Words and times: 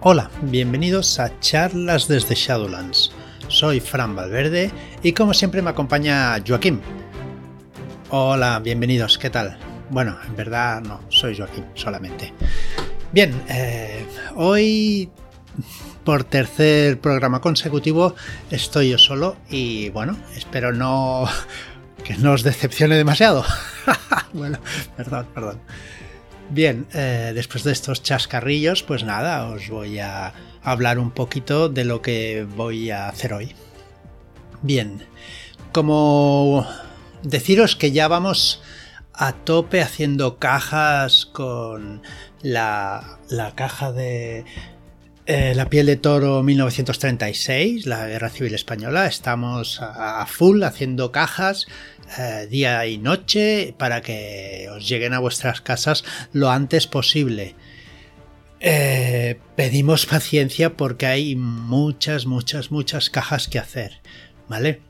Hola, 0.00 0.30
bienvenidos 0.42 1.18
a 1.18 1.40
Charlas 1.40 2.06
desde 2.06 2.36
Shadowlands. 2.36 3.10
Soy 3.48 3.80
Fran 3.80 4.14
Valverde 4.14 4.70
y 5.02 5.12
como 5.12 5.34
siempre 5.34 5.60
me 5.60 5.70
acompaña 5.70 6.36
Joaquín. 6.46 6.80
Hola, 8.10 8.60
bienvenidos, 8.60 9.18
¿qué 9.18 9.28
tal? 9.28 9.58
Bueno, 9.90 10.16
en 10.24 10.36
verdad 10.36 10.82
no, 10.82 11.00
soy 11.08 11.36
Joaquín 11.36 11.64
solamente. 11.74 12.32
Bien, 13.10 13.42
eh, 13.48 14.06
hoy 14.36 15.10
por 16.04 16.22
tercer 16.22 17.00
programa 17.00 17.40
consecutivo 17.40 18.14
estoy 18.52 18.90
yo 18.90 18.98
solo 18.98 19.36
y 19.50 19.88
bueno, 19.88 20.16
espero 20.36 20.72
no 20.72 21.28
que 22.04 22.16
no 22.18 22.34
os 22.34 22.44
decepcione 22.44 22.94
demasiado. 22.94 23.44
bueno, 24.32 24.60
perdón, 24.96 25.26
perdón. 25.34 25.60
Bien, 26.50 26.86
eh, 26.94 27.32
después 27.34 27.62
de 27.62 27.72
estos 27.72 28.02
chascarrillos, 28.02 28.82
pues 28.82 29.04
nada, 29.04 29.48
os 29.48 29.68
voy 29.68 29.98
a 29.98 30.32
hablar 30.62 30.98
un 30.98 31.10
poquito 31.10 31.68
de 31.68 31.84
lo 31.84 32.00
que 32.00 32.46
voy 32.56 32.90
a 32.90 33.08
hacer 33.08 33.34
hoy. 33.34 33.54
Bien, 34.62 35.04
como 35.72 36.66
deciros 37.22 37.76
que 37.76 37.92
ya 37.92 38.08
vamos 38.08 38.62
a 39.12 39.32
tope 39.32 39.82
haciendo 39.82 40.38
cajas 40.38 41.26
con 41.26 42.02
la, 42.40 43.18
la 43.28 43.54
caja 43.54 43.92
de 43.92 44.44
eh, 45.30 45.54
La 45.54 45.68
piel 45.68 45.84
de 45.84 45.96
toro 45.96 46.42
1936, 46.42 47.84
la 47.84 48.06
Guerra 48.06 48.30
Civil 48.30 48.54
Española. 48.54 49.06
Estamos 49.06 49.78
a, 49.82 50.24
full 50.24 50.62
haciendo 50.62 51.12
cajas 51.12 51.66
eh, 52.16 52.46
día 52.48 52.86
y 52.86 52.98
noche 52.98 53.74
para 53.76 54.00
que 54.00 54.68
os 54.74 54.88
lleguen 54.88 55.14
a 55.14 55.18
vuestras 55.18 55.60
casas 55.60 56.04
lo 56.32 56.50
antes 56.50 56.86
posible. 56.86 57.54
Eh, 58.60 59.38
pedimos 59.56 60.06
paciencia 60.06 60.76
porque 60.76 61.06
hay 61.06 61.36
muchas, 61.36 62.26
muchas, 62.26 62.70
muchas 62.70 63.10
cajas 63.10 63.48
que 63.48 63.58
hacer, 63.58 64.00
¿vale? 64.48 64.80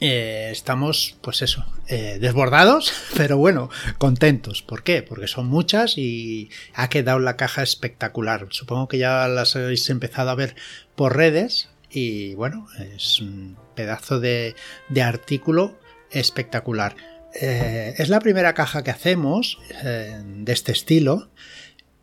Eh, 0.00 0.50
estamos, 0.52 1.16
pues 1.22 1.40
eso, 1.40 1.64
desbordados, 1.88 2.92
pero 3.16 3.38
bueno, 3.38 3.70
contentos. 3.98 4.62
¿Por 4.62 4.82
qué? 4.82 5.02
Porque 5.02 5.26
son 5.26 5.46
muchas 5.46 5.96
y 5.96 6.50
ha 6.74 6.88
quedado 6.88 7.18
la 7.18 7.36
caja 7.36 7.62
espectacular. 7.62 8.46
Supongo 8.50 8.88
que 8.88 8.98
ya 8.98 9.26
las 9.28 9.56
habéis 9.56 9.88
empezado 9.90 10.30
a 10.30 10.34
ver 10.34 10.54
por 10.94 11.16
redes 11.16 11.70
y 11.90 12.34
bueno, 12.34 12.66
es 12.94 13.20
un 13.20 13.56
pedazo 13.74 14.20
de, 14.20 14.54
artículo 15.02 15.78
espectacular. 16.10 16.96
Eh, 17.40 17.94
es 17.98 18.08
la 18.08 18.20
primera 18.20 18.54
caja 18.54 18.82
que 18.82 18.90
hacemos 18.90 19.58
de 19.82 20.52
este 20.52 20.72
estilo 20.72 21.30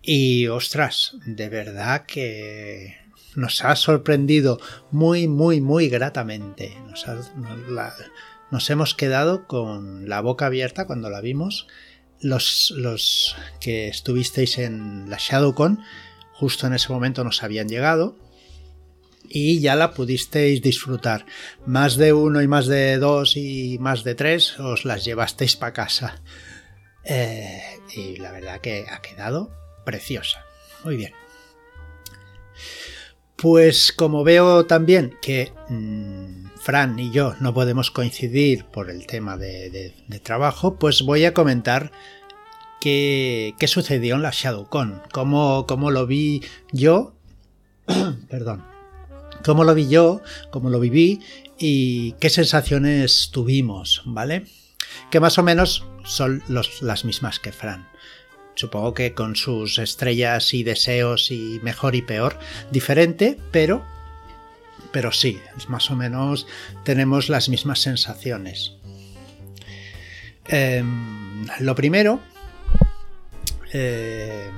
y 0.01 0.47
ostras, 0.47 1.15
de 1.25 1.47
verdad 1.47 2.05
que 2.05 2.97
nos 3.35 3.63
ha 3.63 3.75
sorprendido 3.75 4.59
muy, 4.91 5.27
muy, 5.27 5.61
muy 5.61 5.87
gratamente. 5.87 6.77
Nos, 8.51 8.69
hemos 8.69 8.93
quedado 8.93 9.47
con 9.47 10.09
la 10.09 10.21
boca 10.21 10.47
abierta 10.47 10.85
cuando 10.85 11.09
la 11.09 11.21
vimos. 11.21 11.67
Los, 12.19 12.73
los 12.75 13.35
que 13.59 13.87
estuvisteis 13.87 14.57
en 14.57 15.09
la 15.09 15.17
ShadowCon, 15.17 15.79
justo 16.33 16.67
en 16.67 16.73
ese 16.73 16.91
momento 16.91 17.23
nos 17.23 17.41
habían 17.41 17.69
llegado 17.69 18.17
y 19.29 19.59
ya 19.59 19.75
la 19.75 19.93
pudisteis 19.93 20.61
disfrutar. 20.61 21.25
Más 21.65 21.97
de 21.97 22.13
uno 22.13 22.41
y 22.41 22.47
más 22.47 22.67
de 22.67 22.97
dos 22.97 23.35
y 23.35 23.77
más 23.79 24.03
de 24.03 24.15
tres 24.15 24.59
os 24.59 24.85
las 24.85 25.05
llevasteis 25.05 25.55
para 25.55 25.73
casa. 25.73 26.21
Eh, 27.03 27.61
y 27.95 28.17
la 28.17 28.31
verdad 28.31 28.61
que 28.61 28.85
ha 28.89 29.01
quedado 29.01 29.51
preciosa. 29.85 30.45
Muy 30.83 30.97
bien. 30.97 31.13
Pues 33.35 33.91
como 33.91 34.23
veo 34.23 34.65
también 34.65 35.17
que 35.21 35.51
mm, 35.67 36.45
Fran 36.61 36.97
y 36.97 37.11
yo 37.11 37.35
no 37.41 37.53
podemos 37.53 37.91
coincidir 37.91 38.65
por 38.65 38.89
el 38.89 39.05
tema 39.05 39.35
de, 39.35 39.93
trabajo, 40.23 40.75
pues 40.75 41.01
voy 41.01 41.25
a 41.25 41.33
comentar 41.33 41.91
qué, 42.79 43.53
sucedió 43.67 44.15
en 44.15 44.21
la 44.21 44.31
ShadowCon, 44.31 45.01
cómo, 45.11 45.65
cómo 45.67 45.91
lo 45.91 46.07
vi 46.07 46.41
yo, 46.71 47.15
perdón, 48.29 48.63
cómo 49.43 49.63
lo 49.63 49.75
vi 49.75 49.87
yo, 49.87 50.21
cómo 50.51 50.69
lo 50.69 50.79
viví 50.79 51.21
y 51.57 52.13
qué 52.13 52.29
sensaciones 52.29 53.29
tuvimos, 53.31 54.01
¿vale? 54.05 54.45
Que 55.09 55.19
más 55.19 55.37
o 55.37 55.43
menos 55.43 55.85
son 56.03 56.43
las 56.47 57.05
mismas 57.05 57.39
que 57.39 57.51
Fran. 57.51 57.87
Supongo 58.55 58.93
que 58.93 59.13
con 59.13 59.35
sus 59.35 59.79
estrellas 59.79 60.53
y 60.53 60.63
deseos 60.63 61.31
y 61.31 61.59
mejor 61.63 61.95
y 61.95 62.01
peor, 62.01 62.37
diferente, 62.71 63.37
pero 63.51 63.83
pero 64.91 65.11
sí, 65.11 65.41
más 65.67 65.89
o 65.89 65.95
menos 65.95 66.45
tenemos 66.83 67.27
las 67.27 67.49
mismas 67.49 67.79
sensaciones. 67.79 68.73
Em, 70.45 71.47
lo 71.59 71.73
primero, 71.73 72.21
em, 73.71 74.51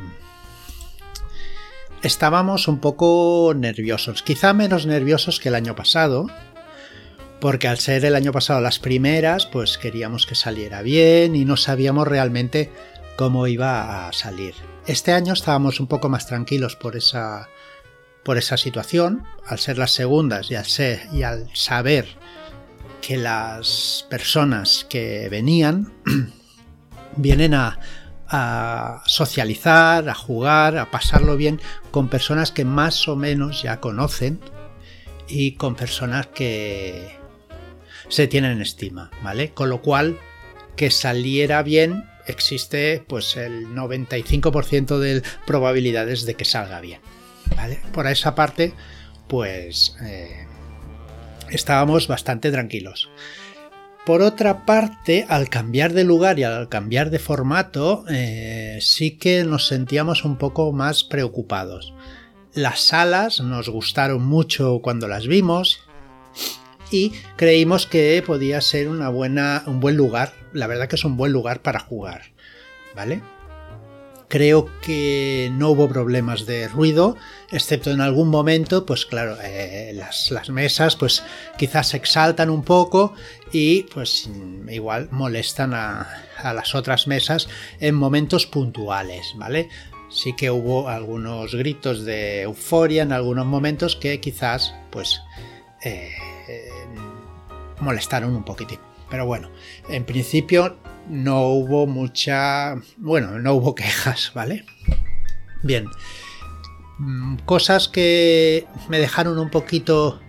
estábamos 2.06 2.68
un 2.68 2.80
poco 2.80 3.54
nerviosos, 3.56 4.22
quizá 4.22 4.54
menos 4.54 4.86
nerviosos 4.86 5.40
que 5.40 5.50
el 5.50 5.56
año 5.56 5.76
pasado, 5.76 6.28
porque 7.42 7.68
al 7.68 7.80
ser 7.80 8.06
el 8.06 8.16
año 8.16 8.32
pasado 8.32 8.62
las 8.62 8.78
primeras, 8.78 9.48
pues 9.48 9.80
queríamos 9.80 10.28
que 10.28 10.36
saliera 10.36 10.84
bien 10.84 11.36
y 11.36 11.46
no 11.46 11.58
sabíamos 11.58 12.08
realmente 12.08 12.72
cómo 13.18 13.48
iba 13.48 14.08
a 14.08 14.14
salir. 14.14 14.54
Este 14.86 15.14
año 15.14 15.34
estábamos 15.34 15.80
un 15.80 15.88
poco 15.88 16.08
más 16.08 16.28
tranquilos 16.28 16.76
por 16.76 16.96
esa, 16.96 17.50
por 18.24 18.38
esa 18.38 18.56
situación, 18.56 19.24
al 19.44 19.58
ser 19.58 19.80
las 19.80 19.92
segundas 19.92 20.52
y 20.52 20.56
al, 20.56 20.66
ser, 20.66 21.08
y 21.12 21.24
al 21.24 21.50
saber 21.56 22.06
que 23.02 23.18
las 23.18 24.06
personas 24.12 24.86
que 24.88 25.28
venían 25.30 25.92
vienen 27.16 27.56
a, 27.56 27.80
a 28.28 29.04
socializar, 29.06 30.10
a 30.10 30.16
jugar, 30.16 30.78
a 30.78 30.92
pasarlo 30.92 31.38
bien 31.38 31.62
con 31.92 32.10
personas 32.10 32.52
que 32.52 32.66
más 32.66 33.08
o 33.08 33.16
menos 33.16 33.62
ya 33.62 33.80
conocen 33.80 34.40
y 35.28 35.54
con 35.54 35.76
personas 35.76 36.28
que 36.28 37.18
se 38.10 38.28
tienen 38.28 38.54
en 38.54 38.62
estima, 38.62 39.12
¿vale? 39.24 39.52
Con 39.52 39.70
lo 39.70 39.82
cual, 39.82 40.20
que 40.76 40.92
saliera 40.92 41.64
bien 41.64 42.06
existe 42.28 43.04
pues 43.08 43.38
el 43.38 43.68
95% 43.68 44.98
de 44.98 45.24
probabilidades 45.46 46.26
de 46.26 46.36
que 46.36 46.46
salga 46.46 46.82
bien. 46.82 47.02
Por 47.94 48.08
esa 48.08 48.36
parte, 48.36 48.74
pues 49.28 49.96
eh, 50.04 50.46
estábamos 51.50 52.08
bastante 52.08 52.52
tranquilos. 52.52 53.10
Por 54.06 54.22
otra 54.22 54.68
parte, 54.68 55.26
al 55.30 55.50
cambiar 55.50 55.94
de 55.94 56.04
lugar 56.04 56.38
y 56.38 56.44
al 56.44 56.70
cambiar 56.70 57.10
de 57.10 57.18
formato, 57.18 58.06
eh, 58.08 58.78
sí 58.80 59.18
que 59.18 59.44
nos 59.44 59.66
sentíamos 59.66 60.24
un 60.24 60.38
poco 60.38 60.72
más 60.72 61.04
preocupados. 61.04 61.94
Las 62.54 62.82
salas 62.82 63.42
nos 63.42 63.68
gustaron 63.68 64.24
mucho 64.24 64.80
cuando 64.84 65.08
las 65.08 65.26
vimos 65.26 65.80
y 66.92 67.14
creímos 67.36 67.88
que 67.88 68.24
podía 68.26 68.62
ser 68.62 68.90
un 68.90 69.80
buen 69.80 69.98
lugar. 69.98 70.34
La 70.54 70.68
verdad 70.68 70.88
que 70.88 70.98
es 70.98 71.04
un 71.04 71.18
buen 71.18 71.34
lugar 71.34 71.64
para 71.64 71.80
jugar, 71.80 72.26
¿vale? 72.96 73.24
Creo 74.28 74.70
que 74.82 75.52
no 75.54 75.70
hubo 75.70 75.88
problemas 75.88 76.48
de 76.48 76.68
ruido, 76.68 77.16
excepto 77.52 77.92
en 77.92 78.02
algún 78.02 78.30
momento, 78.30 78.86
pues 78.86 79.06
claro, 79.06 79.38
eh, 79.42 79.94
las, 79.94 80.50
mesas 80.50 80.96
pues 80.96 81.24
quizás 81.58 81.90
se 81.90 81.98
exaltan 81.98 82.50
un 82.50 82.64
poco 82.64 83.14
y 83.58 83.84
pues 83.84 84.30
igual 84.68 85.08
molestan 85.12 85.74
a, 85.74 86.10
las 86.44 86.76
otras 86.76 87.08
mesas 87.08 87.48
en 87.80 87.96
momentos 87.96 88.46
puntuales, 88.46 89.32
¿vale? 89.38 89.70
Sí 90.10 90.34
que 90.36 90.52
hubo 90.52 90.90
algunos 90.90 91.56
gritos 91.56 92.04
de 92.04 92.42
euforia 92.42 93.04
en 93.04 93.14
algunos 93.14 93.46
momentos 93.46 93.96
que 93.96 94.20
quizás 94.20 94.76
pues 94.92 95.22
eh, 95.86 96.12
molestaron 97.80 98.36
un 98.36 98.44
poquitín. 98.44 98.80
Pero 99.10 99.26
bueno, 99.26 99.50
en 99.88 100.04
principio 100.04 100.76
no 101.08 101.48
hubo 101.48 101.88
mucha... 101.88 102.76
Bueno, 102.98 103.40
no 103.40 103.54
hubo 103.54 103.74
quejas, 103.74 104.34
¿vale? 104.36 104.66
Bien. 105.64 105.86
Mm, 106.98 107.38
cosas 107.46 107.88
que 107.88 108.68
me 108.90 109.00
dejaron 109.00 109.40
un 109.40 109.50
poquito 109.50 110.20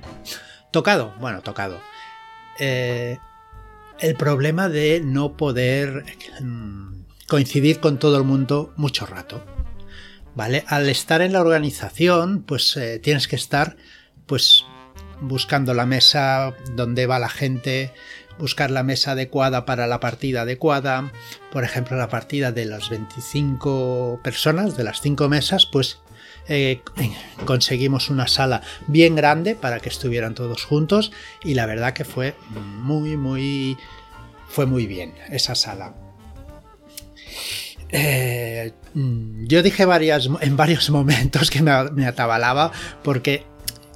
tocado. 0.70 1.12
Bueno, 1.19 1.43
tocado. 1.43 1.81
Eh, 2.58 3.19
el 3.99 4.14
problema 4.14 4.69
de 4.69 5.00
no 5.03 5.37
poder 5.37 6.05
mm, 6.41 7.05
coincidir 7.26 7.81
con 7.81 7.99
todo 7.99 8.17
el 8.19 8.25
mundo 8.25 8.73
mucho 8.76 9.06
rato. 9.06 9.44
¿Vale? 10.35 10.64
Al 10.67 10.88
estar 10.91 11.23
en 11.23 11.32
la 11.32 11.41
organización, 11.41 12.43
pues 12.43 12.76
eh, 12.76 12.99
tienes 12.99 13.26
que 13.26 13.37
estar 13.37 13.76
pues 14.26 14.64
buscando 15.20 15.73
la 15.73 15.87
mesa 15.87 16.55
donde 16.75 17.06
va 17.06 17.19
la 17.19 17.31
gente, 17.31 17.93
buscar 18.38 18.70
la 18.70 18.82
mesa 18.82 19.12
adecuada 19.12 19.64
para 19.64 19.87
la 19.87 19.99
partida 19.99 20.43
adecuada. 20.43 21.11
Por 21.50 21.64
ejemplo, 21.64 21.97
la 21.97 22.11
partida 22.11 22.53
de 22.53 22.67
las 22.67 22.91
25 22.91 24.20
personas, 24.23 24.76
de 24.76 24.85
las 24.85 25.00
5 25.00 25.29
mesas, 25.31 25.67
pues 25.67 26.00
eh, 26.48 26.81
conseguimos 27.44 28.10
una 28.10 28.26
sala 28.26 28.62
bien 28.87 29.16
grande 29.16 29.54
para 29.54 29.81
que 29.81 29.88
estuvieran 29.88 30.34
todos 30.34 30.64
juntos 30.64 31.12
y 31.44 31.54
la 31.54 31.66
verdad 31.66 31.93
que 31.93 32.04
fue 32.04 32.34
muy, 32.50 33.16
muy, 33.16 33.76
fue 34.48 34.66
muy 34.66 34.87
bien 34.87 35.14
esa 35.31 35.54
sala. 35.54 35.94
Eh, 37.88 38.72
yo 38.94 39.62
dije 39.62 39.84
en 39.84 40.56
varios 40.56 40.90
momentos 40.90 41.50
que 41.50 41.62
me, 41.62 41.90
me 41.93 42.06
atabalaba 42.06 42.72
porque 43.02 43.44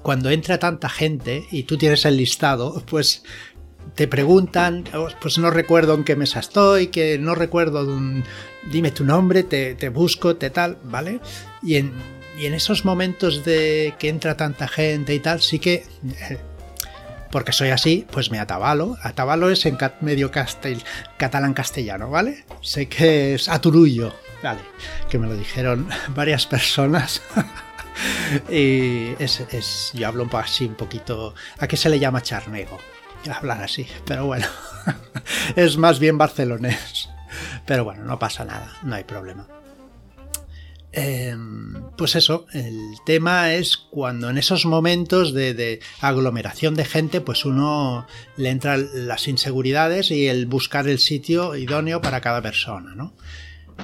cuando 0.03 0.31
entra 0.31 0.59
tanta 0.59 0.89
gente 0.89 1.47
y 1.51 1.65
tú 1.65 1.77
tienes 1.77 2.05
el 2.05 2.17
listado, 2.17 2.83
pues 2.87 3.23
te 3.95 4.09
preguntan, 4.09 4.85
oh, 4.95 5.09
pues 5.21 5.39
no 5.39 5.51
recuerdo 5.51 5.95
en 5.95 6.05
qué 6.05 6.17
mesa 6.17 6.41
estoy, 6.41 6.89
que 6.89 7.19
no 7.19 7.35
recuerdo, 7.35 7.87
dime 8.71 8.91
tu 8.93 9.05
nombre, 9.05 9.43
te, 9.43 9.89
busco, 9.89 10.37
te 10.37 10.51
tal, 10.51 10.79
¿vale? 10.85 11.21
Y 11.63 11.77
en, 11.77 11.93
en, 12.47 12.55
esos 12.55 12.85
momentos 12.85 13.45
de 13.45 13.95
que 13.99 14.09
entra 14.09 14.37
tanta 14.37 14.69
gente 14.69 15.15
y 15.15 15.21
tal, 15.21 15.41
sí 15.41 15.59
que, 15.59 15.87
eh, 16.05 16.39
porque 17.31 17.53
soy 17.53 17.71
así, 17.71 18.07
pues 18.11 18.31
me 18.31 18.39
atabalo. 18.39 18.97
Atabalo 19.03 19.51
es 19.51 19.65
en 19.67 19.79
medio 20.01 20.31
catalán 20.31 21.55
castellano, 21.55 22.11
¿vale? 22.11 22.45
Sé 22.61 22.89
que 22.89 23.35
es 23.35 23.49
aturullo, 23.49 24.15
¿vale? 24.43 24.61
Que 25.09 25.19
me 25.19 25.27
lo 25.27 25.37
dijeron 25.37 25.89
varias 26.09 26.47
personas. 26.47 27.23
y 28.51 29.15
es, 29.19 29.41
es, 29.51 29.93
yo 29.95 30.09
hablo 30.09 30.29
así 30.33 30.65
un 30.65 30.75
poquito, 30.75 31.35
¿a 31.59 31.67
qué 31.67 31.77
se 31.77 31.89
le 31.89 31.99
llama 31.99 32.23
charnego? 32.23 32.79
hablar 33.29 33.63
así, 33.63 33.87
pero 34.07 34.27
bueno, 34.27 34.47
es 35.57 35.77
más 35.77 35.99
bien 35.99 36.17
barcelonés. 36.17 37.11
Pero 37.67 37.85
bueno, 37.85 38.05
no 38.05 38.19
pasa 38.19 38.45
nada, 38.45 38.73
no 38.83 38.95
hay 38.95 39.05
problema. 39.05 39.47
Em, 40.93 41.75
pues 41.97 42.17
eso, 42.17 42.47
el 42.53 42.97
tema 43.07 43.55
es 43.55 43.77
cuando 43.77 44.29
en 44.29 44.39
esos 44.39 44.67
momentos 44.67 45.33
de, 45.33 45.81
aglomeración 46.01 46.75
de 46.75 46.85
gente, 46.85 47.21
pues 47.21 47.45
uno 47.45 48.07
le 48.37 48.51
entra 48.51 48.77
las 48.77 49.29
inseguridades 49.29 50.11
y 50.11 50.27
el 50.27 50.47
buscar 50.47 50.89
el 50.89 50.99
sitio 50.99 51.55
idóneo 51.55 52.01
para 52.01 52.21
cada 52.21 52.43
persona, 52.43 52.95
¿no? 52.95 53.15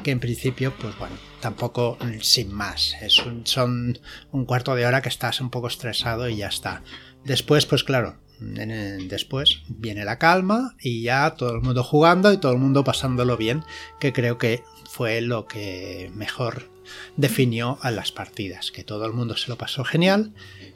Que 0.03 0.11
en 0.11 0.21
principio, 0.21 0.75
pues 0.79 0.99
bueno, 0.99 1.17
tampoco 1.41 1.97
sin 2.21 2.53
más. 2.53 2.95
Es 3.01 3.23
son 3.45 3.99
un 4.33 4.45
cuarto 4.45 4.75
de 4.75 4.87
hora 4.87 5.01
que 5.01 5.09
estás 5.09 5.41
un 5.41 5.51
poco 5.51 5.69
estresado 5.69 6.29
y 6.29 6.37
ya 6.37 6.49
está. 6.49 6.83
Después, 7.25 7.67
pues 7.67 7.83
claro, 7.85 8.19
después 8.41 9.63
viene 9.69 10.05
la 10.05 10.19
calma 10.19 10.75
y 10.81 11.03
ya 11.03 11.35
todo 11.35 11.55
el 11.55 11.63
mundo 11.63 11.83
jugando 11.83 12.33
y 12.33 12.39
todo 12.39 12.53
el 12.53 12.59
mundo 12.59 12.85
pasándolo 12.85 13.37
bien, 13.37 13.63
que 14.01 14.13
creo 14.13 14.39
que 14.39 14.63
fue 14.91 15.21
lo 15.21 15.47
que 15.47 16.11
mejor 16.15 16.76
definió 17.17 17.79
a 17.83 17.91
las 17.91 18.13
partidas, 18.13 18.71
que 18.71 18.85
todo 18.85 19.07
el 19.07 19.13
mundo 19.13 19.37
se 19.37 19.49
lo 19.49 19.57
pasó 19.57 19.85
genial 19.85 20.33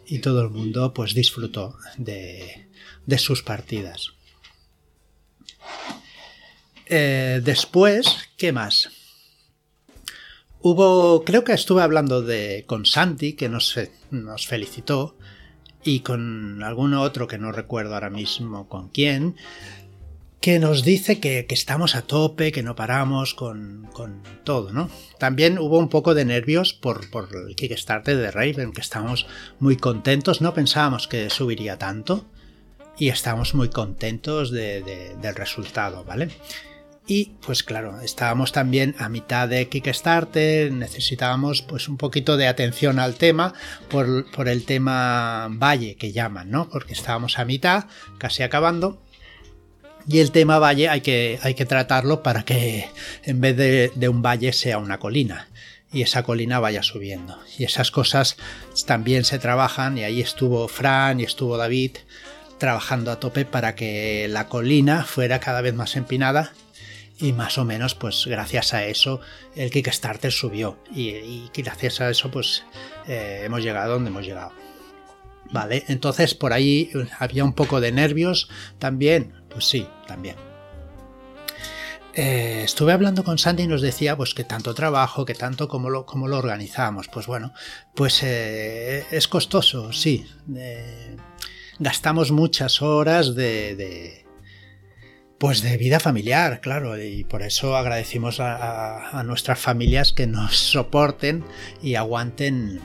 y 0.06 0.18
todo 0.18 0.42
el 0.42 0.50
mundo 0.50 0.92
pues 0.94 1.14
disfrutó 1.14 1.76
de, 1.96 2.68
sus 3.18 3.42
partidas. 3.42 4.12
Eh, 6.86 7.40
después, 7.44 8.06
¿qué 8.36 8.52
más? 8.52 8.90
Hubo, 10.60 11.24
creo 11.24 11.44
que 11.44 11.52
estuve 11.52 11.82
hablando 11.82 12.22
de 12.22 12.64
con 12.66 12.84
Santi, 12.84 13.32
que 13.32 13.48
nos, 13.48 13.78
nos 14.10 14.46
felicitó 14.46 15.16
y 15.82 16.00
con 16.00 16.62
alguno 16.62 17.02
otro 17.02 17.26
que 17.26 17.38
no 17.38 17.52
recuerdo 17.52 17.94
ahora 17.94 18.10
mismo 18.10 18.68
con 18.68 18.88
quién, 18.88 19.36
que 20.40 20.58
nos 20.58 20.84
dice 20.84 21.20
que, 21.20 21.46
estamos 21.50 21.94
a 21.94 22.02
tope, 22.02 22.50
que 22.50 22.62
no 22.62 22.74
paramos 22.74 23.34
con, 23.34 23.88
todo, 24.44 24.72
¿no? 24.72 24.88
También 25.18 25.58
hubo 25.58 25.78
un 25.78 25.88
poco 25.88 26.14
de 26.14 26.24
nervios 26.24 26.72
por, 26.72 27.10
por, 27.10 27.28
el 27.48 27.54
Kickstarter 27.54 28.16
de 28.16 28.30
Raven, 28.30 28.72
que 28.72 28.80
estamos 28.80 29.26
muy 29.58 29.76
contentos, 29.76 30.40
no 30.40 30.54
pensábamos 30.54 31.08
que 31.08 31.28
subiría 31.28 31.78
tanto 31.78 32.24
y 32.98 33.08
estamos 33.08 33.54
muy 33.54 33.68
contentos 33.68 34.50
del 34.50 35.34
resultado, 35.34 36.04
¿vale? 36.04 36.30
Y 37.06 37.32
pues 37.44 37.62
claro, 37.62 38.00
estábamos 38.00 38.52
también 38.52 38.94
a 38.98 39.08
mitad 39.08 39.48
de 39.48 39.68
Kickstarter, 39.68 40.70
necesitábamos 40.72 41.60
pues 41.62 41.88
un 41.88 41.96
poquito 41.96 42.36
de 42.36 42.46
atención 42.46 42.98
al 42.98 43.16
tema 43.16 43.52
por, 43.88 44.48
el 44.48 44.64
tema 44.64 45.48
valle 45.50 45.96
que 45.96 46.12
llaman, 46.12 46.50
¿no? 46.50 46.68
Porque 46.68 46.92
estábamos 46.92 47.38
a 47.38 47.44
mitad, 47.44 47.86
casi 48.18 48.42
acabando. 48.42 49.02
Y 50.10 50.18
el 50.18 50.32
tema 50.32 50.58
valle 50.58 50.88
hay 50.88 51.02
que, 51.02 51.38
hay 51.40 51.54
que 51.54 51.66
tratarlo 51.66 52.20
para 52.24 52.44
que 52.44 52.88
en 53.22 53.40
vez 53.40 53.56
de, 53.56 54.08
un 54.08 54.22
valle 54.22 54.52
sea 54.52 54.78
una 54.78 54.98
colina 54.98 55.48
y 55.92 56.02
esa 56.02 56.24
colina 56.24 56.58
vaya 56.58 56.82
subiendo. 56.82 57.38
Y 57.56 57.62
esas 57.62 57.92
cosas 57.92 58.36
también 58.86 59.24
se 59.24 59.38
trabajan 59.38 59.98
y 59.98 60.02
ahí 60.02 60.20
estuvo 60.20 60.66
Fran 60.66 61.20
y 61.20 61.22
estuvo 61.22 61.56
David 61.56 61.92
trabajando 62.58 63.12
a 63.12 63.20
tope 63.20 63.44
para 63.44 63.76
que 63.76 64.26
la 64.28 64.48
colina 64.48 65.04
fuera 65.04 65.38
cada 65.38 65.60
vez 65.60 65.74
más 65.74 65.94
empinada 65.94 66.52
y 67.20 67.32
más 67.32 67.56
o 67.56 67.64
menos 67.64 67.94
pues 67.94 68.26
gracias 68.26 68.74
a 68.74 68.84
eso 68.84 69.20
el 69.54 69.70
Kickstarter 69.70 70.32
subió 70.32 70.76
y, 70.92 71.48
gracias 71.54 72.00
a 72.00 72.10
eso 72.10 72.32
pues 72.32 72.64
eh, 73.06 73.42
hemos 73.44 73.62
llegado 73.62 73.92
donde 73.92 74.10
hemos 74.10 74.26
llegado. 74.26 74.52
Vale, 75.52 75.84
entonces 75.88 76.34
por 76.34 76.52
ahí 76.52 76.90
había 77.18 77.44
un 77.44 77.52
poco 77.52 77.80
de 77.80 77.92
nervios 77.92 78.48
también, 78.78 79.39
pues 79.50 79.66
sí, 79.66 79.86
también. 80.06 80.36
Eh, 82.12 82.62
estuve 82.64 82.92
hablando 82.92 83.22
con 83.22 83.38
Sandy 83.38 83.64
y 83.64 83.66
nos 83.68 83.82
decía 83.82 84.16
pues 84.16 84.34
que 84.34 84.44
tanto 84.44 84.74
trabajo, 84.74 85.24
que 85.24 85.34
tanto 85.34 85.68
como 85.68 85.90
lo, 85.90 86.06
como 86.06 86.28
lo 86.28 86.38
organizamos. 86.38 87.08
Pues 87.08 87.26
bueno, 87.26 87.52
pues 87.94 88.22
eh, 88.22 89.04
es 89.10 89.28
costoso, 89.28 89.92
sí. 89.92 90.26
gastamos 91.78 92.32
muchas 92.32 92.82
horas 92.82 93.34
de 93.34 94.20
pues 95.40 95.62
de 95.62 95.78
vida 95.78 96.00
familiar, 96.00 96.60
claro, 96.60 97.02
y 97.02 97.24
por 97.24 97.40
eso 97.40 97.74
agradecimos 97.74 98.40
a, 98.40 99.22
nuestras 99.24 99.58
familias 99.58 100.12
que 100.12 100.26
nos 100.26 100.54
soporten 100.54 101.46
y 101.82 101.94
aguanten 101.94 102.78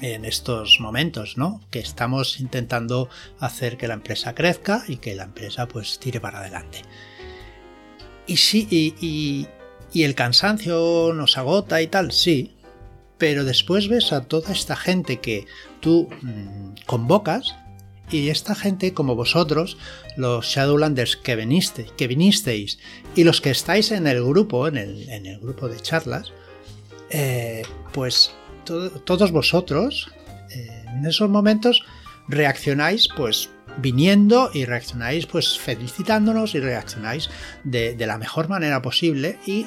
en 0.00 0.24
estos 0.24 0.78
momentos, 0.80 1.36
¿no? 1.36 1.60
Que 1.70 1.78
estamos 1.78 2.40
intentando 2.40 3.08
hacer 3.38 3.76
que 3.76 3.88
la 3.88 3.94
empresa 3.94 4.34
crezca 4.34 4.84
y 4.88 4.96
que 4.96 5.14
la 5.14 5.24
empresa 5.24 5.66
pues 5.66 5.98
tire 5.98 6.20
para 6.20 6.40
adelante. 6.40 6.82
Y 8.26 8.36
sí, 8.38 8.66
y, 8.70 9.46
y 9.92 10.02
el 10.02 10.14
cansancio 10.14 11.12
nos 11.14 11.38
agota 11.38 11.80
y 11.80 11.86
tal, 11.86 12.10
sí, 12.10 12.54
pero 13.18 13.44
después 13.44 13.88
ves 13.88 14.12
a 14.12 14.24
toda 14.24 14.52
esta 14.52 14.76
gente 14.76 15.20
que 15.20 15.46
tú 15.80 16.08
mm, 16.20 16.84
convocas 16.86 17.54
y 18.10 18.28
esta 18.28 18.54
gente 18.54 18.92
como 18.92 19.14
vosotros, 19.14 19.78
los 20.16 20.46
Shadowlanders 20.46 21.16
que, 21.16 21.88
que 21.96 22.06
vinisteis 22.06 22.78
y 23.14 23.24
los 23.24 23.40
que 23.40 23.50
estáis 23.50 23.92
en 23.92 24.06
el 24.06 24.22
grupo, 24.22 24.68
en 24.68 24.76
el, 24.76 25.38
grupo 25.40 25.68
de 25.68 25.80
charlas, 25.80 26.32
eh, 27.10 27.62
pues 27.92 28.34
todos 28.64 29.30
vosotros 29.32 30.10
eh, 30.50 30.84
en 30.88 31.06
esos 31.06 31.28
momentos 31.28 31.84
reaccionáis 32.28 33.08
pues 33.08 33.50
viniendo 33.78 34.50
y 34.54 34.64
reaccionáis 34.64 35.26
pues 35.26 35.58
felicitándonos 35.58 36.54
y 36.54 36.60
reaccionáis 36.60 37.30
de, 37.64 37.94
de 37.94 38.06
la 38.06 38.18
mejor 38.18 38.48
manera 38.48 38.82
posible 38.82 39.38
y 39.46 39.66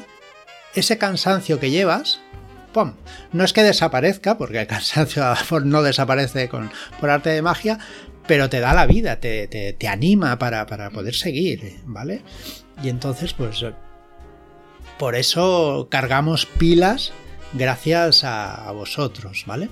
ese 0.74 0.98
cansancio 0.98 1.60
que 1.60 1.72
llevas 1.72 2.20
¡pum! 2.74 2.94
No 3.32 3.44
es 3.44 3.54
que 3.54 3.64
desaparezca, 3.64 4.38
porque 4.38 4.62
el 4.62 4.68
cansancio 4.68 5.24
no 5.66 5.82
desaparece 5.82 6.50
con, 6.50 6.70
por 7.00 7.10
arte 7.10 7.30
de 7.32 7.42
magia, 7.42 7.80
pero 8.28 8.50
te 8.50 8.60
da 8.60 8.74
la 8.74 8.86
vida, 8.86 9.20
te, 9.20 9.78
anima 9.90 10.38
para, 10.38 10.66
poder 10.92 11.16
seguir, 11.16 11.80
¿vale? 11.86 12.22
Y 12.84 12.90
entonces, 12.90 13.34
pues, 13.34 13.66
por 15.00 15.16
eso 15.16 15.88
cargamos 15.90 16.46
pilas 16.46 17.14
gracias 17.54 18.24
a, 18.24 18.72
vosotros, 18.72 19.44
¿vale? 19.46 19.70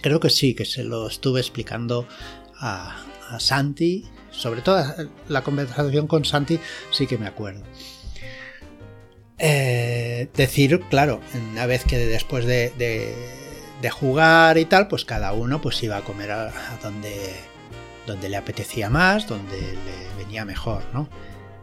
Creo 0.00 0.20
que 0.20 0.30
sí, 0.30 0.54
que 0.54 0.64
se 0.64 0.84
lo 0.84 1.08
estuve 1.08 1.40
explicando 1.40 2.06
a, 2.58 3.04
Santi, 3.38 4.04
sobre 4.30 4.60
todo 4.60 4.84
la 5.28 5.42
conversación 5.42 6.06
con 6.06 6.26
Santi, 6.26 6.60
sí 6.90 7.06
que 7.06 7.16
me 7.16 7.26
acuerdo. 7.26 7.62
Eh, 9.38 10.28
decir, 10.34 10.80
claro, 10.90 11.20
una 11.52 11.64
vez 11.64 11.84
que 11.84 11.96
después 11.96 12.44
de 12.44 13.90
jugar 13.90 14.58
y 14.58 14.66
tal, 14.66 14.86
pues 14.88 15.06
cada 15.06 15.32
uno 15.32 15.62
pues 15.62 15.82
iba 15.82 15.96
a 15.96 16.02
comer 16.02 16.30
a, 16.30 16.52
donde, 16.82 17.34
donde 18.06 18.28
le 18.28 18.36
apetecía 18.36 18.90
más, 18.90 19.26
donde 19.26 19.58
le 19.58 20.22
venía 20.22 20.44
mejor, 20.44 20.82
¿no? 20.92 21.08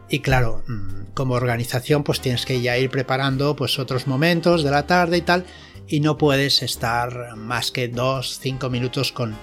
Y 0.10 0.20
claro, 0.20 0.64
mm, 0.68 1.14
como 1.14 1.36
organización 1.36 2.04
pues 2.04 2.20
tienes 2.20 2.46
que 2.46 2.62
ya 2.62 2.78
ir 2.78 2.90
preparando 2.90 3.56
pues 3.56 3.78
otros 3.80 4.08
momentos 4.08 4.64
de 4.64 4.72
la 4.72 4.88
tarde 4.88 5.18
y 5.18 5.22
tal, 5.22 5.46
y 5.88 6.00
no 6.00 6.18
puedes 6.18 6.62
estar 6.62 7.36
más 7.36 7.72
que 7.72 7.88
dos, 7.88 8.40
cinco 8.42 8.70
minutos 8.70 9.12
con, 9.12 9.36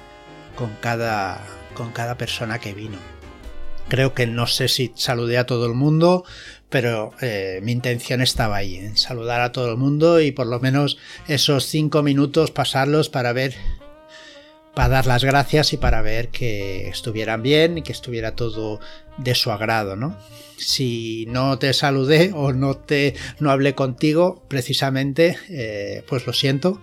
con, 0.56 0.70
cada, 0.80 1.44
con 1.74 1.92
cada 1.92 2.16
persona 2.16 2.58
que 2.58 2.74
vino. 2.74 2.98
Creo 3.88 4.14
que 4.14 4.26
no 4.26 4.48
sé 4.48 4.66
si 4.66 4.92
saludé 4.96 5.38
a 5.38 5.46
todo 5.46 5.66
el 5.66 5.74
mundo, 5.74 6.24
pero 6.68 7.12
eh, 7.20 7.60
mi 7.62 7.70
intención 7.70 8.20
estaba 8.20 8.56
ahí, 8.56 8.76
en 8.76 8.96
saludar 8.96 9.40
a 9.40 9.52
todo 9.52 9.70
el 9.70 9.76
mundo 9.76 10.20
y 10.20 10.32
por 10.32 10.48
lo 10.48 10.58
menos 10.58 10.98
esos 11.28 11.66
cinco 11.66 12.02
minutos 12.02 12.50
pasarlos 12.50 13.08
para 13.08 13.32
ver, 13.32 13.54
para 14.76 14.90
dar 14.90 15.06
las 15.06 15.24
gracias 15.24 15.72
y 15.72 15.78
para 15.78 16.02
ver 16.02 16.28
que 16.28 16.86
estuvieran 16.88 17.42
bien 17.42 17.78
y 17.78 17.82
que 17.82 17.92
estuviera 17.92 18.36
todo 18.36 18.78
de 19.16 19.34
su 19.34 19.50
agrado, 19.50 19.96
¿no? 19.96 20.18
Si 20.58 21.24
no 21.28 21.58
te 21.58 21.72
saludé 21.72 22.32
o 22.34 22.52
no 22.52 22.76
te 22.76 23.14
no 23.40 23.50
hablé 23.50 23.74
contigo, 23.74 24.44
precisamente, 24.48 25.38
eh, 25.48 26.04
pues 26.06 26.26
lo 26.26 26.34
siento 26.34 26.78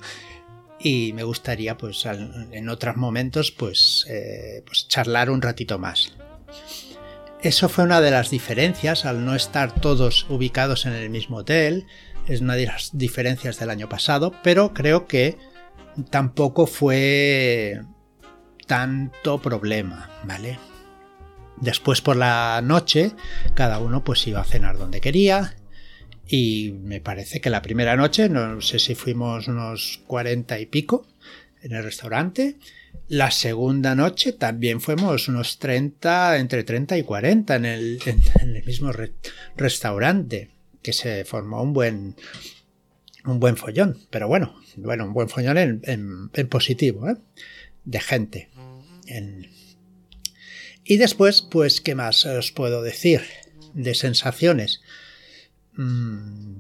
y 0.80 1.14
me 1.14 1.22
gustaría 1.22 1.78
pues 1.78 2.04
en 2.08 2.68
otros 2.68 2.98
momentos 2.98 3.52
pues, 3.52 4.08
eh, 4.10 4.64
pues 4.66 4.88
charlar 4.88 5.30
un 5.30 5.44
ratito 5.44 5.78
más. 5.78 6.14
Eso 7.44 7.70
fue 7.70 7.84
una 7.84 8.02
de 8.02 8.10
las 8.10 8.32
diferencias 8.32 9.06
al 9.06 9.24
no 9.24 9.36
estar 9.36 9.72
todos 9.72 10.26
ubicados 10.30 10.88
en 10.88 10.94
el 10.94 11.12
mismo 11.12 11.38
hotel. 11.38 11.86
Es 12.28 12.42
una 12.42 12.56
de 12.56 12.66
las 12.66 12.98
diferencias 12.98 13.60
del 13.60 13.70
año 13.70 13.88
pasado, 13.88 14.34
pero 14.42 14.74
creo 14.74 15.06
que 15.06 15.38
tampoco 16.10 16.68
fue 16.68 17.82
tanto 18.68 19.42
problema, 19.42 20.10
¿vale? 20.24 20.60
Después 21.58 22.02
por 22.02 22.18
la 22.18 22.62
noche, 22.64 23.12
cada 23.54 23.80
uno 23.80 24.04
pues 24.04 24.26
iba 24.28 24.42
a 24.42 24.46
cenar 24.46 24.78
donde 24.78 25.02
quería. 25.02 25.56
Y 26.28 26.74
me 26.82 27.02
parece 27.02 27.42
que 27.42 27.50
la 27.50 27.62
primera 27.62 27.96
noche, 27.96 28.30
no 28.30 28.62
sé 28.62 28.80
si 28.80 28.96
fuimos 28.96 29.48
unos 29.48 30.02
cuarenta 30.08 30.60
y 30.60 30.66
pico 30.66 31.06
en 31.62 31.74
el 31.74 31.84
restaurante. 31.84 32.58
La 33.08 33.32
segunda 33.32 33.96
noche 33.96 34.34
también 34.34 34.82
fuimos 34.82 35.28
unos 35.28 35.60
30, 35.60 36.38
entre 36.38 36.64
30 36.64 36.98
y 36.98 37.04
40 37.04 37.56
en 37.56 37.66
el, 37.66 38.00
en, 38.06 38.56
el 38.56 38.64
mismo 38.64 38.92
restaurante, 39.56 40.50
que 40.82 40.94
se 40.94 41.26
formó 41.26 41.62
un 41.62 41.74
buen, 41.74 42.16
un 43.26 43.40
buen 43.40 43.58
follón. 43.58 43.98
Pero 44.10 44.28
bueno, 44.28 44.56
bueno, 44.78 45.06
un 45.06 45.14
buen 45.14 45.30
follón 45.30 45.58
en, 45.58 46.48
positivo, 46.50 47.10
¿eh? 47.10 47.16
de 47.86 48.00
gente. 48.00 48.50
Y 50.84 50.98
después, 50.98 51.42
pues, 51.42 51.82
¿qué 51.82 51.96
más 51.96 52.26
os 52.26 52.52
puedo 52.52 52.82
decir? 52.82 53.22
De 53.74 53.96
sensaciones. 53.96 54.82
Mm. 55.74 56.58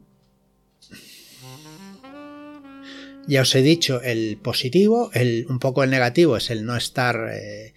Ya 3.25 3.41
os 3.41 3.55
he 3.55 3.61
dicho 3.61 4.01
el 4.01 4.37
positivo, 4.37 5.09
el, 5.13 5.45
un 5.47 5.59
poco 5.59 5.83
el 5.83 5.89
negativo 5.89 6.35
es 6.35 6.49
el 6.49 6.65
no 6.65 6.75
estar 6.75 7.29
eh, 7.31 7.73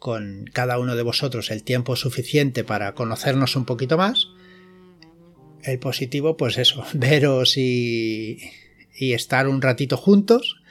con 0.00 0.50
cada 0.52 0.80
uno 0.80 0.96
de 0.96 1.02
vosotros 1.02 1.52
el 1.52 1.62
tiempo 1.62 1.94
suficiente 1.94 2.64
para 2.64 2.94
conocernos 2.94 3.54
un 3.54 3.64
poquito 3.64 3.96
más. 3.96 4.28
El 5.62 5.78
positivo, 5.78 6.36
pues 6.36 6.58
eso, 6.58 6.84
veros 6.94 7.56
y, 7.56 8.38
y 8.94 9.12
estar 9.12 9.48
un 9.48 9.62
ratito 9.62 9.96
juntos. 9.96 10.62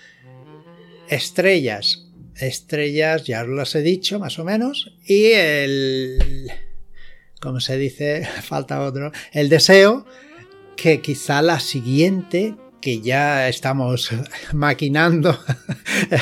Estrellas, 1.10 2.06
estrellas, 2.36 3.26
ya 3.26 3.44
os 3.44 3.50
las 3.50 3.76
he 3.76 3.82
dicho 3.82 4.20
más 4.20 4.40
o 4.40 4.44
menos. 4.44 4.94
Y 5.06 5.32
el 5.32 6.52
como 7.40 7.60
se 7.60 7.78
dice, 7.78 8.28
falta 8.42 8.82
otro, 8.82 9.12
el 9.32 9.50
deseo 9.50 10.06
que 10.76 11.02
quizá 11.02 11.42
la 11.42 11.60
siguiente, 11.60 12.56
que 12.82 13.02
ya 13.02 13.50
estamos 13.50 14.12
maquinando, 14.54 15.40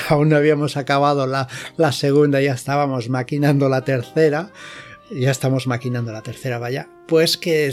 aún 0.10 0.29
no 0.29 0.38
habíamos 0.38 0.77
acabado 0.77 1.27
la, 1.27 1.48
la, 1.77 1.91
segunda, 1.91 2.41
ya 2.41 2.53
estábamos 2.53 3.10
maquinando 3.10 3.69
la 3.69 3.84
tercera, 3.84 4.51
ya 5.12 5.31
estamos 5.31 5.67
maquinando 5.67 6.12
la 6.12 6.24
tercera, 6.24 6.57
vaya, 6.57 6.88
pues 7.07 7.38
que 7.38 7.67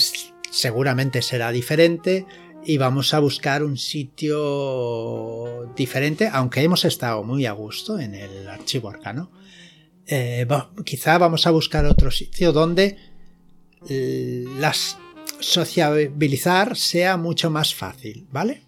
seguramente 0.53 1.23
será 1.23 1.51
diferente 1.51 2.27
y 2.65 2.79
vamos 2.79 3.15
a 3.15 3.19
buscar 3.19 3.65
un 3.65 3.77
sitio 3.77 5.73
diferente, 5.75 6.29
aunque 6.33 6.63
hemos 6.63 6.85
estado 6.85 7.25
muy 7.25 7.47
a 7.47 7.53
gusto 7.53 7.99
en 7.99 8.15
el 8.15 8.49
archivo 8.49 8.91
arcano. 8.91 9.33
Eh, 10.07 10.47
quizá 10.85 11.19
vamos 11.19 11.47
a 11.47 11.51
buscar 11.51 11.87
otro 11.87 12.11
sitio 12.11 12.53
donde 12.53 12.97
las 14.61 14.97
sociabilizar 15.41 16.77
sea 16.77 17.17
mucho 17.17 17.51
más 17.51 17.75
fácil, 17.75 18.27
¿vale? 18.31 18.63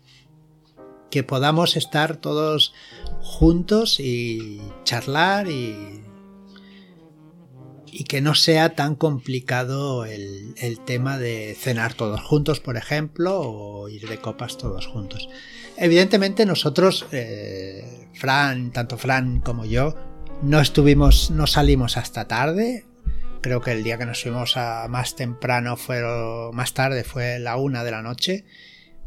Que 1.11 1.23
podamos 1.23 1.77
estar 1.77 2.17
todos 2.17 2.75
juntos 3.21 4.01
y 4.01 4.61
charlar 4.85 5.49
y, 5.49 6.04
y 7.97 8.05
que 8.05 8.21
no 8.21 8.35
sea 8.35 8.75
tan 8.75 8.97
complicado 8.97 10.05
el, 10.05 10.81
tema 10.85 11.17
de 11.17 11.57
cenar 11.57 11.95
todos 11.95 12.21
juntos, 12.21 12.59
por 12.59 12.77
ejemplo, 12.77 13.41
o 13.41 13.89
ir 13.89 14.09
de 14.09 14.19
copas 14.19 14.59
todos 14.59 14.89
juntos. 14.89 15.29
Evidentemente 15.77 16.45
nosotros, 16.45 17.07
eh, 17.13 18.09
Fran, 18.13 18.73
tanto 18.73 18.99
Fran 18.99 19.39
como 19.39 19.65
yo, 19.65 19.95
no 20.43 20.61
estuvimos, 20.61 21.31
no 21.31 21.47
salimos 21.47 21.97
hasta 21.97 22.27
tarde, 22.27 22.85
creo 23.41 23.61
que 23.61 23.71
el 23.71 23.85
día 23.85 23.97
que 23.97 24.07
nos 24.07 24.21
fuimos 24.21 24.57
a 24.57 24.89
más 24.89 25.15
temprano 25.15 25.77
fue 25.77 26.03
más 26.53 26.75
tarde 26.75 27.05
fue 27.05 27.39
la 27.39 27.57
una 27.57 27.85
de 27.85 27.93
la 27.93 28.03
noche. 28.03 28.45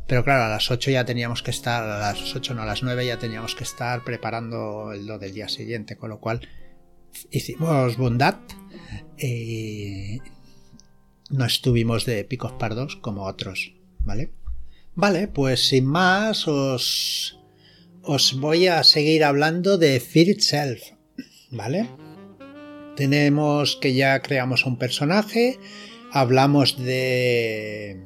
Pero 0.07 0.23
claro 0.23 0.45
a 0.45 0.47
las 0.47 0.71
8 0.71 0.91
ya 0.91 1.03
teníamos 1.03 1.43
que 1.43 1.51
estar 1.51 1.83
a 1.83 1.99
las 1.99 2.33
8 2.33 2.53
no 2.53 2.61
a 2.61 2.65
las 2.65 2.81
9 2.81 3.05
ya 3.05 3.19
teníamos 3.19 3.55
que 3.55 3.65
estar 3.65 4.05
preparando 4.05 4.93
lo 4.93 5.19
del 5.19 5.33
día 5.33 5.49
siguiente 5.49 5.97
con 5.97 6.09
lo 6.09 6.21
cual 6.21 6.47
hicimos 7.31 7.97
bondad 7.97 8.35
y 9.17 10.19
no 11.29 11.45
estuvimos 11.45 12.05
de 12.05 12.23
picos 12.23 12.53
pardos 12.53 12.95
como 12.95 13.25
otros 13.25 13.73
vale 13.99 14.31
vale 14.95 15.27
pues 15.27 15.67
sin 15.67 15.85
más 15.85 16.47
os 16.47 17.39
os 18.03 18.39
voy 18.39 18.67
a 18.67 18.83
seguir 18.83 19.23
hablando 19.23 19.77
de 19.77 19.99
Fear 19.99 20.29
Itself 20.29 20.81
vale 21.51 21.87
tenemos 22.97 23.75
que 23.75 23.93
ya 23.93 24.19
creamos 24.23 24.65
un 24.65 24.79
personaje, 24.79 25.59
hablamos 26.11 26.83
de 26.83 28.03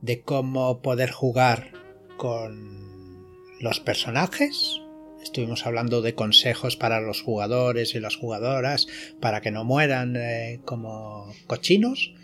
de 0.00 0.22
cómo 0.22 0.80
poder 0.80 1.10
jugar 1.10 1.72
con 2.16 3.26
los 3.60 3.80
personajes. 3.80 4.80
Estuvimos 5.26 5.66
hablando 5.66 6.02
de 6.02 6.14
consejos 6.14 6.76
para 6.76 7.00
los 7.00 7.20
jugadores 7.20 7.96
y 7.96 8.00
las 8.00 8.14
jugadoras 8.14 8.86
para 9.20 9.40
que 9.40 9.50
no 9.50 9.64
mueran 9.64 10.14
eh, 10.16 10.60
como 10.64 11.34
cochinos 11.48 12.14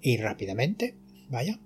y 0.00 0.16
rápidamente, 0.16 0.96
vaya. 1.28 1.60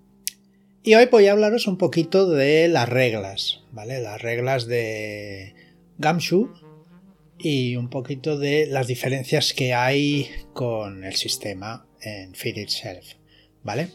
Y 0.82 0.94
hoy 0.94 1.06
voy 1.10 1.28
a 1.28 1.32
hablaros 1.32 1.66
un 1.66 1.78
poquito 1.78 2.28
de 2.28 2.68
las 2.68 2.90
reglas, 2.90 3.62
¿vale? 3.72 4.02
Las 4.02 4.20
reglas 4.20 4.66
de 4.66 5.54
Gamshu, 5.96 6.52
y 7.38 7.76
un 7.76 7.88
poquito 7.88 8.38
de 8.38 8.66
las 8.66 8.86
diferencias 8.86 9.54
que 9.54 9.72
hay 9.72 10.28
con 10.52 11.04
el 11.04 11.14
sistema 11.14 11.86
en 12.02 12.34
Feed 12.34 12.58
Itself. 12.58 13.14
¿Vale? 13.62 13.88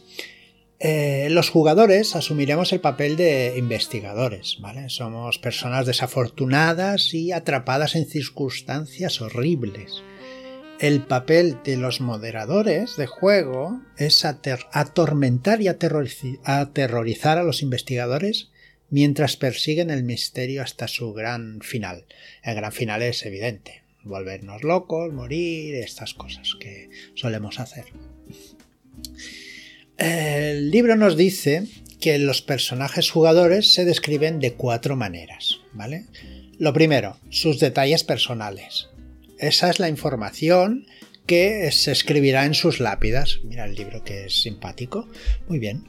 Eh, 0.84 1.28
los 1.30 1.48
jugadores 1.48 2.16
asumiremos 2.16 2.72
el 2.72 2.80
papel 2.80 3.16
de 3.16 3.54
investigadores, 3.56 4.56
¿vale? 4.58 4.88
Somos 4.88 5.38
personas 5.38 5.86
desafortunadas 5.86 7.14
y 7.14 7.30
atrapadas 7.30 7.94
en 7.94 8.04
circunstancias 8.04 9.20
horribles. 9.20 10.02
El 10.80 11.02
papel 11.02 11.58
de 11.62 11.76
los 11.76 12.00
moderadores 12.00 12.96
de 12.96 13.06
juego 13.06 13.80
es 13.96 14.24
atormentar 14.24 15.62
y 15.62 15.68
aterrorizar 15.68 17.38
a 17.38 17.44
los 17.44 17.62
investigadores 17.62 18.50
mientras 18.90 19.36
persiguen 19.36 19.88
el 19.88 20.02
misterio 20.02 20.62
hasta 20.62 20.88
su 20.88 21.12
gran 21.12 21.60
final. 21.60 22.06
El 22.42 22.56
gran 22.56 22.72
final 22.72 23.02
es 23.02 23.24
evidente, 23.24 23.84
volvernos 24.02 24.64
locos, 24.64 25.12
morir, 25.12 25.76
estas 25.76 26.12
cosas 26.12 26.56
que 26.58 26.90
solemos 27.14 27.60
hacer. 27.60 27.84
El 30.02 30.72
libro 30.72 30.96
nos 30.96 31.16
dice 31.16 31.68
que 32.00 32.18
los 32.18 32.42
personajes 32.42 33.08
jugadores 33.08 33.72
se 33.72 33.84
describen 33.84 34.40
de 34.40 34.54
cuatro 34.54 34.96
maneras, 34.96 35.60
¿vale? 35.72 36.06
Lo 36.58 36.72
primero, 36.72 37.18
sus 37.30 37.60
detalles 37.60 38.02
personales. 38.02 38.88
Esa 39.38 39.70
es 39.70 39.78
la 39.78 39.88
información 39.88 40.86
que 41.24 41.70
se 41.70 41.92
escribirá 41.92 42.46
en 42.46 42.54
sus 42.54 42.80
lápidas. 42.80 43.42
Mira 43.44 43.64
el 43.64 43.76
libro 43.76 44.02
que 44.02 44.24
es 44.24 44.42
simpático. 44.42 45.08
Muy 45.46 45.60
bien 45.60 45.84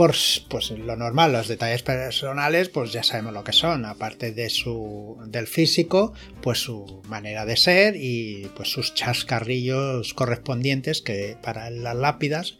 por 0.00 0.14
pues 0.48 0.70
lo 0.70 0.96
normal, 0.96 1.32
los 1.32 1.46
detalles 1.46 1.82
personales, 1.82 2.70
pues 2.70 2.90
ya 2.90 3.02
sabemos 3.02 3.34
lo 3.34 3.44
que 3.44 3.52
son, 3.52 3.84
aparte 3.84 4.32
de 4.32 4.48
su 4.48 5.18
del 5.26 5.46
físico, 5.46 6.14
pues 6.40 6.58
su 6.58 7.02
manera 7.06 7.44
de 7.44 7.58
ser 7.58 7.96
y 7.96 8.50
pues 8.56 8.70
sus 8.70 8.94
chascarrillos 8.94 10.14
correspondientes 10.14 11.02
que 11.02 11.36
para 11.42 11.68
las 11.68 11.96
lápidas 11.96 12.56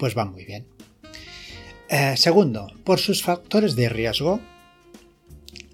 pues 0.00 0.14
van 0.14 0.32
muy 0.32 0.44
bien. 0.44 0.66
Eh, 1.88 2.16
segundo, 2.16 2.72
por 2.82 2.98
sus 2.98 3.22
factores 3.22 3.76
de 3.76 3.88
riesgo. 3.88 4.40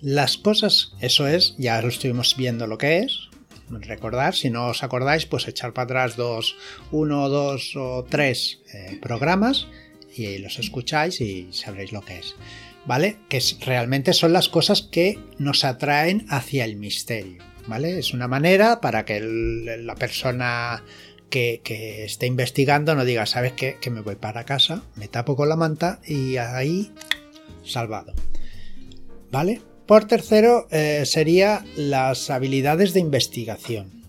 Las 0.02 0.36
cosas, 0.36 0.92
eso 1.00 1.26
es, 1.26 1.54
ya 1.56 1.80
lo 1.80 1.88
estuvimos 1.88 2.36
viendo 2.36 2.66
lo 2.66 2.76
que 2.76 2.98
es, 2.98 3.30
recordar, 3.70 4.34
si 4.34 4.50
no 4.50 4.66
os 4.68 4.82
acordáis, 4.82 5.26
pues 5.26 5.48
echar 5.48 5.72
para 5.72 5.84
atrás 5.84 6.16
dos, 6.16 6.56
uno, 6.90 7.28
dos 7.28 7.74
o 7.76 8.04
tres 8.08 8.60
eh, 8.74 8.98
programas 9.00 9.66
y 10.14 10.38
los 10.38 10.58
escucháis 10.58 11.20
y 11.20 11.48
sabréis 11.52 11.92
lo 11.92 12.02
que 12.02 12.18
es. 12.18 12.34
¿Vale? 12.84 13.18
Que 13.28 13.42
realmente 13.64 14.12
son 14.12 14.32
las 14.32 14.48
cosas 14.48 14.82
que 14.82 15.18
nos 15.38 15.64
atraen 15.64 16.26
hacia 16.28 16.64
el 16.64 16.76
misterio. 16.76 17.42
¿Vale? 17.66 17.98
Es 17.98 18.14
una 18.14 18.28
manera 18.28 18.80
para 18.80 19.04
que 19.04 19.20
la 19.20 19.96
persona 19.96 20.84
que, 21.30 22.04
esté 22.04 22.26
investigando 22.26 22.94
no 22.94 23.04
diga, 23.04 23.26
¿sabes 23.26 23.52
qué? 23.52 23.76
Que 23.80 23.90
me 23.90 24.00
voy 24.00 24.16
para 24.16 24.44
casa, 24.44 24.82
me 24.94 25.08
tapo 25.08 25.36
con 25.36 25.48
la 25.48 25.56
manta 25.56 26.00
y 26.06 26.36
ahí 26.36 26.92
salvado. 27.64 28.12
¿Vale? 29.30 29.60
Por 29.86 30.06
tercero, 30.06 30.66
eh, 30.70 31.04
sería 31.04 31.64
las 31.76 32.30
habilidades 32.30 32.92
de 32.92 33.00
investigación. 33.00 34.02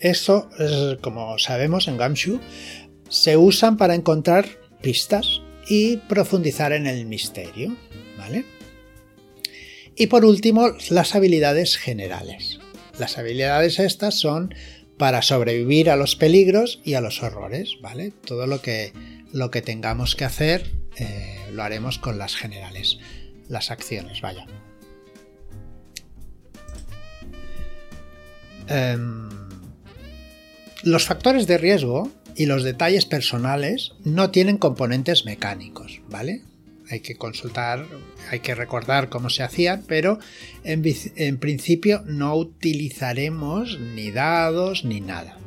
Eso, 0.00 0.48
como 1.00 1.38
sabemos 1.38 1.86
en 1.86 1.96
Gamshu, 1.96 2.40
se 3.08 3.36
usan 3.36 3.76
para 3.76 3.94
encontrar 3.94 4.46
pistas 4.80 5.42
y 5.68 5.98
profundizar 5.98 6.72
en 6.72 6.86
el 6.86 7.06
misterio. 7.06 7.76
¿Vale? 8.18 8.44
Y 9.94 10.06
por 10.08 10.24
último, 10.24 10.70
las 10.90 11.14
habilidades 11.14 11.76
generales. 11.76 12.58
Las 12.98 13.18
habilidades 13.18 13.78
estas 13.78 14.18
son 14.18 14.54
para 14.98 15.22
sobrevivir 15.22 15.90
a 15.90 15.96
los 15.96 16.16
peligros 16.16 16.80
y 16.84 16.94
a 16.94 17.00
los 17.00 17.22
horrores, 17.22 17.76
¿vale? 17.80 18.12
Todo 18.24 18.46
lo 18.46 18.60
que, 18.60 18.92
lo 19.32 19.50
que 19.50 19.62
tengamos 19.62 20.14
que 20.14 20.24
hacer 20.24 20.72
eh, 20.96 21.38
lo 21.52 21.62
haremos 21.62 21.98
con 21.98 22.18
las 22.18 22.36
generales, 22.36 22.98
las 23.48 23.70
acciones, 23.70 24.20
vaya. 24.20 24.46
Em, 28.68 29.28
los 30.82 31.04
factores 31.04 31.46
de 31.46 31.58
riesgo 31.58 32.10
y 32.36 32.46
los 32.46 32.62
detalles 32.62 33.06
personales 33.06 33.92
no 34.04 34.30
tienen 34.30 34.56
componentes 34.56 35.24
mecánicos, 35.24 36.00
¿vale? 36.08 36.42
Hay 36.92 37.00
que 37.00 37.16
consultar, 37.16 37.86
hay 38.30 38.40
que 38.40 38.54
recordar 38.54 39.08
cómo 39.08 39.30
se 39.30 39.42
hacían, 39.42 39.82
pero 39.88 40.18
en, 40.62 41.38
principio 41.38 42.02
no 42.04 42.36
utilizaremos 42.36 43.80
ni 43.80 44.10
dados 44.10 44.84
ni 44.84 45.00
nada. 45.00 45.38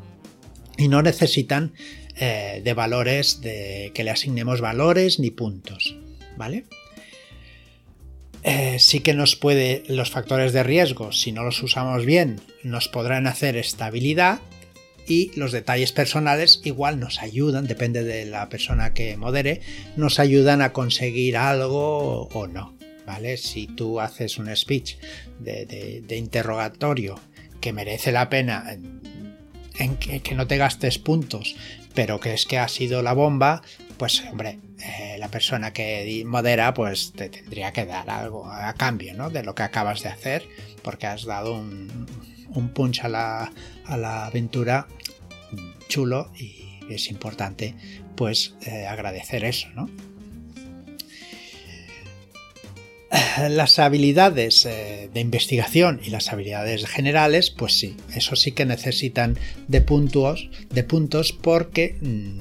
Y 0.75 0.87
no 0.87 1.03
necesitan 1.03 1.73
eh, 2.17 2.61
de 2.63 2.73
valores, 2.73 3.41
de 3.41 3.91
que 3.93 4.03
le 4.03 4.09
asignemos 4.09 4.59
valores 4.59 5.19
ni 5.19 5.29
puntos, 5.29 5.95
¿vale? 6.35 6.65
Eh, 8.41 8.77
sí 8.79 9.01
que 9.01 9.13
nos 9.13 9.35
puede, 9.35 9.83
los 9.87 10.09
factores 10.09 10.51
de 10.51 10.63
riesgo, 10.63 11.11
si 11.11 11.31
no 11.31 11.43
los 11.43 11.61
usamos 11.61 12.07
bien, 12.07 12.41
nos 12.63 12.87
podrán 12.87 13.27
hacer 13.27 13.55
estabilidad 13.55 14.39
y 15.07 15.31
los 15.35 15.51
detalles 15.51 15.91
personales 15.91 16.61
igual 16.63 16.99
nos 16.99 17.21
ayudan, 17.21 17.67
depende 17.67 18.03
de 18.03 18.25
la 18.25 18.49
persona 18.49 18.93
que 18.93 19.17
modere, 19.17 19.61
nos 19.95 20.19
ayudan 20.19 20.61
a 20.61 20.73
conseguir 20.73 21.37
algo 21.37 22.27
o 22.27 22.47
no. 22.47 22.75
¿Vale? 23.05 23.37
Si 23.37 23.67
tú 23.67 23.99
haces 23.99 24.39
un 24.39 24.53
speech 24.55 24.95
de, 25.39 26.03
interrogatorio 26.09 27.19
que 27.61 27.71
merece 27.71 28.11
la 28.11 28.29
pena 28.29 28.77
en, 29.77 29.97
que, 29.97 30.33
no 30.33 30.47
te 30.47 30.57
gastes 30.57 30.97
puntos, 30.97 31.55
pero 31.93 32.19
que 32.19 32.33
es 32.33 32.47
que 32.47 32.57
ha 32.57 32.67
sido 32.67 33.03
la 33.03 33.13
bomba, 33.13 33.61
pues 33.97 34.23
hombre, 34.31 34.57
eh, 34.81 35.17
la 35.19 35.27
persona 35.27 35.71
que 35.71 36.23
modera 36.25 36.73
pues 36.73 37.13
te 37.13 37.29
tendría 37.29 37.71
que 37.71 37.85
dar 37.85 38.09
algo 38.09 38.51
a 38.51 38.73
cambio 38.73 39.13
¿no? 39.13 39.29
de 39.29 39.43
lo 39.43 39.53
que 39.53 39.63
acabas 39.63 40.01
de 40.01 40.09
hacer 40.09 40.43
porque 40.85 41.07
has 41.07 41.25
dado 41.25 41.53
un, 41.53 42.07
punch 42.73 43.03
a 43.03 43.09
la, 43.09 43.51
a 43.87 43.97
la, 43.97 44.25
aventura 44.25 44.87
chulo 45.87 46.31
y 46.37 46.65
es 46.89 47.09
importante 47.09 47.75
pues 48.15 48.55
eh, 48.65 48.85
agradecer 48.85 49.43
eso 49.43 49.67
¿no? 49.75 49.89
las 53.49 53.79
habilidades 53.79 54.65
eh, 54.65 55.09
de 55.13 55.19
investigación 55.19 55.99
y 56.03 56.09
las 56.09 56.31
habilidades 56.31 56.85
generales, 56.85 57.49
pues 57.49 57.79
sí, 57.79 57.95
eso 58.15 58.35
sí 58.35 58.51
que 58.51 58.65
necesitan 58.65 59.37
de 59.67 59.81
puntos, 59.81 60.49
de 60.69 60.83
puntos 60.83 61.33
porque 61.33 61.97
mm, 62.01 62.39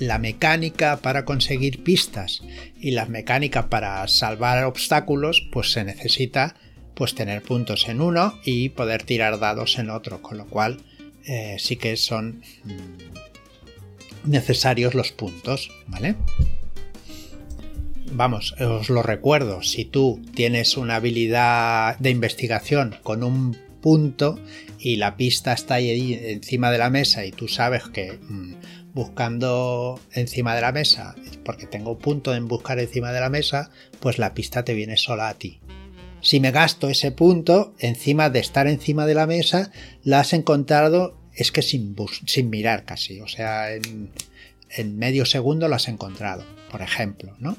la 0.00 0.18
mecánica 0.18 0.98
para 0.98 1.24
conseguir 1.24 1.82
pistas 1.82 2.42
y 2.78 2.92
la 2.92 3.06
mecánica 3.06 3.68
para 3.68 4.06
salvar 4.08 4.64
obstáculos, 4.64 5.48
pues 5.52 5.72
se 5.72 5.84
necesita 5.84 6.54
pues 6.98 7.14
tener 7.14 7.42
puntos 7.42 7.88
en 7.88 8.00
uno 8.00 8.34
y 8.44 8.70
poder 8.70 9.04
tirar 9.04 9.38
dados 9.38 9.78
en 9.78 9.88
otro, 9.88 10.20
con 10.20 10.36
lo 10.36 10.46
cual 10.46 10.78
eh, 11.24 11.54
sí 11.60 11.76
que 11.76 11.96
son 11.96 12.42
mm, 12.64 14.28
necesarios 14.28 14.94
los 14.94 15.12
puntos, 15.12 15.70
¿vale? 15.86 16.16
Vamos, 18.10 18.56
os 18.60 18.90
lo 18.90 19.04
recuerdo, 19.04 19.62
si 19.62 19.84
tú 19.84 20.20
tienes 20.34 20.76
una 20.76 20.96
habilidad 20.96 21.96
de 22.00 22.10
investigación 22.10 22.96
con 23.04 23.22
un 23.22 23.56
punto 23.80 24.40
y 24.80 24.96
la 24.96 25.16
pista 25.16 25.52
está 25.52 25.74
ahí 25.74 26.18
encima 26.20 26.72
de 26.72 26.78
la 26.78 26.90
mesa 26.90 27.24
y 27.24 27.30
tú 27.30 27.46
sabes 27.46 27.84
que 27.84 28.18
mm, 28.28 28.54
buscando 28.92 30.00
encima 30.14 30.56
de 30.56 30.62
la 30.62 30.72
mesa, 30.72 31.14
porque 31.44 31.68
tengo 31.68 31.96
punto 31.96 32.34
en 32.34 32.48
buscar 32.48 32.80
encima 32.80 33.12
de 33.12 33.20
la 33.20 33.30
mesa, 33.30 33.70
pues 34.00 34.18
la 34.18 34.34
pista 34.34 34.64
te 34.64 34.74
viene 34.74 34.96
sola 34.96 35.28
a 35.28 35.34
ti. 35.34 35.60
Si 36.20 36.40
me 36.40 36.50
gasto 36.50 36.88
ese 36.88 37.12
punto, 37.12 37.74
encima 37.78 38.30
de 38.30 38.40
estar 38.40 38.66
encima 38.66 39.06
de 39.06 39.14
la 39.14 39.26
mesa, 39.26 39.70
la 40.02 40.20
has 40.20 40.32
encontrado, 40.32 41.18
es 41.34 41.52
que 41.52 41.62
sin, 41.62 41.94
sin 42.26 42.50
mirar 42.50 42.84
casi, 42.84 43.20
o 43.20 43.28
sea, 43.28 43.72
en, 43.72 44.10
medio 44.96 45.24
segundo 45.24 45.68
lo 45.68 45.76
has 45.76 45.88
encontrado, 45.88 46.44
por 46.70 46.82
ejemplo, 46.82 47.36
¿no? 47.38 47.56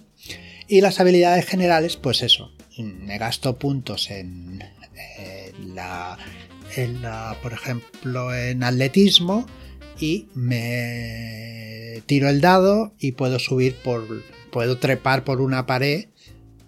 Y 0.68 0.82
las 0.82 1.00
habilidades 1.00 1.46
generales, 1.46 1.98
pues 1.98 2.22
eso, 2.22 2.52
me 2.78 3.18
gasto 3.18 3.58
puntos 3.58 4.12
en, 4.12 4.64
la, 5.74 6.18
en 6.76 7.02
la, 7.02 7.38
por 7.42 7.54
ejemplo, 7.54 8.36
en 8.36 8.64
atletismo, 8.64 9.48
y 10.00 10.28
me 10.34 12.02
tiro 12.06 12.30
el 12.30 12.42
dado 12.42 12.94
y 13.00 13.14
puedo 13.14 13.40
subir 13.40 13.76
por. 13.76 14.24
puedo 14.52 14.78
trepar 14.78 15.24
por 15.24 15.42
una 15.42 15.66
pared 15.66 16.08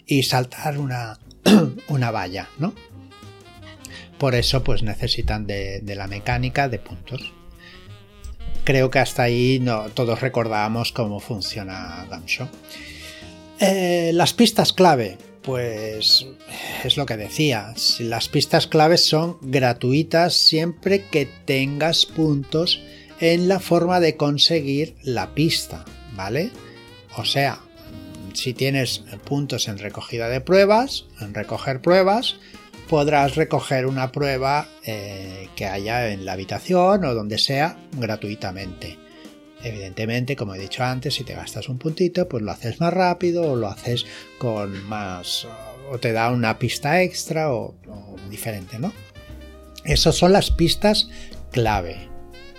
y 0.06 0.24
saltar 0.24 0.78
una, 0.78 1.20
una 1.88 2.12
valla, 2.12 2.50
¿no? 2.58 2.74
Por 4.18 4.36
eso, 4.36 4.64
pues 4.64 4.84
necesitan 4.84 5.48
de, 5.48 5.82
la 5.96 6.08
mecánica 6.08 6.70
de 6.70 6.80
puntos. 6.80 7.34
Creo 8.64 8.92
que 8.92 9.00
hasta 9.00 9.24
ahí 9.24 9.60
no, 9.60 9.90
todos 9.90 10.22
recordábamos 10.22 10.92
cómo 10.92 11.20
funciona 11.20 12.06
Gamshow. 12.10 12.48
Eh, 13.60 14.12
las 14.14 14.34
pistas 14.34 14.74
clave. 14.74 15.18
Pues 15.42 16.28
es 16.84 16.98
lo 16.98 17.08
que 17.08 17.18
decía, 17.18 17.74
las 18.00 18.30
pistas 18.30 18.68
claves 18.68 19.04
son 19.04 19.40
gratuitas 19.42 20.36
siempre 20.36 21.06
que 21.06 21.26
tengas 21.26 22.06
puntos 22.06 22.80
en 23.20 23.48
la 23.48 23.60
forma 23.60 24.00
de 24.00 24.18
conseguir 24.18 24.96
la 25.02 25.34
pista, 25.34 25.84
¿vale? 26.16 26.52
O 27.18 27.26
sea, 27.26 27.60
si 28.34 28.54
tienes 28.54 29.04
puntos 29.24 29.68
en 29.68 29.78
recogida 29.78 30.30
de 30.30 30.42
pruebas, 30.42 31.06
en 31.20 31.34
recoger 31.34 31.82
pruebas, 31.82 32.38
podrás 32.90 33.36
recoger 33.36 33.86
una 33.86 34.12
prueba 34.12 34.68
eh, 34.86 35.50
que 35.56 35.66
haya 35.66 36.10
en 36.10 36.26
la 36.26 36.34
habitación 36.34 37.06
o 37.06 37.14
donde 37.14 37.38
sea 37.38 37.78
gratuitamente. 37.98 38.98
Evidentemente, 39.64 40.36
como 40.36 40.56
he 40.56 40.60
dicho 40.60 40.84
antes, 40.84 41.14
si 41.14 41.24
te 41.24 41.36
gastas 41.36 41.70
un 41.70 41.78
puntito, 41.78 42.28
pues 42.28 42.44
lo 42.44 42.52
haces 42.52 42.80
más 42.80 42.94
rápido 42.94 43.52
o 43.52 43.56
lo 43.56 43.68
haces 43.68 44.06
con 44.40 44.84
más... 44.88 45.48
o 45.92 46.00
te 46.00 46.14
da 46.14 46.32
una 46.32 46.58
pista 46.58 47.04
extra 47.04 47.54
o, 47.54 47.76
o 47.88 48.16
diferente, 48.30 48.80
¿no? 48.80 48.92
Esas 49.86 50.16
son 50.16 50.34
las 50.34 50.50
pistas 50.50 51.10
clave. 51.52 52.12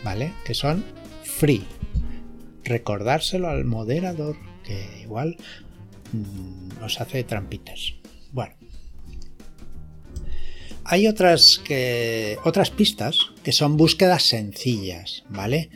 ¿vale? 0.05 0.33
Que 0.45 0.55
son 0.55 0.85
free. 1.23 1.65
Recordárselo 2.65 3.49
al 3.49 3.65
moderador, 3.65 4.37
que 4.63 5.01
igual 5.03 5.37
mm, 6.13 6.81
nos 6.81 7.01
hace 7.01 7.25
trampitas. 7.25 7.95
Bueno. 8.33 8.55
Hay 10.85 11.07
otras, 11.07 11.61
que, 11.65 12.39
otras 12.45 12.71
pistas 12.71 13.17
que 13.45 13.53
son 13.53 13.77
búsquedas 13.77 14.25
sencillas, 14.25 15.25
¿vale? 15.29 15.71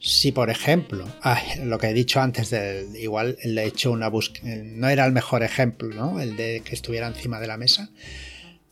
Si 0.00 0.32
por 0.32 0.48
ejemplo, 0.48 1.06
lo 1.64 1.78
que 1.78 1.88
he 1.88 1.94
dicho 1.94 2.20
antes, 2.20 2.50
de, 2.50 2.88
igual 2.98 3.36
le 3.44 3.64
he 3.64 3.66
hecho 3.66 3.92
una 3.92 4.08
búsqueda, 4.08 4.56
no 4.64 4.88
era 4.88 5.04
el 5.04 5.12
mejor 5.12 5.42
ejemplo, 5.42 5.88
¿no? 5.94 6.20
El 6.20 6.36
de 6.36 6.62
que 6.64 6.74
estuviera 6.74 7.08
encima 7.08 7.40
de 7.40 7.46
la 7.46 7.56
mesa. 7.56 7.90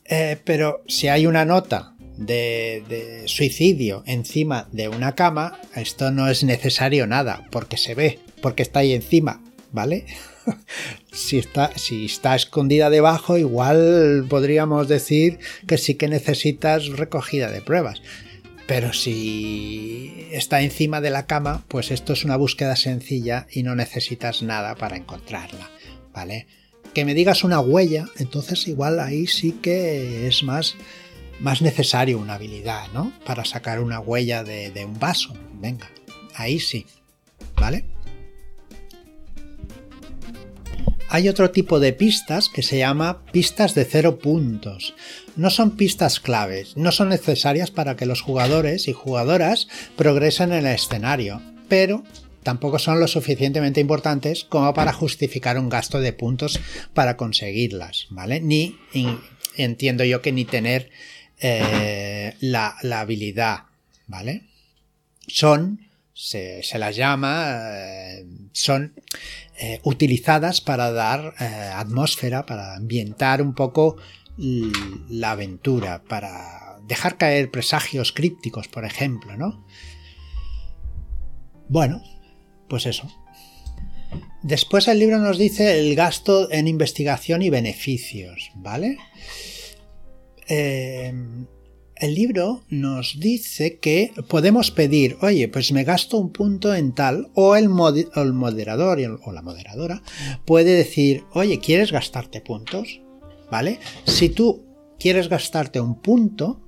Eh, 0.05 0.37
pero 0.43 0.83
si 0.87 1.09
hay 1.09 1.27
una 1.27 1.43
nota 1.43 1.93
de, 2.17 3.23
suicidio 3.25 4.03
encima 4.05 4.67
de 4.71 4.87
una 4.87 5.15
cama, 5.15 5.59
esto 5.75 6.11
no 6.11 6.29
es 6.29 6.43
necesario 6.43 7.07
nada, 7.07 7.45
porque 7.51 7.77
se 7.77 7.93
ve, 7.93 8.19
porque 8.41 8.63
está 8.63 8.79
ahí 8.79 8.93
encima, 8.93 9.41
¿vale? 9.77 10.05
si, 11.13 11.37
está, 11.37 11.71
si 11.77 12.05
está 12.05 12.35
escondida 12.35 12.89
debajo, 12.89 13.37
igual 13.37 14.25
podríamos 14.27 14.87
decir 14.87 15.37
que 15.67 15.77
sí 15.77 15.93
que 15.93 16.07
necesitas 16.07 16.87
recogida 16.87 17.51
de 17.51 17.61
pruebas. 17.61 18.01
Pero 18.65 18.91
si 18.91 20.27
está 20.31 20.61
encima 20.61 20.99
de 20.99 21.11
la 21.11 21.27
cama, 21.27 21.63
pues 21.67 21.91
esto 21.91 22.13
es 22.13 22.25
una 22.25 22.37
búsqueda 22.37 22.75
sencilla 22.75 23.45
y 23.51 23.61
no 23.61 23.75
necesitas 23.75 24.41
nada 24.41 24.73
para 24.73 24.97
encontrarla, 24.97 25.69
¿vale? 26.11 26.47
Que 26.95 27.05
me 27.05 27.13
digas 27.13 27.43
una 27.43 27.59
huella, 27.59 28.07
entonces 28.17 28.67
igual 28.67 28.99
ahí 28.99 29.27
sí 29.27 29.51
que 29.61 30.27
es 30.27 30.41
más, 30.41 30.73
más 31.39 31.61
necesario 31.61 32.17
una 32.17 32.33
habilidad, 32.33 32.91
¿no? 32.93 33.13
Para 33.27 33.45
sacar 33.45 33.79
una 33.79 33.99
huella 33.99 34.43
de, 34.43 34.71
de 34.71 34.85
un 34.85 34.97
vaso. 34.97 35.35
Venga, 35.53 35.87
ahí 36.33 36.59
sí, 36.59 36.87
¿vale? 37.55 37.85
Hay 41.09 41.29
otro 41.29 41.51
tipo 41.51 41.79
de 41.79 41.93
pistas 41.93 42.49
que 42.49 42.63
se 42.63 42.77
llama 42.77 43.23
pistas 43.31 43.75
de 43.75 43.85
cero 43.85 44.19
puntos. 44.19 44.93
No 45.35 45.49
son 45.49 45.77
pistas 45.77 46.19
claves, 46.19 46.75
no 46.75 46.91
son 46.91 47.09
necesarias 47.09 47.71
para 47.71 47.95
que 47.95 48.05
los 48.05 48.21
jugadores 48.21 48.87
y 48.87 48.93
jugadoras 48.93 49.67
progresen 49.95 50.51
en 50.51 50.65
el 50.65 50.73
escenario, 50.73 51.41
pero 51.69 52.03
tampoco 52.43 52.79
son 52.79 52.99
lo 52.99 53.07
suficientemente 53.07 53.81
importantes 53.81 54.45
como 54.45 54.73
para 54.73 54.93
justificar 54.93 55.57
un 55.59 55.69
gasto 55.69 55.99
de 55.99 56.13
puntos 56.13 56.59
para 56.93 57.17
conseguirlas, 57.17 58.07
¿vale? 58.09 58.41
Ni 58.41 58.77
entiendo 59.57 60.03
yo 60.03 60.21
que 60.21 60.31
ni 60.31 60.45
tener 60.45 60.89
eh, 61.39 62.35
la, 62.39 62.75
habilidad, 62.93 63.63
¿vale? 64.07 64.43
Son, 65.27 65.86
se, 66.17 66.63
las 66.79 66.95
llama, 66.95 67.59
eh, 67.75 68.25
son 68.51 68.95
eh, 69.59 69.79
utilizadas 69.83 70.61
para 70.61 70.91
dar 70.91 71.35
eh, 71.39 71.45
atmósfera, 71.45 72.47
para 72.47 72.75
ambientar 72.75 73.39
un 73.41 73.53
poco 73.53 73.97
la 74.39 75.31
aventura, 75.31 76.03
para 76.03 76.79
dejar 76.87 77.17
caer 77.17 77.49
presagios 77.49 78.11
crípticos, 78.11 78.67
por 78.67 78.85
ejemplo, 78.85 79.35
¿no? 79.35 79.65
Bueno, 81.69 82.03
pues 82.67 82.85
eso. 82.85 83.07
Después 84.43 84.87
el 84.87 84.99
libro 84.99 85.17
nos 85.17 85.37
dice 85.37 85.79
el 85.79 85.95
gasto 85.95 86.51
en 86.51 86.67
investigación 86.67 87.41
y 87.41 87.49
beneficios, 87.49 88.51
¿vale? 88.55 88.97
Eh, 90.47 91.13
el 91.99 92.15
libro 92.15 92.63
nos 92.69 93.19
dice 93.19 93.79
que 93.79 94.11
podemos 94.27 94.71
pedir, 94.71 95.17
oye, 95.21 95.47
pues 95.47 95.71
me 95.71 95.83
gasto 95.83 96.17
un 96.17 96.31
punto 96.31 96.73
en 96.73 96.93
tal, 96.93 97.29
o 97.33 97.55
el, 97.55 97.69
moderador 97.69 98.99
o 99.23 99.31
la 99.31 99.41
moderadora 99.41 100.01
puede 100.45 100.73
decir, 100.73 101.23
oye, 101.33 101.59
¿quieres 101.59 101.91
gastarte 101.91 102.41
puntos? 102.41 103.01
¿Vale? 103.49 103.79
Si 104.05 104.29
tú 104.29 104.65
quieres 104.99 105.29
gastarte 105.29 105.79
un 105.79 106.01
punto, 106.01 106.67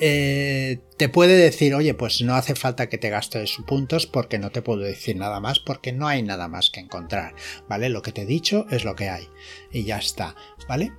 eh, 0.00 0.80
te 0.96 1.08
puede 1.08 1.36
decir, 1.36 1.74
oye, 1.74 1.94
pues 1.94 2.20
no 2.22 2.34
hace 2.34 2.54
falta 2.54 2.88
que 2.88 2.98
te 2.98 3.10
gastes 3.10 3.56
puntos 3.66 4.06
porque 4.06 4.38
no 4.38 4.50
te 4.50 4.62
puedo 4.62 4.82
decir 4.82 5.16
nada 5.16 5.40
más, 5.40 5.58
porque 5.58 5.92
no 5.92 6.06
hay 6.06 6.22
nada 6.22 6.46
más 6.46 6.70
que 6.70 6.80
encontrar, 6.80 7.34
¿vale? 7.68 7.88
Lo 7.88 8.02
que 8.02 8.12
te 8.12 8.22
he 8.22 8.26
dicho 8.26 8.66
es 8.70 8.84
lo 8.84 8.94
que 8.94 9.08
hay 9.08 9.28
y 9.72 9.84
ya 9.84 9.98
está, 9.98 10.36
¿vale? 10.68 10.92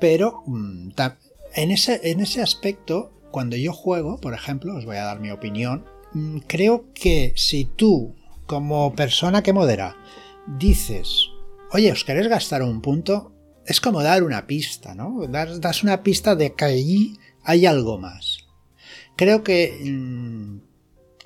Pero 0.00 0.42
mm, 0.46 0.90
en 1.58 1.72
ese, 1.72 2.00
en 2.04 2.20
ese 2.20 2.40
aspecto, 2.40 3.12
cuando 3.32 3.56
yo 3.56 3.72
juego, 3.72 4.20
por 4.20 4.32
ejemplo, 4.32 4.76
os 4.76 4.84
voy 4.84 4.96
a 4.96 5.04
dar 5.04 5.18
mi 5.18 5.32
opinión, 5.32 5.84
mm, 6.12 6.38
creo 6.46 6.92
que 6.94 7.32
si 7.34 7.64
tú, 7.64 8.14
como 8.46 8.94
persona 8.94 9.42
que 9.42 9.52
modera, 9.52 9.96
dices, 10.46 11.28
oye, 11.72 11.90
¿os 11.90 12.04
queréis 12.04 12.28
gastar 12.28 12.62
un 12.62 12.80
punto? 12.80 13.32
Es 13.66 13.80
como 13.80 14.04
dar 14.04 14.22
una 14.22 14.46
pista, 14.46 14.94
¿no? 14.94 15.26
Das, 15.26 15.82
una 15.82 16.04
pista 16.04 16.36
de 16.36 16.54
que 16.54 16.64
allí 16.64 17.18
hay 17.42 17.66
algo 17.66 17.98
más. 17.98 18.46
Creo 19.16 19.42
que 19.42 19.80
mm, 19.84 20.60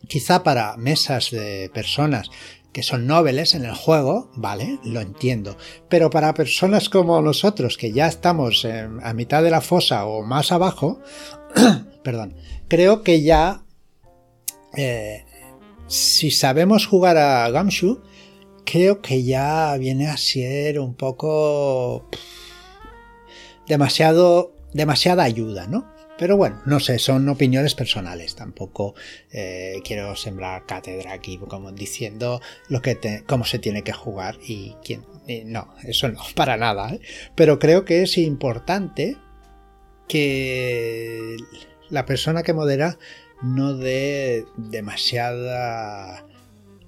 quizá 0.08 0.42
para 0.42 0.78
mesas 0.78 1.30
de 1.30 1.70
personas 1.74 2.30
que 2.72 2.82
son 2.82 3.06
nobles 3.06 3.54
en 3.54 3.64
el 3.64 3.74
juego, 3.74 4.30
vale, 4.34 4.78
lo 4.84 5.00
entiendo. 5.00 5.56
Pero 5.88 6.10
para 6.10 6.34
personas 6.34 6.88
como 6.88 7.20
nosotros, 7.20 7.76
que 7.76 7.92
ya 7.92 8.06
estamos 8.06 8.66
a 8.66 9.12
mitad 9.12 9.42
de 9.42 9.50
la 9.50 9.60
fosa 9.60 10.06
o 10.06 10.22
más 10.22 10.52
abajo, 10.52 11.00
perdón, 12.02 12.34
creo 12.68 13.02
que 13.02 13.22
ya, 13.22 13.62
eh, 14.76 15.24
si 15.86 16.30
sabemos 16.30 16.86
jugar 16.86 17.18
a 17.18 17.48
Gamshu, 17.50 18.02
creo 18.64 19.02
que 19.02 19.22
ya 19.22 19.76
viene 19.76 20.08
a 20.08 20.16
ser 20.16 20.80
un 20.80 20.94
poco 20.94 22.08
demasiado, 23.66 24.54
demasiada 24.72 25.24
ayuda, 25.24 25.66
¿no? 25.66 25.91
Pero 26.18 26.36
bueno, 26.36 26.60
no 26.66 26.78
sé, 26.78 26.98
son 26.98 27.28
opiniones 27.28 27.74
personales. 27.74 28.34
Tampoco 28.34 28.94
eh, 29.30 29.80
quiero 29.84 30.14
sembrar 30.14 30.66
cátedra 30.66 31.12
aquí 31.12 31.38
como 31.38 31.72
diciendo 31.72 32.40
lo 32.68 32.82
que 32.82 33.24
cómo 33.26 33.44
se 33.44 33.58
tiene 33.58 33.82
que 33.82 33.92
jugar 33.92 34.38
y 34.46 34.76
quién. 34.84 35.04
no, 35.46 35.74
eso 35.84 36.08
no, 36.08 36.20
para 36.34 36.56
nada. 36.56 36.94
¿eh? 36.94 37.00
Pero 37.34 37.58
creo 37.58 37.84
que 37.84 38.02
es 38.02 38.18
importante 38.18 39.16
que 40.08 41.36
la 41.88 42.04
persona 42.06 42.42
que 42.42 42.52
modera 42.52 42.98
no 43.42 43.74
dé 43.74 44.44
demasiada 44.56 46.24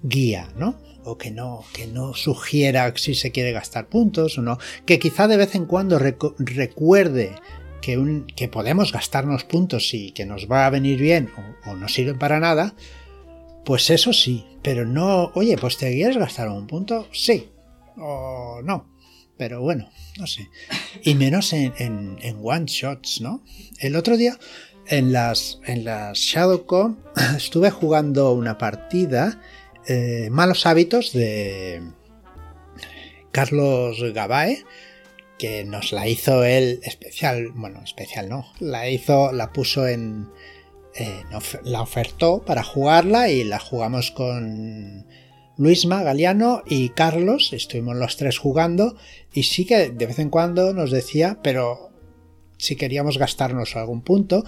guía, 0.03 0.49
¿no? 0.57 0.79
O 1.05 1.19
que 1.19 1.31
no, 1.31 1.65
que 1.75 1.87
no 1.87 2.15
sugiera 2.15 2.93
si 2.97 3.15
se 3.15 3.31
quiere 3.31 3.53
gastar 3.53 3.89
puntos 3.89 4.39
o 4.39 4.43
no. 4.43 4.59
Que 4.87 4.99
quizá 4.99 5.27
de 5.29 5.37
vez 5.37 5.55
en 5.55 5.67
cuando 5.67 5.99
recuerde 5.99 7.35
que, 7.85 8.49
podemos 8.49 8.93
gastarnos 8.93 9.45
puntos 9.45 9.93
y 9.93 10.13
que 10.13 10.25
nos 10.25 10.51
va 10.51 10.67
a 10.67 10.71
venir 10.71 10.99
bien 10.99 11.31
o, 11.67 11.75
no 11.75 11.89
sirven 11.89 12.19
para 12.19 12.41
nada, 12.41 12.75
pues 13.65 13.91
eso 13.91 14.13
sí, 14.13 14.47
pero 14.63 14.87
no, 14.87 15.33
oye, 15.35 15.57
pues 15.59 15.77
te 15.77 15.93
quieres 15.93 16.17
gastar 16.17 16.49
un 16.49 16.67
punto, 16.67 17.09
sí, 17.13 17.51
o 17.97 18.61
no, 18.63 18.89
pero 19.37 19.61
bueno, 19.61 19.91
no 20.19 20.27
sé. 20.27 20.49
Y 21.03 21.15
menos 21.15 21.53
en, 21.53 22.17
one 22.43 22.67
shots, 22.67 23.21
¿no? 23.21 23.43
El 23.79 23.97
otro 23.97 24.17
día 24.17 24.39
en 24.87 25.13
las, 25.13 25.61
en 25.67 25.85
las 25.85 26.19
Shadowcom 26.19 26.97
estuve 27.37 27.71
jugando 27.71 28.33
una 28.33 28.57
partida, 28.57 29.41
eh, 29.87 30.29
Malos 30.31 30.67
Hábitos 30.67 31.13
de 31.13 31.83
Carlos 33.31 34.03
Gabae, 34.15 34.65
que 35.39 35.65
nos 35.65 35.93
la 35.93 36.09
hizo 36.09 36.45
él 36.45 36.81
especial, 36.83 37.51
bueno, 37.55 37.83
especial 37.83 38.29
no, 38.29 38.47
la 38.61 38.89
hizo, 38.89 39.33
la 39.33 39.53
puso 39.53 39.87
en, 39.87 40.29
la 41.65 41.83
ofertó 41.83 42.43
para 42.45 42.63
jugarla 42.63 43.29
y 43.29 43.45
la 43.45 43.59
jugamos 43.59 44.11
con 44.11 45.07
Luisma 45.57 46.03
Galeano 46.03 46.63
y 46.67 46.91
Carlos, 46.91 47.53
estuvimos 47.53 47.97
los 47.97 48.17
tres 48.17 48.39
jugando 48.39 48.97
y 49.33 49.45
sí 49.45 49.67
que 49.67 49.91
de 49.91 50.07
vez 50.07 50.19
en 50.19 50.31
cuando 50.31 50.73
nos 50.73 50.91
decía, 50.91 51.39
pero 51.43 51.91
si 52.59 52.77
queríamos 52.77 53.19
gastarnos 53.19 53.77
algún 53.77 54.03
punto, 54.03 54.45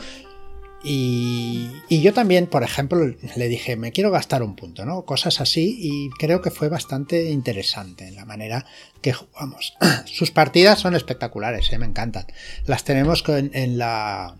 y, 0.83 1.71
yo 1.89 2.13
también, 2.13 2.47
por 2.47 2.63
ejemplo, 2.63 2.99
le 3.37 3.49
dije, 3.49 3.77
me 3.77 3.93
quiero 3.93 4.11
gastar 4.11 4.43
un 4.43 4.55
punto, 4.55 4.85
¿no? 4.85 5.05
Cosas 5.05 5.41
así 5.41 5.77
y 5.81 6.11
creo 6.11 6.43
que 6.43 6.51
fue 6.51 6.69
bastante 6.69 7.31
interesante 7.31 8.11
la 8.13 8.25
manera 8.25 8.67
que 9.01 9.13
jugamos. 9.13 9.77
Sus 10.07 10.31
partidas 10.31 10.79
son 10.79 10.95
espectaculares, 10.95 11.73
¿eh? 11.73 11.79
me 11.79 11.87
encantan. 11.87 12.27
Las 12.67 12.85
tenemos 12.85 13.25
en, 13.27 13.79
la, 13.79 14.37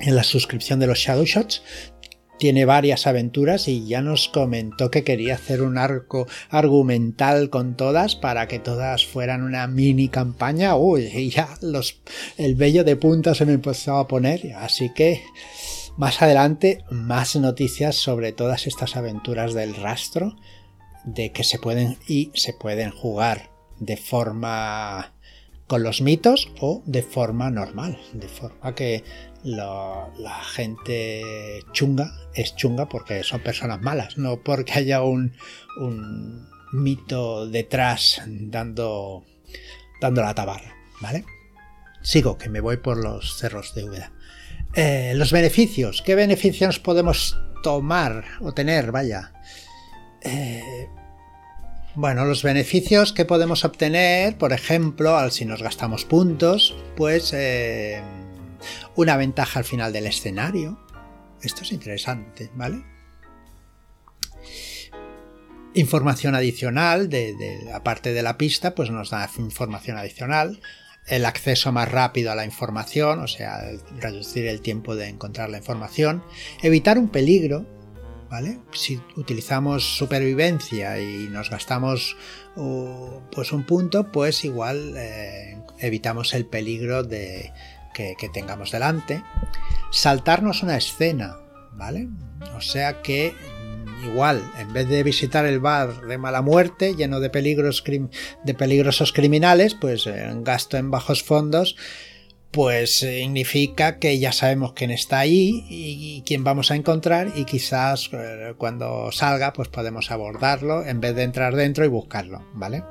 en 0.00 0.16
la 0.16 0.24
suscripción 0.24 0.80
de 0.80 0.88
los 0.88 0.98
Shadow 0.98 1.24
Shots 1.24 1.62
tiene 2.42 2.64
varias 2.64 3.06
aventuras 3.06 3.68
y 3.68 3.86
ya 3.86 4.02
nos 4.02 4.28
comentó 4.28 4.90
que 4.90 5.04
quería 5.04 5.36
hacer 5.36 5.62
un 5.62 5.78
arco 5.78 6.26
argumental 6.50 7.50
con 7.50 7.76
todas 7.76 8.16
para 8.16 8.48
que 8.48 8.58
todas 8.58 9.06
fueran 9.06 9.44
una 9.44 9.68
mini 9.68 10.08
campaña. 10.08 10.74
Uy, 10.74 11.30
ya 11.30 11.56
los, 11.60 12.00
el 12.38 12.56
vello 12.56 12.82
de 12.82 12.96
punta 12.96 13.36
se 13.36 13.46
me 13.46 13.52
empezó 13.52 13.96
a 13.96 14.08
poner, 14.08 14.54
así 14.56 14.90
que 14.92 15.22
más 15.96 16.20
adelante 16.20 16.82
más 16.90 17.36
noticias 17.36 17.94
sobre 17.94 18.32
todas 18.32 18.66
estas 18.66 18.96
aventuras 18.96 19.54
del 19.54 19.76
rastro 19.76 20.34
de 21.04 21.30
que 21.30 21.44
se 21.44 21.60
pueden 21.60 21.96
y 22.08 22.32
se 22.34 22.54
pueden 22.54 22.90
jugar 22.90 23.52
de 23.78 23.96
forma 23.96 25.14
con 25.66 25.82
los 25.82 26.00
mitos 26.00 26.50
o 26.60 26.82
de 26.86 27.02
forma 27.02 27.50
normal, 27.50 27.98
de 28.12 28.28
forma 28.28 28.74
que 28.74 29.04
la 29.44 30.40
gente 30.44 31.60
chunga 31.72 32.12
es 32.34 32.54
chunga 32.56 32.88
porque 32.88 33.22
son 33.22 33.40
personas 33.40 33.80
malas, 33.80 34.18
no 34.18 34.42
porque 34.42 34.72
haya 34.72 35.02
un, 35.02 35.32
mito 36.72 37.46
detrás 37.46 38.22
dando, 38.26 39.24
dando 40.00 40.22
la 40.22 40.34
tabarra, 40.34 40.74
¿vale? 41.00 41.24
Sigo, 42.02 42.38
que 42.38 42.48
me 42.48 42.60
voy 42.60 42.78
por 42.78 42.96
los 42.96 43.36
cerros 43.38 43.74
de 43.74 43.84
Úbeda. 43.84 44.12
Eh, 44.74 45.12
los 45.14 45.32
beneficios, 45.32 46.02
¿qué 46.02 46.14
beneficios 46.14 46.78
podemos 46.78 47.38
tomar 47.62 48.24
o 48.40 48.52
tener? 48.52 48.90
Vaya. 48.90 49.32
Eh, 50.22 50.88
Bueno, 51.94 52.24
los 52.24 52.42
beneficios 52.42 53.12
que 53.12 53.26
podemos 53.26 53.66
obtener, 53.66 54.38
por 54.38 54.54
ejemplo, 54.54 55.18
al 55.18 55.30
si 55.30 55.44
nos 55.44 55.62
gastamos 55.62 56.06
puntos, 56.06 56.74
pues 56.96 57.34
eh, 57.34 58.00
una 58.96 59.18
ventaja 59.18 59.58
al 59.58 59.66
final 59.66 59.92
del 59.92 60.06
escenario. 60.06 60.80
Esto 61.42 61.64
es 61.64 61.72
interesante, 61.72 62.50
¿vale? 62.54 62.82
Información 65.74 66.34
adicional, 66.34 67.10
de, 67.10 67.34
aparte 67.74 68.14
de 68.14 68.22
la 68.22 68.38
pista, 68.38 68.74
pues 68.74 68.90
nos 68.90 69.10
da 69.10 69.28
información 69.38 69.98
adicional. 69.98 70.62
El 71.06 71.26
acceso 71.26 71.72
más 71.72 71.90
rápido 71.90 72.32
a 72.32 72.34
la 72.34 72.46
información, 72.46 73.20
o 73.20 73.28
sea, 73.28 73.60
reducir 73.98 74.46
el 74.46 74.62
tiempo 74.62 74.96
de 74.96 75.08
encontrar 75.08 75.50
la 75.50 75.58
información. 75.58 76.24
Evitar 76.62 76.98
un 76.98 77.10
peligro, 77.10 77.66
¿vale? 78.32 78.60
Si 78.72 78.98
utilizamos 79.16 79.98
supervivencia 79.98 80.98
y 80.98 81.28
nos 81.28 81.50
gastamos 81.50 82.16
uh, 82.56 83.20
pues 83.30 83.52
un 83.52 83.64
punto, 83.66 84.10
pues 84.10 84.46
igual 84.46 84.94
eh, 84.96 85.58
evitamos 85.78 86.32
el 86.32 86.46
peligro 86.46 87.02
de, 87.02 87.52
que, 87.92 88.16
tengamos 88.32 88.70
delante. 88.70 89.22
Saltarnos 89.90 90.62
una 90.62 90.78
escena, 90.78 91.36
¿vale? 91.74 92.08
O 92.56 92.62
sea 92.62 93.02
que 93.02 93.34
mm, 93.34 94.06
igual, 94.06 94.42
en 94.58 94.72
vez 94.72 94.88
de 94.88 95.02
visitar 95.02 95.44
el 95.44 95.60
bar 95.60 96.00
de 96.06 96.16
mala 96.16 96.40
muerte, 96.40 96.94
lleno 96.96 97.20
de, 97.20 97.28
peligros, 97.28 97.84
de 97.84 98.54
peligrosos 98.54 99.12
criminales, 99.12 99.74
pues 99.74 100.06
eh, 100.06 100.32
gasto 100.36 100.78
en 100.78 100.90
bajos 100.90 101.22
fondos, 101.22 101.76
pues 102.52 102.98
significa 102.98 103.98
que 103.98 104.18
ya 104.18 104.30
sabemos 104.30 104.74
quién 104.74 104.90
está 104.90 105.18
ahí 105.18 105.64
y 105.68 106.22
quién 106.26 106.44
vamos 106.44 106.70
a 106.70 106.76
encontrar 106.76 107.32
y 107.34 107.44
quizás 107.46 108.10
eh, 108.12 108.54
cuando 108.58 109.10
salga 109.10 109.54
pues 109.54 109.68
podemos 109.68 110.10
abordarlo 110.10 110.86
en 110.86 111.00
vez 111.00 111.16
de 111.16 111.22
entrar 111.22 111.56
dentro 111.56 111.84
y 111.84 111.88
buscarlo, 111.88 112.44
¿vale? 112.52 112.84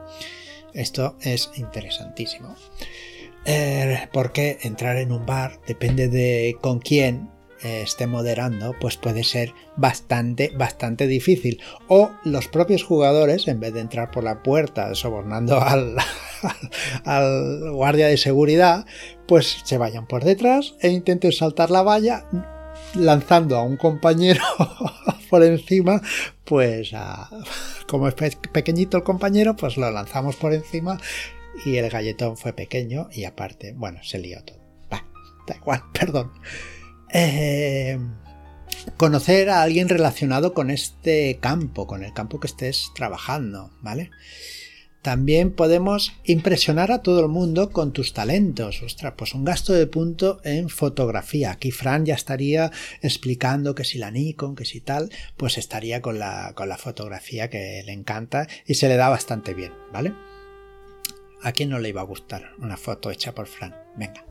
Esto 0.74 1.15
es 1.21 1.52
interesantísimo. 1.56 2.56
Eh, 3.45 4.08
porque 4.12 4.58
entrar 4.62 4.97
en 4.97 5.12
un 5.12 5.26
bar 5.26 5.60
depende 5.67 6.08
de 6.08 6.58
con 6.60 6.80
quién 6.80 7.30
eh, 7.63 7.82
esté 7.84 8.08
moderando, 8.08 8.76
pues 8.80 8.97
puede 8.97 9.24
ser 9.24 9.54
bastante, 9.76 10.52
bastante 10.56 11.08
difícil. 11.08 11.62
O 11.88 12.12
los 12.24 12.47
propios 12.47 12.84
jugadores, 12.84 13.47
en 13.47 13.60
vez 13.60 13.74
de 13.74 13.82
entrar 13.82 14.12
por 14.12 14.24
la 14.24 14.43
puerta 14.43 14.93
sobornando 14.95 15.62
al, 17.06 17.71
guardia 17.71 18.08
de 18.08 18.17
seguridad, 18.17 18.86
pues 19.28 19.62
se 19.63 19.78
vayan 19.78 20.08
por 20.08 20.24
detrás 20.24 20.76
e 20.80 20.89
intenten 20.89 21.32
saltar 21.32 21.71
la 21.71 21.84
valla 21.84 22.26
lanzando 22.95 23.58
a 23.58 23.63
un 23.63 23.78
compañero 23.78 24.43
por 25.30 25.43
encima, 25.43 26.02
pues 26.45 26.91
como 27.88 28.08
es 28.08 28.15
pequeñito 28.52 28.97
el 28.97 29.04
compañero, 29.04 29.56
pues 29.56 29.78
lo 29.78 29.89
lanzamos 29.91 30.36
por 30.36 30.54
encima 30.54 31.00
y 31.65 31.78
el 31.78 31.89
galletón 31.89 32.38
fue 32.38 32.54
pequeño 32.54 33.10
y 33.12 33.26
aparte, 33.26 33.74
bueno, 33.74 34.00
se 34.04 34.19
lió 34.19 34.43
todo. 34.43 34.62
Da 35.47 35.56
igual, 35.56 35.84
perdón. 35.93 36.32
Eh, 37.13 38.00
conocer 38.97 39.50
a 39.50 39.62
alguien 39.62 39.89
relacionado 39.89 40.54
con 40.54 40.69
este 40.69 41.38
campo, 41.39 41.88
con 41.88 42.04
el 42.04 42.13
campo 42.13 42.39
que 42.39 42.47
estés 42.47 42.91
trabajando, 42.95 43.71
¿vale? 43.82 44.12
También 45.02 45.52
podemos 45.52 46.13
impresionar 46.26 46.91
a 46.91 47.02
todo 47.02 47.21
el 47.21 47.28
mundo 47.28 47.71
con 47.71 47.91
tus 47.91 48.13
talentos. 48.13 48.84
Ostras, 48.84 49.15
pues 49.17 49.34
un 49.34 49.43
gasto 49.43 49.74
de 49.74 49.88
punto 49.88 50.39
en 50.43 50.69
fotografía. 50.69 51.52
Aquí 51.52 51.71
Fran 51.71 52.06
ya 52.06 52.13
estaría 52.13 52.71
explicando 53.02 53.74
que 53.74 53.84
si 53.84 53.97
la 53.97 54.12
Nikon, 54.12 54.56
que 54.56 54.65
si 54.65 54.80
tal, 54.80 55.10
pues 55.38 55.58
estaría 55.58 56.04
con 56.04 56.19
la, 56.19 56.54
con 56.54 56.69
la 56.69 56.78
fotografía 56.78 57.50
que 57.50 57.82
le 57.84 57.93
encanta 57.93 58.47
y 58.67 58.76
se 58.76 58.89
le 58.89 58.95
da 58.95 59.10
bastante 59.10 59.56
bien, 59.56 59.74
¿vale? 59.91 60.13
¿A 61.41 61.52
quién 61.52 61.69
no 61.69 61.80
le 61.80 61.89
iba 61.89 62.02
a 62.02 62.06
gustar 62.06 62.52
una 62.60 62.78
foto 62.78 63.10
hecha 63.10 63.34
por 63.34 63.47
Fran? 63.47 63.76
Venga. 63.95 64.24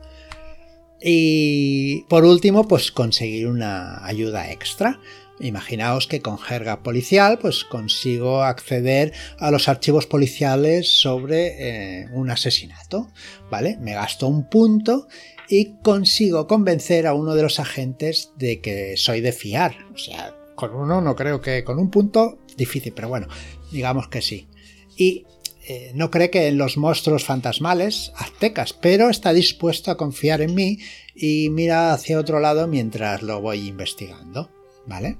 Y 1.01 2.03
por 2.03 2.25
último, 2.25 2.67
pues 2.67 2.91
conseguir 2.91 3.47
una 3.47 4.05
ayuda 4.05 4.51
extra. 4.51 4.99
Imaginaos 5.39 6.05
que 6.05 6.21
con 6.21 6.37
jerga 6.37 6.83
policial, 6.83 7.39
pues 7.39 7.63
consigo 7.63 8.43
acceder 8.43 9.11
a 9.39 9.49
los 9.49 9.67
archivos 9.67 10.05
policiales 10.05 10.99
sobre 11.01 12.01
eh, 12.03 12.09
un 12.13 12.29
asesinato. 12.29 13.09
¿Vale? 13.49 13.77
Me 13.79 13.93
gasto 13.93 14.27
un 14.27 14.47
punto 14.47 15.07
y 15.49 15.73
consigo 15.81 16.47
convencer 16.47 17.07
a 17.07 17.13
uno 17.13 17.33
de 17.33 17.41
los 17.41 17.59
agentes 17.59 18.31
de 18.37 18.61
que 18.61 18.95
soy 18.97 19.21
de 19.21 19.31
fiar. 19.31 19.75
O 19.93 19.97
sea, 19.97 20.35
con 20.55 20.75
uno 20.75 21.01
no 21.01 21.15
creo 21.15 21.41
que 21.41 21.63
con 21.63 21.79
un 21.79 21.89
punto 21.89 22.37
difícil, 22.55 22.93
pero 22.93 23.09
bueno, 23.09 23.27
digamos 23.71 24.07
que 24.07 24.21
sí. 24.21 24.47
Y 24.95 25.25
eh, 25.73 25.91
no 25.95 26.11
cree 26.11 26.29
que 26.29 26.49
en 26.49 26.57
los 26.57 26.75
monstruos 26.75 27.23
fantasmales 27.23 28.11
aztecas, 28.17 28.73
pero 28.73 29.09
está 29.09 29.31
dispuesto 29.31 29.89
a 29.89 29.95
confiar 29.95 30.41
en 30.41 30.53
mí 30.53 30.79
y 31.15 31.49
mira 31.49 31.93
hacia 31.93 32.19
otro 32.19 32.41
lado 32.41 32.67
mientras 32.67 33.21
lo 33.21 33.39
voy 33.39 33.69
investigando. 33.69 34.51
¿Vale? 34.85 35.15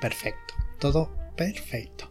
Perfecto. 0.00 0.54
Todo 0.80 1.10
perfecto. 1.36 2.09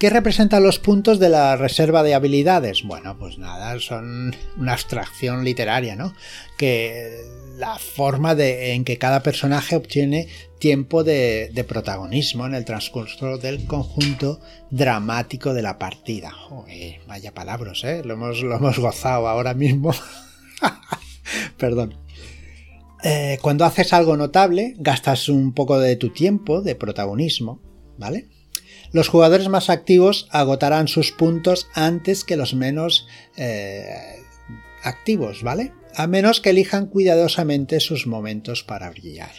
¿Qué 0.00 0.08
representan 0.08 0.62
los 0.62 0.78
puntos 0.78 1.18
de 1.18 1.28
la 1.28 1.56
reserva 1.56 2.02
de 2.02 2.14
habilidades? 2.14 2.84
Bueno, 2.84 3.18
pues 3.18 3.36
nada, 3.36 3.78
son 3.80 4.34
una 4.56 4.72
abstracción 4.72 5.44
literaria, 5.44 5.94
¿no? 5.94 6.14
Que 6.56 7.20
la 7.58 7.78
forma 7.78 8.34
de, 8.34 8.72
en 8.72 8.84
que 8.84 8.96
cada 8.96 9.22
personaje 9.22 9.76
obtiene 9.76 10.26
tiempo 10.58 11.04
de, 11.04 11.52
protagonismo 11.68 12.46
en 12.46 12.54
el 12.54 12.64
transcurso 12.64 13.36
del 13.36 13.66
conjunto 13.66 14.40
dramático 14.70 15.52
de 15.52 15.60
la 15.60 15.78
partida. 15.78 16.32
vaya 17.06 17.34
palabras, 17.34 17.84
¿eh? 17.84 18.00
Lo 18.02 18.14
hemos, 18.14 18.40
lo 18.40 18.56
hemos 18.56 18.78
gozado 18.78 19.28
ahora 19.28 19.52
mismo. 19.52 19.92
Perdón. 21.58 21.94
Eh, 23.04 23.36
cuando 23.42 23.66
haces 23.66 23.92
algo 23.92 24.16
notable, 24.16 24.72
gastas 24.78 25.28
un 25.28 25.52
poco 25.52 25.78
de 25.78 25.96
tu 25.96 26.08
tiempo 26.08 26.62
de 26.62 26.74
protagonismo, 26.74 27.60
¿vale? 27.98 28.39
Los 28.92 29.08
jugadores 29.08 29.48
más 29.48 29.70
activos 29.70 30.28
agotarán 30.30 30.88
sus 30.88 31.12
puntos 31.12 31.68
antes 31.74 32.24
que 32.24 32.36
los 32.36 32.54
menos 32.54 33.06
eh, 33.36 33.84
activos, 34.82 35.42
¿vale? 35.42 35.72
A 35.94 36.06
menos 36.06 36.40
que 36.40 36.50
elijan 36.50 36.86
cuidadosamente 36.86 37.80
sus 37.80 38.06
momentos 38.06 38.62
para 38.62 38.90
brillar. 38.90 39.32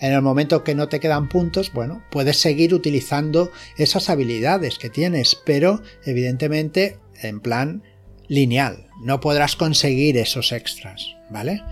En 0.00 0.12
el 0.12 0.22
momento 0.22 0.64
que 0.64 0.74
no 0.74 0.88
te 0.88 1.00
quedan 1.00 1.28
puntos, 1.28 1.72
bueno, 1.72 2.04
puedes 2.10 2.40
seguir 2.40 2.72
utilizando 2.72 3.50
esas 3.76 4.10
habilidades 4.10 4.78
que 4.78 4.90
tienes, 4.90 5.36
pero 5.44 5.82
evidentemente 6.04 6.98
en 7.20 7.40
plan 7.40 7.82
lineal. 8.28 8.88
No 9.02 9.20
podrás 9.20 9.56
conseguir 9.56 10.16
esos 10.16 10.52
extras, 10.52 11.16
¿vale? 11.30 11.62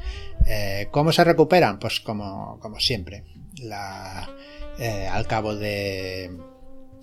Eh, 0.47 0.89
¿Cómo 0.91 1.13
se 1.13 1.25
recuperan? 1.25 1.79
Pues 1.79 2.01
como, 2.01 2.59
como 2.61 2.81
siempre. 2.81 3.25
Eh, 4.79 5.09
al 5.11 5.27
cabo 5.27 5.55
de... 5.55 6.31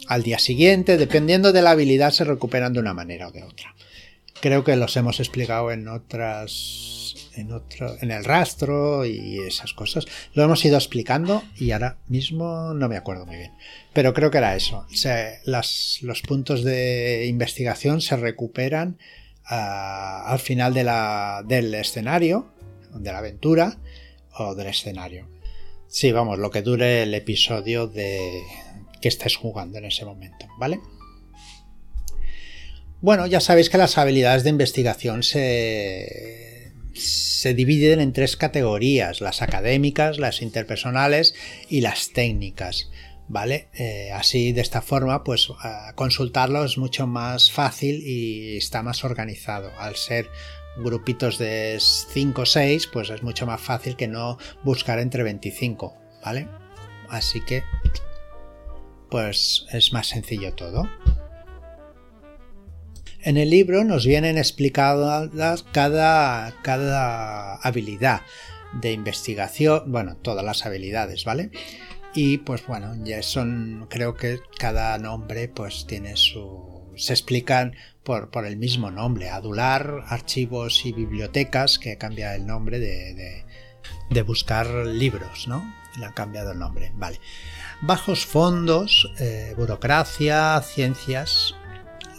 al 0.07 0.23
día 0.23 0.39
siguiente, 0.39 0.97
dependiendo 0.97 1.51
de 1.51 1.61
la 1.61 1.71
habilidad, 1.71 2.11
se 2.11 2.23
recuperan 2.23 2.73
de 2.73 2.79
una 2.79 2.93
manera 2.93 3.27
o 3.27 3.31
de 3.31 3.43
otra. 3.43 3.73
Creo 4.41 4.63
que 4.63 4.75
los 4.75 4.97
hemos 4.97 5.19
explicado 5.19 5.71
en 5.71 5.87
otras 5.87 7.03
en, 7.35 7.51
otro, 7.51 7.95
en 8.01 8.11
el 8.11 8.23
rastro 8.23 9.05
y 9.05 9.39
esas 9.39 9.73
cosas. 9.73 10.05
Lo 10.33 10.43
hemos 10.43 10.63
ido 10.65 10.77
explicando 10.77 11.43
y 11.57 11.71
ahora 11.71 11.97
mismo 12.07 12.73
no 12.73 12.89
me 12.89 12.97
acuerdo 12.97 13.25
muy 13.25 13.37
bien. 13.37 13.51
Pero 13.93 14.13
creo 14.13 14.31
que 14.31 14.37
era 14.39 14.55
eso. 14.55 14.85
los 15.45 16.21
puntos 16.27 16.63
de 16.63 17.25
investigación 17.27 18.01
se 18.01 18.17
recuperan 18.17 18.97
ah, 19.45 20.23
al 20.27 20.39
final 20.39 20.73
del 20.73 21.73
escenario, 21.73 22.47
de 22.93 23.11
la 23.11 23.19
aventura 23.19 23.77
o 24.37 24.55
del 24.55 24.67
escenario. 24.67 25.29
Sí, 25.87 26.11
vamos, 26.11 26.39
lo 26.39 26.49
que 26.49 26.63
dure 26.63 27.03
el 27.03 27.13
episodio 27.13 27.87
de 27.87 28.41
que 29.03 29.09
estés 29.09 29.35
jugando 29.35 29.77
en 29.77 29.83
ese 29.83 30.05
momento, 30.05 30.47
¿vale? 30.57 30.79
Bueno, 33.01 33.27
ya 33.27 33.41
sabéis 33.41 33.69
que 33.69 33.77
las 33.77 33.97
habilidades 33.97 34.45
de 34.45 34.49
investigación 34.49 35.23
se 35.23 36.53
se 36.93 37.53
dividen 37.53 37.99
en 37.99 38.13
tres 38.13 38.37
categorías, 38.37 39.19
las 39.19 39.41
académicas, 39.41 40.17
las 40.17 40.41
interpersonales 40.41 41.35
y 41.67 41.81
las 41.81 42.11
técnicas. 42.13 42.89
¿Vale? 43.27 43.67
Eh, 43.73 44.11
así 44.13 44.51
de 44.53 44.61
esta 44.61 44.81
forma, 44.81 45.23
pues 45.23 45.49
consultarlo 45.95 46.63
es 46.63 46.77
mucho 46.77 47.07
más 47.07 47.51
fácil 47.51 48.01
y 48.05 48.57
está 48.57 48.83
más 48.83 49.03
organizado. 49.03 49.71
Al 49.77 49.97
ser 49.97 50.29
grupitos 50.77 51.37
de 51.37 51.77
5 51.79 52.41
o 52.41 52.45
6, 52.45 52.87
pues 52.87 53.09
es 53.09 53.23
mucho 53.23 53.45
más 53.45 53.59
fácil 53.59 53.97
que 53.97 54.07
no 54.07 54.37
buscar 54.63 54.99
entre 54.99 55.23
25, 55.23 55.93
¿vale? 56.23 56.47
Así 57.09 57.41
que, 57.41 57.63
pues 59.13 59.67
es 59.71 59.93
más 59.93 60.07
sencillo 60.07 60.55
todo. 60.55 60.89
En 63.21 63.37
el 63.37 63.51
libro 63.51 63.83
nos 63.83 64.07
vienen 64.07 64.39
explicadas 64.39 65.63
cada, 65.71 66.51
cada 66.63 67.57
habilidad 67.57 68.21
de 68.81 68.91
investigación, 68.91 69.83
bueno, 69.91 70.17
todas 70.17 70.43
las 70.43 70.65
habilidades, 70.65 71.25
¿vale? 71.25 71.51
y 72.15 72.39
pues 72.39 72.65
bueno, 72.65 72.95
ya 73.03 73.21
son, 73.21 73.85
creo 73.87 74.15
que 74.15 74.39
cada 74.57 74.97
nombre 74.97 75.47
pues 75.47 75.85
tiene 75.85 76.15
su, 76.15 76.91
se 76.95 77.13
explican 77.13 77.75
por, 78.03 78.31
por 78.31 78.47
el 78.47 78.57
mismo 78.57 78.89
nombre, 78.89 79.29
adular, 79.29 80.05
archivos 80.07 80.87
y 80.87 80.91
bibliotecas, 80.91 81.77
que 81.77 81.99
cambia 81.99 82.33
el 82.33 82.47
nombre 82.47 82.79
de, 82.79 83.45
de, 84.09 84.21
buscar 84.23 84.67
libros, 84.87 85.47
¿no? 85.47 85.63
Le 85.99 86.05
han 86.05 86.13
cambiado 86.13 86.53
el 86.53 86.59
nombre, 86.59 86.91
vale. 86.95 87.19
Bajos 87.81 88.25
fondos, 88.25 89.11
eh, 89.19 89.53
burocracia, 89.57 90.61
ciencias, 90.61 91.55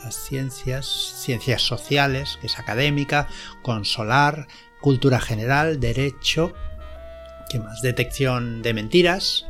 las 0.04 0.14
ciencias, 0.14 0.86
ciencias 0.86 1.62
sociales, 1.62 2.38
que 2.40 2.48
es 2.48 2.58
académica, 2.58 3.28
consolar, 3.62 4.46
cultura 4.80 5.20
general, 5.20 5.80
derecho, 5.80 6.52
¿qué 7.48 7.58
más? 7.58 7.80
Detección 7.80 8.60
de 8.62 8.74
mentiras, 8.74 9.46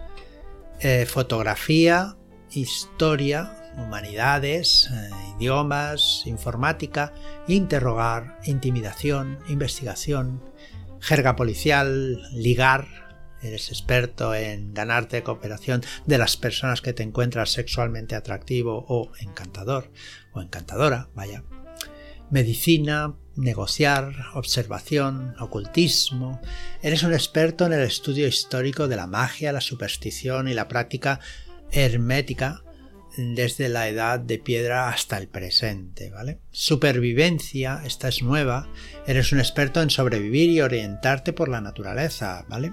eh, 0.81 1.07
fotografía, 1.07 2.17
historia, 2.53 3.73
humanidades, 3.77 4.89
eh, 4.93 5.11
idiomas, 5.37 6.23
informática, 6.27 7.13
interrogar, 7.49 8.39
intimidación, 8.45 9.39
investigación, 9.49 10.41
jerga 11.01 11.37
policial, 11.37 12.23
ligar, 12.33 12.87
eres 13.49 13.69
experto 13.69 14.35
en 14.35 14.75
ganarte 14.75 15.23
cooperación 15.23 15.83
de 16.07 16.19
las 16.19 16.37
personas 16.37 16.81
que 16.81 16.93
te 16.93 17.03
encuentras 17.03 17.53
sexualmente 17.53 18.15
atractivo 18.15 18.85
o 18.89 19.11
encantador 19.21 19.91
o 20.33 20.41
encantadora, 20.41 21.09
vaya. 21.15 21.45
Medicina, 22.31 23.15
negociar, 23.37 24.15
observación, 24.35 25.35
ocultismo. 25.39 26.41
Eres 26.83 27.03
un 27.03 27.13
experto 27.13 27.67
en 27.67 27.75
el 27.75 27.83
estudio 27.83 28.27
histórico 28.27 28.89
de 28.89 28.97
la 28.97 29.07
magia, 29.07 29.53
la 29.53 29.61
superstición 29.61 30.49
y 30.49 30.55
la 30.55 30.69
práctica 30.69 31.21
hermética 31.71 32.65
desde 33.17 33.69
la 33.69 33.89
edad 33.89 34.19
de 34.19 34.39
piedra 34.39 34.89
hasta 34.89 35.19
el 35.19 35.29
presente, 35.29 36.11
¿vale? 36.11 36.41
Supervivencia, 36.51 37.83
esta 37.85 38.09
es 38.09 38.23
nueva, 38.23 38.69
eres 39.07 39.33
un 39.33 39.39
experto 39.39 39.83
en 39.83 39.91
sobrevivir 39.91 40.51
y 40.51 40.61
orientarte 40.61 41.33
por 41.33 41.49
la 41.49 41.61
naturaleza, 41.61 42.45
¿vale? 42.49 42.73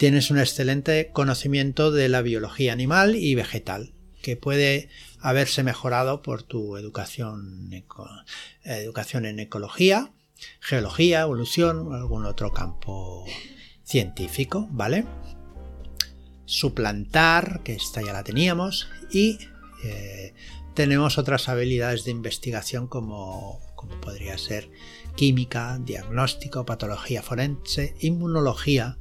Tienes 0.00 0.30
un 0.30 0.38
excelente 0.38 1.10
conocimiento 1.12 1.90
de 1.90 2.08
la 2.08 2.22
biología 2.22 2.72
animal 2.72 3.16
y 3.16 3.34
vegetal, 3.34 3.92
que 4.22 4.34
puede 4.34 4.88
haberse 5.20 5.62
mejorado 5.62 6.22
por 6.22 6.42
tu 6.42 6.78
educación, 6.78 7.70
educación 8.64 9.26
en 9.26 9.40
ecología, 9.40 10.10
geología, 10.60 11.20
evolución 11.20 11.86
o 11.86 11.92
algún 11.92 12.24
otro 12.24 12.50
campo 12.54 13.26
científico, 13.84 14.66
¿vale? 14.70 15.04
Suplantar, 16.46 17.60
que 17.62 17.74
esta 17.74 18.00
ya 18.00 18.14
la 18.14 18.24
teníamos, 18.24 18.88
y 19.12 19.36
eh, 19.84 20.32
tenemos 20.72 21.18
otras 21.18 21.50
habilidades 21.50 22.06
de 22.06 22.12
investigación 22.12 22.86
como, 22.86 23.60
como 23.76 24.00
podría 24.00 24.38
ser 24.38 24.70
química, 25.14 25.78
diagnóstico, 25.84 26.64
patología 26.64 27.22
forense, 27.22 27.94
inmunología, 28.00 28.96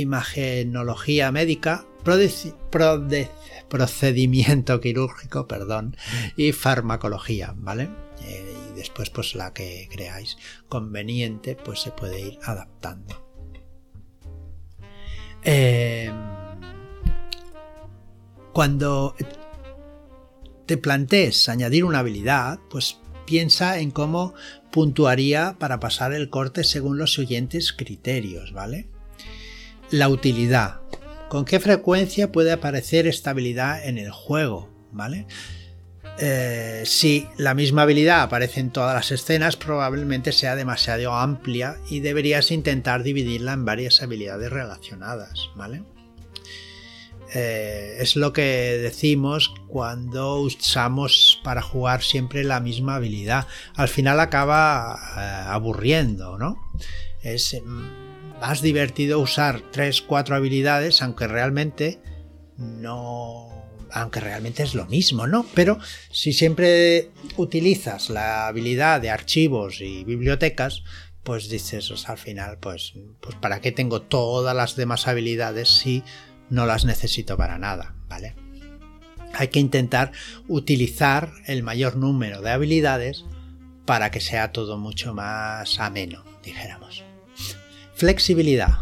imagenología 0.00 1.32
médica, 1.32 1.86
procedimiento 3.68 4.80
quirúrgico, 4.80 5.48
perdón, 5.48 5.96
y 6.36 6.52
farmacología, 6.52 7.54
¿vale? 7.56 7.88
Eh, 8.22 8.54
y 8.70 8.76
después, 8.76 9.10
pues 9.10 9.34
la 9.34 9.52
que 9.52 9.88
creáis 9.90 10.36
conveniente, 10.68 11.56
pues 11.56 11.80
se 11.80 11.90
puede 11.90 12.20
ir 12.20 12.38
adaptando. 12.44 13.22
Eh, 15.42 16.10
cuando 18.52 19.14
te 20.66 20.78
plantees 20.78 21.48
añadir 21.48 21.84
una 21.84 21.98
habilidad, 21.98 22.60
pues 22.70 22.98
piensa 23.26 23.78
en 23.78 23.90
cómo 23.90 24.34
puntuaría 24.70 25.56
para 25.58 25.80
pasar 25.80 26.12
el 26.12 26.30
corte 26.30 26.64
según 26.64 26.98
los 26.98 27.14
siguientes 27.14 27.72
criterios, 27.72 28.52
¿vale? 28.52 28.88
La 29.90 30.08
utilidad. 30.08 30.80
¿Con 31.28 31.44
qué 31.44 31.60
frecuencia 31.60 32.32
puede 32.32 32.52
aparecer 32.52 33.06
esta 33.06 33.30
habilidad 33.30 33.86
en 33.86 33.98
el 33.98 34.10
juego? 34.10 34.70
¿Vale? 34.92 35.26
Eh, 36.18 36.84
si 36.86 37.26
la 37.38 37.54
misma 37.54 37.82
habilidad 37.82 38.22
aparece 38.22 38.60
en 38.60 38.70
todas 38.70 38.94
las 38.94 39.10
escenas, 39.10 39.56
probablemente 39.56 40.30
sea 40.30 40.54
demasiado 40.54 41.12
amplia 41.12 41.78
y 41.88 42.00
deberías 42.00 42.52
intentar 42.52 43.02
dividirla 43.02 43.52
en 43.52 43.64
varias 43.64 44.00
habilidades 44.00 44.50
relacionadas, 44.50 45.50
¿vale? 45.56 45.82
Eh, 47.34 47.96
es 47.98 48.14
lo 48.14 48.32
que 48.32 48.78
decimos 48.80 49.52
cuando 49.66 50.36
usamos 50.36 51.40
para 51.42 51.62
jugar 51.62 52.02
siempre 52.02 52.44
la 52.44 52.60
misma 52.60 52.94
habilidad. 52.94 53.48
Al 53.74 53.88
final 53.88 54.20
acaba 54.20 54.96
eh, 55.16 55.48
aburriendo, 55.48 56.38
¿no? 56.38 56.56
Es 57.22 57.60
mm, 57.60 58.03
más 58.40 58.62
divertido 58.62 59.20
usar 59.20 59.62
3, 59.70 60.02
4 60.02 60.36
habilidades, 60.36 61.02
aunque 61.02 61.26
realmente 61.26 62.00
no. 62.56 63.50
Aunque 63.90 64.18
realmente 64.18 64.64
es 64.64 64.74
lo 64.74 64.86
mismo, 64.86 65.28
¿no? 65.28 65.46
Pero 65.54 65.78
si 66.10 66.32
siempre 66.32 67.10
utilizas 67.36 68.10
la 68.10 68.48
habilidad 68.48 69.00
de 69.00 69.10
archivos 69.10 69.80
y 69.80 70.02
bibliotecas, 70.02 70.82
pues 71.22 71.48
dices 71.48 71.92
al 72.08 72.18
final, 72.18 72.58
pues, 72.58 72.94
pues 73.20 73.36
¿para 73.36 73.60
qué 73.60 73.70
tengo 73.70 74.02
todas 74.02 74.54
las 74.54 74.74
demás 74.74 75.06
habilidades 75.06 75.68
si 75.68 76.02
no 76.50 76.66
las 76.66 76.84
necesito 76.84 77.36
para 77.36 77.56
nada, 77.56 77.94
¿vale? 78.08 78.34
Hay 79.32 79.48
que 79.48 79.60
intentar 79.60 80.10
utilizar 80.48 81.30
el 81.46 81.62
mayor 81.62 81.96
número 81.96 82.42
de 82.42 82.50
habilidades 82.50 83.24
para 83.86 84.10
que 84.10 84.20
sea 84.20 84.50
todo 84.50 84.76
mucho 84.76 85.14
más 85.14 85.78
ameno, 85.78 86.24
dijéramos. 86.42 87.03
Flexibilidad. 88.04 88.80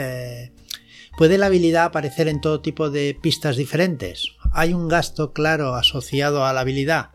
Eh, 0.00 0.50
¿Puede 1.16 1.38
la 1.38 1.46
habilidad 1.46 1.84
aparecer 1.84 2.26
en 2.26 2.40
todo 2.40 2.60
tipo 2.60 2.90
de 2.90 3.16
pistas 3.22 3.56
diferentes? 3.56 4.32
¿Hay 4.52 4.74
un 4.74 4.88
gasto 4.88 5.32
claro 5.32 5.76
asociado 5.76 6.44
a 6.44 6.52
la 6.52 6.62
habilidad? 6.62 7.10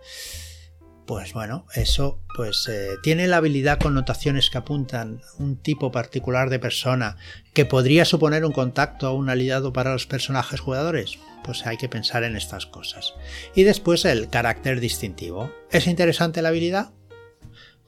Pues 1.05 1.33
bueno, 1.33 1.65
eso 1.75 2.21
pues 2.33 2.65
eh, 2.69 2.91
tiene 3.03 3.27
la 3.27 3.37
habilidad 3.37 3.77
con 3.77 3.93
notaciones 3.93 4.49
que 4.49 4.59
apuntan 4.59 5.19
un 5.37 5.57
tipo 5.57 5.91
particular 5.91 6.49
de 6.49 6.59
persona 6.59 7.17
que 7.53 7.65
podría 7.65 8.05
suponer 8.05 8.45
un 8.45 8.53
contacto 8.53 9.11
o 9.11 9.15
un 9.15 9.29
aliado 9.29 9.73
para 9.73 9.91
los 9.91 10.07
personajes 10.07 10.61
jugadores. 10.61 11.19
Pues 11.43 11.67
hay 11.67 11.75
que 11.75 11.89
pensar 11.89 12.23
en 12.23 12.37
estas 12.37 12.65
cosas. 12.65 13.15
Y 13.53 13.63
después 13.63 14.05
el 14.05 14.29
carácter 14.29 14.79
distintivo. 14.79 15.51
¿Es 15.71 15.87
interesante 15.87 16.41
la 16.41 16.49
habilidad? 16.49 16.93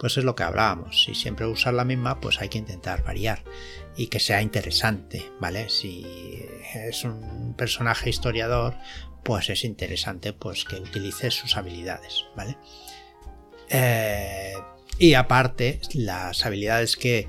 Pues 0.02 0.18
es 0.18 0.24
lo 0.24 0.34
que 0.34 0.42
hablábamos. 0.42 1.04
Si 1.04 1.14
siempre 1.14 1.46
usar 1.46 1.76
la 1.76 1.86
misma, 1.86 2.20
pues 2.20 2.42
hay 2.42 2.50
que 2.50 2.58
intentar 2.58 3.04
variar 3.04 3.44
y 3.96 4.08
que 4.08 4.20
sea 4.20 4.42
interesante, 4.42 5.32
¿vale? 5.40 5.70
Si 5.70 6.44
es 6.74 7.04
un 7.04 7.54
personaje 7.56 8.10
historiador, 8.10 8.76
pues 9.22 9.52
es 9.52 9.64
interesante 9.64 10.34
pues 10.34 10.66
que 10.66 10.78
utilice 10.78 11.30
sus 11.30 11.56
habilidades, 11.56 12.26
¿vale? 12.36 12.58
Eh, 13.70 14.56
y 14.98 15.14
aparte, 15.14 15.80
las 15.94 16.48
habilidades 16.48 16.98
que 16.98 17.28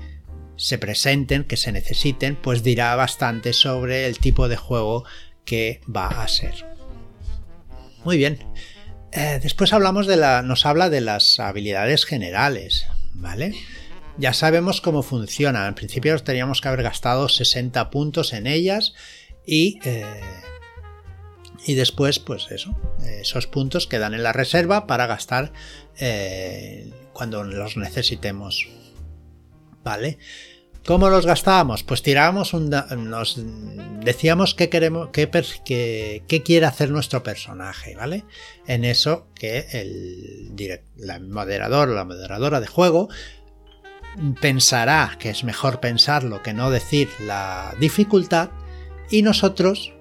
se 0.55 0.79
presenten, 0.79 1.43
que 1.43 1.57
se 1.57 1.71
necesiten, 1.71 2.35
pues 2.35 2.63
dirá 2.63 2.95
bastante 2.95 3.53
sobre 3.53 4.07
el 4.07 4.17
tipo 4.17 4.47
de 4.47 4.57
juego 4.57 5.05
que 5.45 5.79
va 5.95 6.07
a 6.07 6.27
ser. 6.27 6.65
Muy 8.03 8.17
bien. 8.17 8.39
Eh, 9.15 9.39
después 9.41 9.73
hablamos 9.73 10.07
de 10.07 10.17
la. 10.17 10.41
nos 10.41 10.65
habla 10.65 10.89
de 10.89 11.01
las 11.01 11.39
habilidades 11.39 12.05
generales. 12.05 12.87
¿Vale? 13.13 13.53
Ya 14.17 14.33
sabemos 14.33 14.81
cómo 14.81 15.03
funcionan. 15.03 15.63
Al 15.63 15.75
principio 15.75 16.17
teníamos 16.19 16.61
que 16.61 16.67
haber 16.67 16.83
gastado 16.83 17.29
60 17.29 17.89
puntos 17.89 18.33
en 18.33 18.47
ellas. 18.47 18.93
Y. 19.45 19.79
Eh, 19.83 20.05
y 21.65 21.75
después, 21.75 22.19
pues 22.19 22.47
eso. 22.51 22.75
Esos 23.05 23.47
puntos 23.47 23.87
quedan 23.87 24.13
en 24.13 24.23
la 24.23 24.33
reserva 24.33 24.85
para 24.85 25.07
gastar 25.07 25.53
eh, 25.97 26.91
cuando 27.13 27.43
los 27.43 27.77
necesitemos. 27.77 28.67
¿Vale? 29.83 30.17
¿Cómo 30.85 31.09
los 31.09 31.25
gastábamos? 31.25 31.81
Pues 31.83 32.03
tirábamos 32.03 32.53
un 32.53 32.69
nos 32.69 33.41
decíamos 34.01 34.53
qué 34.53 34.69
quiere 36.45 36.65
hacer 36.65 36.91
nuestro 36.91 37.23
personaje, 37.23 37.95
¿vale? 37.95 38.25
En 38.67 38.83
eso 38.83 39.27
que 39.33 39.65
el 39.71 41.21
moderador 41.21 41.89
o 41.89 41.93
la 41.95 42.03
moderadora 42.03 42.59
de 42.59 42.67
juego 42.67 43.07
pensará 44.41 45.15
que 45.19 45.29
es 45.29 45.45
mejor 45.45 45.79
pensarlo 45.79 46.43
que 46.43 46.53
no 46.53 46.69
decir 46.69 47.07
la 47.25 47.73
dificultad 47.79 48.49
y 49.09 49.21
nosotros 49.21 49.93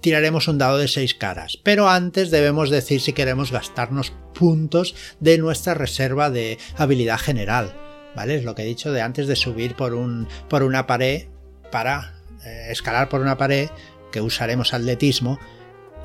tiraremos 0.00 0.46
un 0.46 0.58
dado 0.58 0.78
de 0.78 0.86
6 0.88 1.14
caras, 1.16 1.58
pero 1.62 1.88
antes 1.88 2.30
debemos 2.30 2.70
decir 2.70 3.00
si 3.00 3.12
queremos 3.12 3.50
gastarnos 3.50 4.12
puntos 4.34 4.94
de 5.18 5.38
nuestra 5.38 5.74
reserva 5.74 6.30
de 6.30 6.58
habilidad 6.76 7.18
general. 7.18 7.76
¿Vale? 8.14 8.36
Es 8.36 8.44
lo 8.44 8.54
que 8.54 8.62
he 8.62 8.66
dicho 8.66 8.92
de 8.92 9.00
antes 9.00 9.26
de 9.26 9.36
subir 9.36 9.74
por, 9.74 9.94
un, 9.94 10.28
por 10.48 10.62
una 10.62 10.86
pared 10.86 11.28
para 11.70 12.14
eh, 12.44 12.68
escalar 12.70 13.08
por 13.08 13.20
una 13.20 13.38
pared 13.38 13.70
que 14.10 14.20
usaremos 14.20 14.74
atletismo 14.74 15.38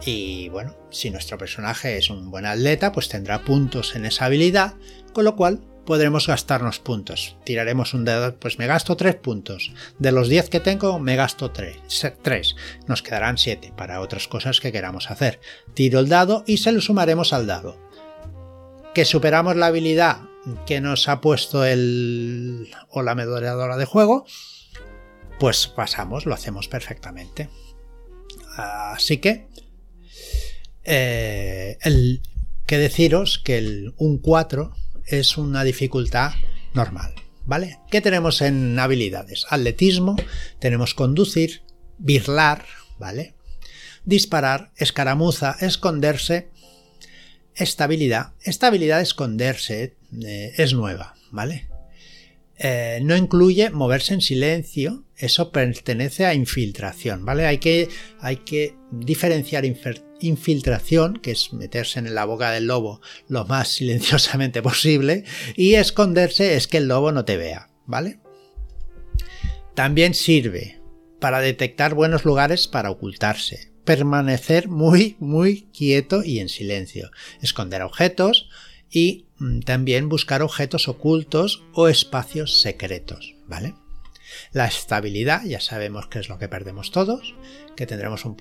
y 0.06 0.50
bueno, 0.50 0.76
si 0.90 1.10
nuestro 1.10 1.38
personaje 1.38 1.98
es 1.98 2.10
un 2.10 2.30
buen 2.30 2.46
atleta, 2.46 2.92
pues 2.92 3.10
tendrá 3.10 3.44
puntos 3.44 3.96
en 3.96 4.06
esa 4.06 4.26
habilidad, 4.26 4.76
con 5.14 5.26
lo 5.26 5.36
cual 5.36 5.62
podremos 5.86 6.28
gastarnos 6.28 6.80
puntos. 6.80 7.38
Tiraremos 7.46 7.94
un 7.94 8.06
dedo, 8.06 8.36
pues 8.38 8.60
me 8.60 8.68
gasto 8.68 8.96
3 8.96 9.16
puntos. 9.16 9.72
De 9.98 10.12
los 10.12 10.28
10 10.28 10.50
que 10.50 10.60
tengo, 10.60 11.00
me 11.00 11.16
gasto 11.16 11.52
3. 11.52 11.78
3. 12.22 12.56
Nos 12.88 13.02
quedarán 13.02 13.38
7 13.38 13.74
para 13.76 14.02
otras 14.02 14.28
cosas 14.28 14.60
que 14.60 14.72
queramos 14.72 15.10
hacer. 15.10 15.40
Tiro 15.74 16.00
el 16.00 16.10
dado 16.10 16.44
y 16.46 16.58
se 16.58 16.72
lo 16.72 16.82
sumaremos 16.82 17.34
al 17.34 17.48
dado. 17.48 17.78
Que 18.94 19.06
superamos 19.06 19.56
la 19.56 19.68
habilidad 19.68 20.20
que 20.66 20.82
nos 20.82 21.08
ha 21.10 21.22
puesto 21.22 21.66
el 21.66 22.70
o 22.90 23.02
la 23.02 23.16
medoreadora 23.16 23.78
de 23.78 23.86
juego, 23.86 24.26
pues 25.40 25.68
pasamos, 25.68 26.26
lo 26.26 26.34
hacemos 26.34 26.68
perfectamente. 26.68 27.50
Así 28.56 29.18
que 29.18 29.48
eh, 30.84 31.78
que 32.66 32.78
deciros 32.78 33.40
que 33.40 33.58
el, 33.58 33.94
un 33.98 34.20
4 34.20 34.74
es 35.06 35.38
una 35.38 35.64
dificultad 35.64 36.32
normal, 36.74 37.14
¿vale? 37.46 37.80
¿Qué 37.92 38.02
tenemos 38.02 38.42
en 38.42 38.78
habilidades? 38.80 39.46
Atletismo, 39.50 40.16
tenemos 40.60 40.94
conducir, 40.94 41.64
birlar, 41.98 42.66
¿vale? 42.98 43.36
Disparar, 44.06 44.72
escaramuza, 44.78 45.56
esconderse, 45.60 46.50
estabilidad. 47.56 48.34
Estabilidad, 48.42 49.02
esconderse, 49.02 49.97
eh, 50.26 50.54
es 50.58 50.74
nueva, 50.74 51.16
¿vale? 51.32 51.68
Eh, 52.60 53.00
no 53.04 53.16
incluye 53.16 53.70
moverse 53.70 54.16
en 54.16 54.22
silencio, 54.22 55.06
eso 55.16 55.52
pertenece 55.52 56.26
a 56.26 56.34
infiltración, 56.34 57.24
¿vale? 57.24 57.46
Hay 57.46 57.60
que, 57.60 57.88
hay 58.20 58.38
que 58.38 58.76
diferenciar 58.92 59.64
infiltración, 60.20 61.18
que 61.18 61.32
es 61.32 61.54
meterse 61.54 62.00
en 62.00 62.16
la 62.16 62.26
boca 62.26 62.52
del 62.52 62.66
lobo 62.66 63.02
lo 63.28 63.46
más 63.46 63.68
silenciosamente 63.74 64.64
posible, 64.64 65.24
y 65.56 65.76
esconderse 65.76 66.56
es 66.56 66.68
que 66.68 66.78
el 66.78 66.88
lobo 66.88 67.12
no 67.12 67.26
te 67.26 67.38
vea, 67.38 67.70
¿vale? 67.86 68.20
También 69.76 70.16
sirve 70.16 70.82
para 71.20 71.40
detectar 71.40 71.94
buenos 71.94 72.26
lugares 72.26 72.68
para 72.68 72.90
ocultarse, 72.90 73.72
permanecer 73.86 74.68
muy, 74.68 75.16
muy 75.20 75.68
quieto 75.72 76.24
y 76.24 76.40
en 76.40 76.50
silencio, 76.50 77.12
esconder 77.42 77.84
objetos 77.84 78.50
y 78.90 79.27
también 79.66 80.10
buscar 80.10 80.42
objetos 80.42 80.88
ocultos 80.88 81.64
o 81.74 81.88
espacios 81.88 82.62
secretos, 82.62 83.36
¿vale? 83.48 83.76
La 84.52 84.66
estabilidad, 84.66 85.44
ya 85.46 85.60
sabemos 85.60 86.08
que 86.08 86.20
es 86.20 86.30
lo 86.30 86.38
que 86.38 86.50
perdemos 86.50 86.92
todos, 86.92 87.36
que 87.76 87.88
tendremos 87.88 88.26
un, 88.26 88.38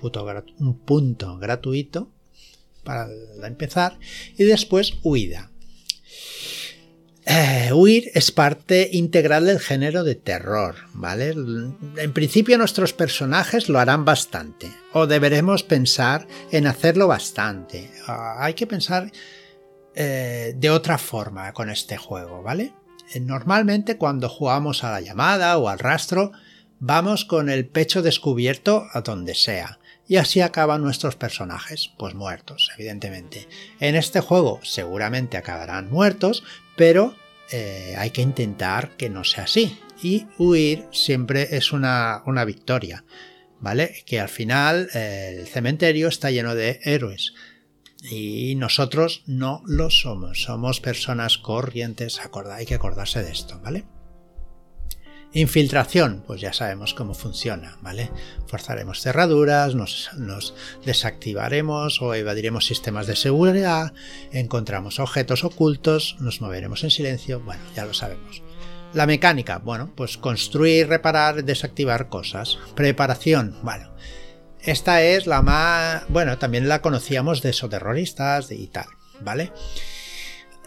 un 0.59 0.79
punto 0.79 1.37
gratuito 1.37 2.11
para 2.83 3.07
empezar, 3.43 3.99
y 4.37 4.45
después 4.45 4.93
huida. 5.03 5.51
Eh, 7.29 7.73
huir 7.73 8.09
es 8.13 8.31
parte 8.31 8.89
integral 8.93 9.47
del 9.47 9.59
género 9.59 10.05
de 10.05 10.15
terror, 10.15 10.75
¿vale? 10.93 11.35
En 11.97 12.13
principio 12.13 12.57
nuestros 12.57 12.93
personajes 12.93 13.67
lo 13.67 13.79
harán 13.79 14.05
bastante, 14.05 14.71
o 14.93 15.07
deberemos 15.07 15.63
pensar 15.63 16.25
en 16.53 16.67
hacerlo 16.67 17.07
bastante. 17.07 17.91
Ah, 18.07 18.37
hay 18.39 18.53
que 18.53 18.65
pensar 18.65 19.11
eh, 19.99 20.53
de 20.55 20.69
otra 20.69 20.99
forma 20.99 21.51
con 21.53 21.71
este 21.71 21.97
juego, 21.97 22.43
¿vale? 22.43 22.71
Eh, 23.15 23.19
normalmente 23.19 23.97
cuando 23.97 24.29
jugamos 24.29 24.83
a 24.83 24.91
la 24.91 25.01
llamada 25.01 25.57
o 25.57 25.69
al 25.69 25.79
rastro, 25.79 26.33
vamos 26.79 27.25
con 27.25 27.49
el 27.49 27.65
pecho 27.65 28.03
descubierto 28.03 28.85
a 28.93 29.01
donde 29.01 29.33
sea. 29.33 29.79
Y 30.07 30.17
así 30.17 30.39
acaban 30.39 30.83
nuestros 30.83 31.15
personajes, 31.15 31.89
pues 31.97 32.13
muertos, 32.13 32.69
evidentemente. 32.77 33.47
En 33.79 33.95
este 33.95 34.21
juego 34.21 34.59
seguramente 34.61 35.35
acabarán 35.35 35.89
muertos, 35.89 36.43
pero 36.75 37.15
eh, 37.51 37.95
hay 37.97 38.11
que 38.11 38.21
intentar 38.21 38.91
que 38.97 39.09
no 39.09 39.23
sea 39.23 39.45
así. 39.45 39.79
Y 40.03 40.27
huir 40.37 40.85
siempre 40.91 41.57
es 41.57 41.73
una, 41.73 42.21
una 42.27 42.45
victoria, 42.45 43.03
¿vale? 43.61 44.03
Que 44.05 44.19
al 44.19 44.29
final 44.29 44.89
el 44.93 45.47
cementerio 45.47 46.07
está 46.07 46.29
lleno 46.29 46.53
de 46.53 46.81
héroes. 46.83 47.33
Y 48.03 48.55
nosotros 48.55 49.23
no 49.25 49.63
lo 49.65 49.89
somos, 49.89 50.43
somos 50.43 50.79
personas 50.79 51.37
corrientes, 51.37 52.19
hay 52.51 52.65
que 52.65 52.75
acordarse 52.75 53.23
de 53.23 53.31
esto, 53.31 53.59
¿vale? 53.61 53.85
Infiltración, 55.33 56.23
pues 56.25 56.39
ya 56.39 56.53
sabemos 56.53 56.93
cómo 56.93 57.13
funciona, 57.13 57.77
¿vale? 57.81 58.09
Forzaremos 58.47 59.01
cerraduras, 59.01 59.75
nos, 59.75 60.09
nos, 60.17 60.53
desactivaremos 60.85 62.01
o 62.01 62.13
evadiremos 62.13 62.65
sistemas 62.65 63.07
de 63.07 63.15
seguridad, 63.15 63.93
encontramos 64.31 64.99
objetos 64.99 65.43
ocultos, 65.43 66.15
nos 66.19 66.39
moveremos 66.39 66.83
en 66.83 66.91
silencio, 66.91 67.41
bueno, 67.41 67.61
ya 67.75 67.85
lo 67.85 67.93
sabemos. 67.93 68.41
La 68.93 69.05
mecánica, 69.05 69.57
bueno, 69.57 69.91
pues 69.95 70.17
construir, 70.17 70.87
reparar, 70.87 71.43
desactivar 71.43 72.07
cosas. 72.07 72.57
Preparación, 72.73 73.57
bueno, 73.61 73.91
esta 74.67 75.01
es 75.01 75.27
la 75.27 75.41
más... 75.41 76.03
Bueno, 76.09 76.37
también 76.37 76.67
la 76.67 76.81
conocíamos 76.81 77.41
de 77.41 77.53
soterroristas 77.53 78.51
y 78.51 78.67
tal, 78.67 78.87
¿vale? 79.21 79.51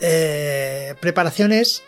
Eh, 0.01 0.95
preparaciones 1.01 1.83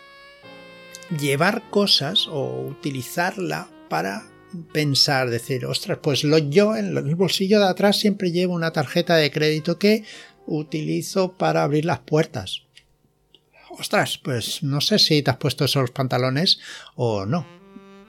llevar 1.19 1.69
cosas 1.69 2.27
o 2.27 2.67
utilizarla 2.67 3.67
para 3.89 4.23
pensar, 4.71 5.29
decir, 5.29 5.65
ostras, 5.65 5.97
pues 6.01 6.23
lo, 6.23 6.37
yo 6.37 6.75
en 6.75 6.95
el 6.95 7.15
bolsillo 7.15 7.59
de 7.59 7.67
atrás 7.67 7.97
siempre 7.97 8.31
llevo 8.31 8.53
una 8.53 8.71
tarjeta 8.71 9.15
de 9.15 9.31
crédito 9.31 9.79
que 9.79 10.03
utilizo 10.45 11.33
para 11.33 11.63
abrir 11.63 11.85
las 11.85 11.99
puertas. 11.99 12.63
Ostras, 13.71 14.19
pues 14.23 14.61
no 14.61 14.81
sé 14.81 14.99
si 14.99 15.23
te 15.23 15.31
has 15.31 15.37
puesto 15.37 15.65
esos 15.65 15.89
pantalones 15.91 16.59
o 16.95 17.25
no. 17.25 17.47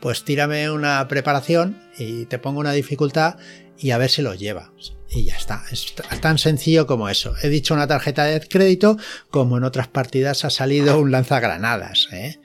Pues 0.00 0.22
tírame 0.22 0.70
una 0.70 1.08
preparación 1.08 1.80
y 1.96 2.26
te 2.26 2.38
pongo 2.38 2.60
una 2.60 2.72
dificultad 2.72 3.38
y 3.78 3.90
a 3.90 3.98
ver 3.98 4.10
si 4.10 4.22
lo 4.22 4.34
lleva. 4.34 4.72
Y 5.10 5.24
ya 5.24 5.36
está. 5.36 5.62
Es 5.70 5.94
tan 6.20 6.38
sencillo 6.38 6.86
como 6.86 7.08
eso. 7.08 7.34
He 7.42 7.48
dicho 7.48 7.74
una 7.74 7.86
tarjeta 7.86 8.24
de 8.24 8.40
crédito, 8.40 8.96
como 9.30 9.58
en 9.58 9.64
otras 9.64 9.88
partidas 9.88 10.44
ha 10.44 10.50
salido 10.50 10.98
un 10.98 11.12
lanzagranadas. 11.12 12.08
¿eh? 12.12 12.40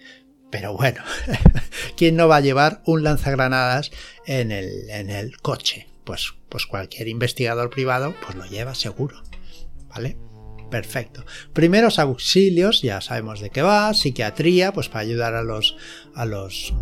Pero 0.51 0.73
bueno, 0.73 1.01
¿quién 1.97 2.15
no 2.15 2.27
va 2.27 2.37
a 2.37 2.41
llevar 2.41 2.81
un 2.85 3.03
lanzagranadas 3.03 3.91
en 4.25 4.51
el, 4.51 4.89
en 4.89 5.09
el 5.09 5.37
coche? 5.37 5.87
Pues, 6.03 6.33
pues 6.49 6.65
cualquier 6.65 7.07
investigador 7.07 7.69
privado 7.69 8.15
pues 8.23 8.35
lo 8.35 8.45
lleva 8.45 8.75
seguro. 8.75 9.23
¿Vale? 9.87 10.17
Perfecto. 10.69 11.25
Primeros 11.53 11.97
auxilios, 11.97 12.81
ya 12.81 13.01
sabemos 13.01 13.39
de 13.39 13.49
qué 13.49 13.61
va. 13.61 13.93
Psiquiatría, 13.93 14.71
pues 14.71 14.89
para 14.89 15.01
ayudar 15.01 15.33
a 15.33 15.43
los, 15.43 15.75
a 16.13 16.25
los, 16.25 16.73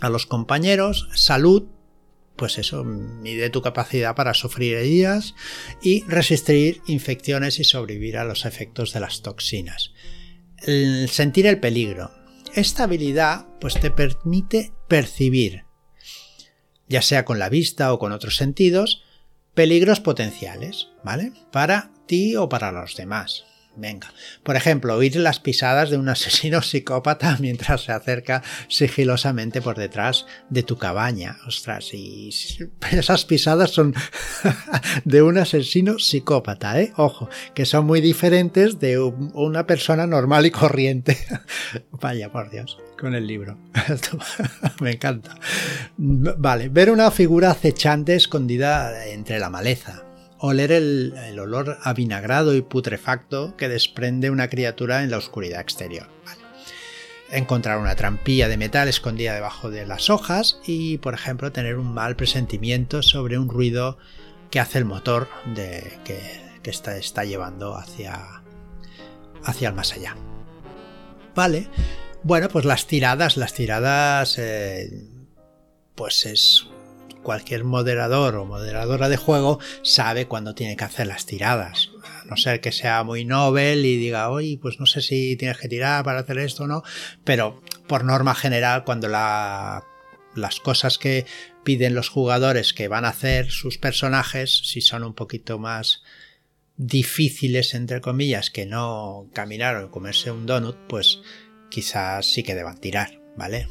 a 0.00 0.10
los 0.10 0.26
compañeros. 0.26 1.08
Salud, 1.14 1.68
pues 2.36 2.58
eso, 2.58 2.84
mide 2.84 3.50
tu 3.50 3.62
capacidad 3.62 4.14
para 4.14 4.34
sufrir 4.34 4.74
heridas 4.74 5.34
y 5.82 6.04
resistir 6.04 6.82
infecciones 6.86 7.58
y 7.58 7.64
sobrevivir 7.64 8.18
a 8.18 8.24
los 8.24 8.44
efectos 8.44 8.92
de 8.92 9.00
las 9.00 9.22
toxinas. 9.22 9.92
El 10.58 11.08
sentir 11.08 11.46
el 11.46 11.60
peligro. 11.60 12.10
Esta 12.54 12.84
habilidad 12.84 13.46
pues 13.60 13.78
te 13.80 13.90
permite 13.90 14.72
percibir, 14.88 15.64
ya 16.88 17.02
sea 17.02 17.24
con 17.24 17.38
la 17.38 17.48
vista 17.48 17.92
o 17.92 17.98
con 17.98 18.12
otros 18.12 18.36
sentidos, 18.36 19.02
peligros 19.54 20.00
potenciales, 20.00 20.88
¿vale? 21.02 21.32
Para 21.52 21.90
ti 22.06 22.36
o 22.36 22.48
para 22.48 22.72
los 22.72 22.96
demás. 22.96 23.44
Venga. 23.76 24.12
Por 24.42 24.56
ejemplo, 24.56 24.94
oír 24.94 25.16
las 25.16 25.38
pisadas 25.38 25.90
de 25.90 25.98
un 25.98 26.08
asesino 26.08 26.62
psicópata 26.62 27.36
mientras 27.40 27.84
se 27.84 27.92
acerca 27.92 28.42
sigilosamente 28.68 29.60
por 29.60 29.76
detrás 29.76 30.26
de 30.48 30.62
tu 30.62 30.78
cabaña. 30.78 31.36
Ostras, 31.46 31.92
y 31.92 32.30
esas 32.90 33.24
pisadas 33.24 33.70
son 33.70 33.94
de 35.04 35.22
un 35.22 35.38
asesino 35.38 35.98
psicópata, 35.98 36.80
¿eh? 36.80 36.92
Ojo, 36.96 37.28
que 37.54 37.66
son 37.66 37.86
muy 37.86 38.00
diferentes 38.00 38.80
de 38.80 38.98
una 38.98 39.66
persona 39.66 40.06
normal 40.06 40.46
y 40.46 40.50
corriente. 40.50 41.18
Vaya, 41.90 42.32
por 42.32 42.50
Dios, 42.50 42.78
con 42.98 43.14
el 43.14 43.26
libro. 43.26 43.58
Me 44.80 44.92
encanta. 44.92 45.36
Vale, 45.96 46.68
ver 46.68 46.90
una 46.90 47.10
figura 47.10 47.50
acechante 47.50 48.14
escondida 48.14 49.06
entre 49.06 49.38
la 49.38 49.50
maleza 49.50 50.05
oler 50.38 50.72
el, 50.72 51.14
el 51.26 51.38
olor 51.38 51.78
avinagrado 51.82 52.54
y 52.54 52.62
putrefacto 52.62 53.56
que 53.56 53.68
desprende 53.68 54.30
una 54.30 54.48
criatura 54.48 55.02
en 55.02 55.10
la 55.10 55.18
oscuridad 55.18 55.60
exterior. 55.60 56.08
Encontrar 57.30 57.78
una 57.78 57.96
trampilla 57.96 58.48
de 58.48 58.56
metal 58.56 58.88
escondida 58.88 59.34
debajo 59.34 59.70
de 59.70 59.84
las 59.84 60.10
hojas 60.10 60.60
y, 60.64 60.98
por 60.98 61.14
ejemplo, 61.14 61.50
tener 61.50 61.76
un 61.76 61.92
mal 61.92 62.14
presentimiento 62.14 63.02
sobre 63.02 63.36
un 63.36 63.48
ruido 63.48 63.98
que 64.50 64.60
hace 64.60 64.78
el 64.78 64.84
motor 64.84 65.28
de, 65.54 65.98
que, 66.04 66.70
está, 66.70 67.24
llevando 67.24 67.76
hacia, 67.76 68.42
hacia 69.44 69.68
el 69.68 69.74
más 69.74 69.92
allá. 69.92 70.16
Vale, 71.34 71.68
bueno, 72.22 72.48
pues 72.48 72.64
las 72.64 72.86
tiradas, 72.86 73.36
las 73.36 73.54
tiradas, 73.54 74.38
eh, 74.38 75.08
pues 75.94 76.26
es 76.26 76.68
cualquier 77.26 77.64
moderador 77.64 78.36
o 78.36 78.44
moderadora 78.44 79.08
de 79.08 79.16
juego 79.16 79.58
sabe 79.82 80.28
cuándo 80.28 80.54
tiene 80.54 80.76
que 80.76 80.84
hacer 80.84 81.08
las 81.08 81.26
tiradas. 81.26 81.90
A 82.04 82.24
no 82.26 82.36
ser 82.36 82.60
que 82.60 82.70
sea 82.70 83.02
muy 83.02 83.24
novel 83.24 83.84
y 83.84 83.96
diga, 83.96 84.30
oye, 84.30 84.60
pues 84.62 84.78
no 84.78 84.86
sé 84.86 85.02
si 85.02 85.34
tienes 85.34 85.58
que 85.58 85.66
tirar 85.66 86.04
para 86.04 86.20
hacer 86.20 86.38
esto 86.38 86.62
o 86.62 86.66
no, 86.68 86.84
pero 87.24 87.60
por 87.88 88.04
norma 88.04 88.36
general, 88.36 88.84
cuando 88.84 89.08
la, 89.08 89.82
las 90.36 90.60
cosas 90.60 90.98
que 90.98 91.26
piden 91.64 91.96
los 91.96 92.10
jugadores 92.10 92.72
que 92.72 92.86
van 92.86 93.04
a 93.04 93.08
hacer 93.08 93.50
sus 93.50 93.76
personajes, 93.76 94.60
si 94.62 94.80
son 94.80 95.02
un 95.02 95.14
poquito 95.14 95.58
más 95.58 96.04
difíciles, 96.76 97.74
entre 97.74 98.00
comillas, 98.00 98.50
que 98.50 98.66
no 98.66 99.28
caminar 99.32 99.74
o 99.78 99.90
comerse 99.90 100.30
un 100.30 100.46
donut, 100.46 100.76
pues 100.88 101.18
quizás 101.70 102.24
sí 102.24 102.44
que 102.44 102.54
deban 102.54 102.78
tirar, 102.78 103.20
¿vale? 103.36 103.66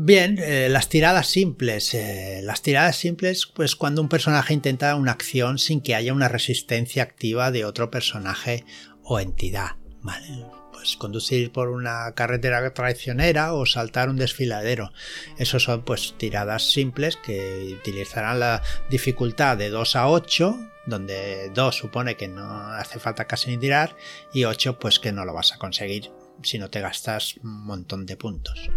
Bien, 0.00 0.38
eh, 0.38 0.68
las 0.70 0.88
tiradas 0.88 1.26
simples. 1.26 1.92
Eh, 1.92 2.40
las 2.44 2.62
tiradas 2.62 2.94
simples, 2.94 3.46
pues 3.52 3.74
cuando 3.74 4.00
un 4.00 4.08
personaje 4.08 4.54
intenta 4.54 4.94
una 4.94 5.10
acción 5.10 5.58
sin 5.58 5.80
que 5.80 5.96
haya 5.96 6.12
una 6.12 6.28
resistencia 6.28 7.02
activa 7.02 7.50
de 7.50 7.64
otro 7.64 7.90
personaje 7.90 8.64
o 9.02 9.18
entidad. 9.18 9.72
¿vale? 10.00 10.46
Pues 10.72 10.96
conducir 10.96 11.50
por 11.50 11.70
una 11.70 12.12
carretera 12.14 12.72
traicionera 12.72 13.54
o 13.54 13.66
saltar 13.66 14.08
un 14.08 14.18
desfiladero. 14.18 14.92
Esos 15.36 15.64
son 15.64 15.82
pues 15.82 16.14
tiradas 16.16 16.70
simples 16.70 17.16
que 17.16 17.74
utilizarán 17.76 18.38
la 18.38 18.62
dificultad 18.88 19.56
de 19.56 19.68
2 19.68 19.96
a 19.96 20.08
8, 20.08 20.60
donde 20.86 21.50
2 21.56 21.76
supone 21.76 22.16
que 22.16 22.28
no 22.28 22.46
hace 22.68 23.00
falta 23.00 23.24
casi 23.24 23.50
ni 23.50 23.58
tirar 23.58 23.96
y 24.32 24.44
8 24.44 24.78
pues 24.78 25.00
que 25.00 25.10
no 25.10 25.24
lo 25.24 25.34
vas 25.34 25.54
a 25.54 25.58
conseguir 25.58 26.12
si 26.42 26.56
no 26.60 26.70
te 26.70 26.80
gastas 26.80 27.36
un 27.38 27.64
montón 27.64 28.06
de 28.06 28.16
puntos. 28.16 28.70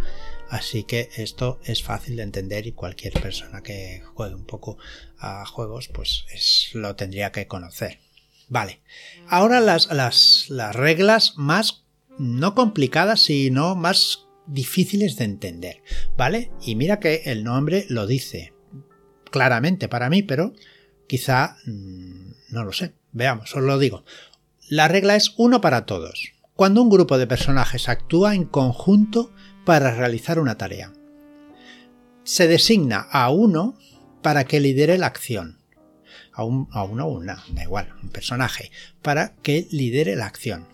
Así 0.52 0.84
que 0.84 1.10
esto 1.16 1.62
es 1.64 1.82
fácil 1.82 2.18
de 2.18 2.24
entender 2.24 2.68
y 2.68 2.74
cualquier 2.74 3.14
persona 3.14 3.64
que 3.64 4.04
juegue 4.14 4.36
un 4.36 4.44
poco 4.44 4.78
a 5.18 5.46
juegos 5.46 5.88
pues 5.88 6.26
lo 6.74 6.94
tendría 6.98 7.32
que 7.32 7.48
conocer. 7.48 8.00
Vale, 8.50 8.82
ahora 9.30 9.62
las, 9.62 9.90
las, 9.94 10.48
las 10.50 10.76
reglas 10.76 11.36
más 11.38 11.86
no 12.20 12.54
complicadas 12.54 13.22
sino 13.22 13.76
más 13.76 14.26
difíciles 14.46 15.16
de 15.16 15.24
entender, 15.24 15.84
¿vale? 16.18 16.52
Y 16.62 16.76
mira 16.76 17.00
que 17.00 17.22
el 17.28 17.46
nombre 17.46 17.86
lo 17.88 18.06
dice 18.06 18.54
claramente 19.32 19.88
para 19.88 20.10
mí, 20.10 20.22
pero 20.22 20.54
quizá 21.08 21.56
mm, 21.66 22.32
no 22.50 22.66
lo 22.66 22.74
sé. 22.74 22.94
Veamos, 23.14 23.56
os 23.56 23.64
lo 23.64 23.80
digo. 23.80 24.04
La 24.68 24.90
regla 24.90 25.16
es 25.16 25.34
uno 25.38 25.62
para 25.62 25.86
todos. 25.86 26.34
Cuando 26.56 26.82
un 26.82 26.90
grupo 26.90 27.18
de 27.18 27.26
personajes 27.26 27.88
actúa 27.88 28.36
en 28.36 28.44
conjunto 28.44 29.32
para 29.66 29.94
realizar 29.94 30.40
una 30.40 30.58
tarea. 30.58 30.94
Se 32.24 32.48
designa 32.48 33.08
a 33.12 33.30
uno 33.32 33.78
para 34.22 34.46
que 34.46 34.60
lidere 34.60 34.98
la 34.98 35.08
acción. 35.08 35.60
A, 36.34 36.44
un, 36.44 36.68
a 36.72 36.84
uno 36.84 37.08
o 37.08 37.12
una, 37.12 37.44
da 37.54 37.64
igual, 37.64 37.94
un 38.02 38.10
personaje, 38.10 38.72
para 39.02 39.36
que 39.42 39.68
lidere 39.72 40.16
la 40.16 40.28
acción. 40.28 40.68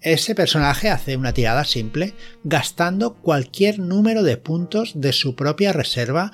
Ese 0.00 0.34
personaje 0.34 0.90
hace 0.90 1.16
una 1.16 1.32
tirada 1.32 1.64
simple 1.64 2.14
gastando 2.42 3.14
cualquier 3.14 3.78
número 3.78 4.22
de 4.22 4.36
puntos 4.36 4.92
de 4.94 5.14
su 5.14 5.34
propia 5.34 5.72
reserva 5.72 6.30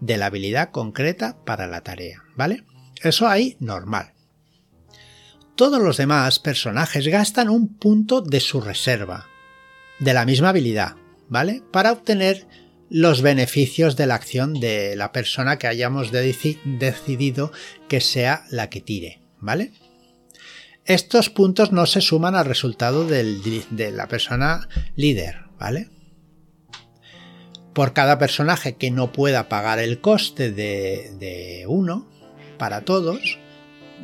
de 0.00 0.16
la 0.16 0.26
habilidad 0.26 0.70
concreta 0.70 1.36
para 1.44 1.68
la 1.68 1.82
tarea, 1.82 2.24
¿vale? 2.34 2.64
Eso 3.00 3.28
ahí 3.28 3.56
normal. 3.60 4.12
Todos 5.54 5.80
los 5.80 5.96
demás 5.96 6.40
personajes 6.40 7.06
gastan 7.06 7.48
un 7.48 7.76
punto 7.76 8.20
de 8.20 8.40
su 8.40 8.60
reserva, 8.60 9.28
de 9.98 10.14
la 10.14 10.24
misma 10.24 10.50
habilidad, 10.50 10.96
¿vale? 11.28 11.62
Para 11.72 11.92
obtener 11.92 12.46
los 12.88 13.22
beneficios 13.22 13.96
de 13.96 14.06
la 14.06 14.14
acción 14.14 14.54
de 14.54 14.94
la 14.96 15.12
persona 15.12 15.58
que 15.58 15.66
hayamos 15.66 16.12
decidido 16.12 17.52
que 17.88 18.00
sea 18.00 18.44
la 18.50 18.70
que 18.70 18.80
tire, 18.80 19.20
¿vale? 19.40 19.72
Estos 20.84 21.30
puntos 21.30 21.72
no 21.72 21.86
se 21.86 22.00
suman 22.00 22.36
al 22.36 22.44
resultado 22.44 23.04
de 23.06 23.90
la 23.92 24.06
persona 24.06 24.68
líder, 24.94 25.40
¿vale? 25.58 25.90
Por 27.74 27.92
cada 27.92 28.18
personaje 28.18 28.76
que 28.76 28.90
no 28.90 29.12
pueda 29.12 29.48
pagar 29.48 29.80
el 29.80 30.00
coste 30.00 30.52
de, 30.52 31.12
de 31.18 31.64
uno 31.66 32.08
para 32.56 32.82
todos, 32.82 33.38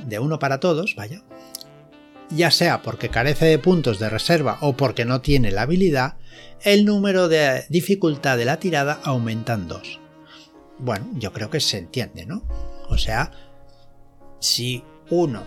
de 0.06 0.18
uno 0.18 0.40
para 0.40 0.58
todos, 0.58 0.96
vaya, 0.96 1.22
ya 2.34 2.50
sea 2.50 2.82
porque 2.82 3.08
carece 3.08 3.46
de 3.46 3.58
puntos 3.58 3.98
de 3.98 4.08
reserva 4.08 4.58
o 4.60 4.76
porque 4.76 5.04
no 5.04 5.20
tiene 5.20 5.50
la 5.50 5.62
habilidad, 5.62 6.16
el 6.62 6.84
número 6.84 7.28
de 7.28 7.64
dificultad 7.68 8.36
de 8.38 8.44
la 8.44 8.58
tirada 8.58 9.00
aumenta 9.04 9.54
en 9.54 9.68
2. 9.68 10.00
Bueno, 10.78 11.10
yo 11.14 11.32
creo 11.32 11.50
que 11.50 11.60
se 11.60 11.78
entiende, 11.78 12.26
¿no? 12.26 12.42
O 12.88 12.98
sea, 12.98 13.32
si 14.40 14.82
uno... 15.10 15.44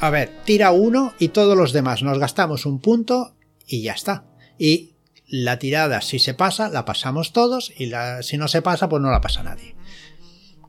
A 0.00 0.10
ver, 0.10 0.32
tira 0.44 0.72
uno 0.72 1.14
y 1.20 1.28
todos 1.28 1.56
los 1.56 1.72
demás 1.72 2.02
nos 2.02 2.18
gastamos 2.18 2.66
un 2.66 2.80
punto 2.80 3.36
y 3.66 3.82
ya 3.82 3.92
está. 3.92 4.24
Y 4.58 4.94
la 5.28 5.58
tirada, 5.60 6.00
si 6.00 6.18
se 6.18 6.34
pasa, 6.34 6.68
la 6.68 6.84
pasamos 6.84 7.32
todos 7.32 7.72
y 7.78 7.92
si 8.22 8.36
no 8.36 8.48
se 8.48 8.62
pasa, 8.62 8.88
pues 8.88 9.00
no 9.00 9.10
la 9.12 9.20
pasa 9.20 9.44
nadie. 9.44 9.76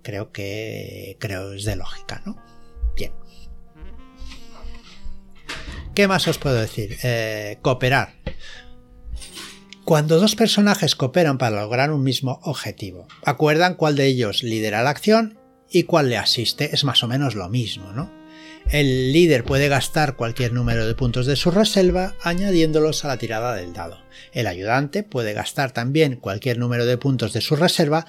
Creo 0.04 0.32
que 0.32 1.18
creo 1.20 1.54
es 1.54 1.66
de 1.66 1.76
lógica, 1.76 2.22
¿no? 2.26 2.38
¿Qué 5.95 6.07
más 6.07 6.27
os 6.27 6.39
puedo 6.39 6.55
decir? 6.55 6.97
Eh, 7.03 7.59
cooperar. 7.61 8.15
Cuando 9.83 10.19
dos 10.19 10.35
personajes 10.35 10.95
cooperan 10.95 11.37
para 11.37 11.61
lograr 11.61 11.91
un 11.91 12.03
mismo 12.03 12.39
objetivo, 12.43 13.07
acuerdan 13.23 13.75
cuál 13.75 13.95
de 13.95 14.07
ellos 14.07 14.41
lidera 14.41 14.81
la 14.81 14.89
acción 14.89 15.37
y 15.69 15.83
cuál 15.83 16.09
le 16.09 16.17
asiste, 16.17 16.73
es 16.73 16.83
más 16.83 17.03
o 17.03 17.07
menos 17.07 17.35
lo 17.35 17.47
mismo, 17.47 17.91
¿no? 17.91 18.11
El 18.71 19.11
líder 19.11 19.43
puede 19.43 19.67
gastar 19.67 20.15
cualquier 20.15 20.53
número 20.53 20.87
de 20.87 20.95
puntos 20.95 21.27
de 21.27 21.35
su 21.35 21.51
reserva 21.51 22.15
añadiéndolos 22.23 23.05
a 23.05 23.09
la 23.09 23.17
tirada 23.17 23.53
del 23.53 23.73
dado. 23.73 23.99
El 24.31 24.47
ayudante 24.47 25.03
puede 25.03 25.33
gastar 25.33 25.73
también 25.73 26.15
cualquier 26.15 26.57
número 26.57 26.85
de 26.85 26.97
puntos 26.97 27.33
de 27.33 27.41
su 27.41 27.55
reserva, 27.55 28.07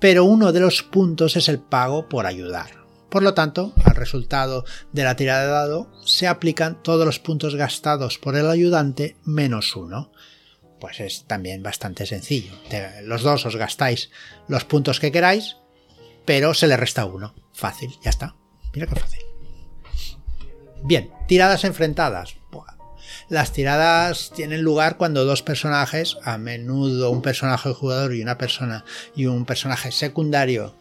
pero 0.00 0.24
uno 0.24 0.52
de 0.52 0.60
los 0.60 0.82
puntos 0.82 1.36
es 1.36 1.48
el 1.48 1.58
pago 1.58 2.08
por 2.08 2.26
ayudar. 2.26 2.77
Por 3.10 3.22
lo 3.22 3.34
tanto, 3.34 3.72
al 3.84 3.96
resultado 3.96 4.64
de 4.92 5.04
la 5.04 5.16
tirada 5.16 5.42
de 5.42 5.50
dado 5.50 5.90
se 6.04 6.26
aplican 6.26 6.82
todos 6.82 7.06
los 7.06 7.18
puntos 7.18 7.54
gastados 7.54 8.18
por 8.18 8.36
el 8.36 8.48
ayudante 8.48 9.16
menos 9.24 9.76
uno. 9.76 10.12
Pues 10.80 11.00
es 11.00 11.24
también 11.26 11.62
bastante 11.62 12.06
sencillo. 12.06 12.52
Los 13.02 13.22
dos 13.22 13.46
os 13.46 13.56
gastáis 13.56 14.10
los 14.46 14.64
puntos 14.64 15.00
que 15.00 15.10
queráis, 15.10 15.56
pero 16.24 16.54
se 16.54 16.68
le 16.68 16.76
resta 16.76 17.04
uno. 17.04 17.34
Fácil, 17.52 17.90
ya 18.02 18.10
está. 18.10 18.36
Mira 18.74 18.86
qué 18.86 18.94
fácil. 18.94 19.20
Bien, 20.84 21.10
tiradas 21.26 21.64
enfrentadas. 21.64 22.36
Las 23.28 23.52
tiradas 23.52 24.32
tienen 24.34 24.62
lugar 24.62 24.96
cuando 24.96 25.24
dos 25.24 25.42
personajes, 25.42 26.16
a 26.24 26.38
menudo 26.38 27.10
un 27.10 27.20
personaje 27.20 27.72
jugador 27.74 28.14
y 28.14 28.22
una 28.22 28.38
persona 28.38 28.84
y 29.14 29.26
un 29.26 29.44
personaje 29.44 29.92
secundario, 29.92 30.74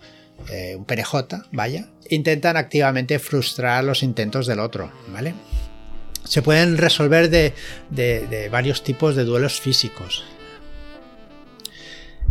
eh, 0.49 0.75
un 0.75 0.85
PNJ, 0.85 1.13
vaya, 1.51 1.87
intentan 2.09 2.57
activamente 2.57 3.19
frustrar 3.19 3.83
los 3.83 4.03
intentos 4.03 4.47
del 4.47 4.59
otro, 4.59 4.91
¿vale? 5.09 5.33
Se 6.23 6.41
pueden 6.41 6.77
resolver 6.77 7.29
de, 7.29 8.49
varios 8.51 8.83
tipos 8.83 9.15
de 9.15 9.23
duelos 9.23 9.59
físicos. 9.59 10.23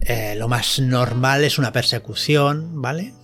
Eh, 0.03 0.35
lo 0.37 0.49
más 0.49 0.79
normal 0.79 1.45
es 1.45 1.59
una 1.59 1.73
persecución, 1.73 2.81
¿vale? 2.83 3.15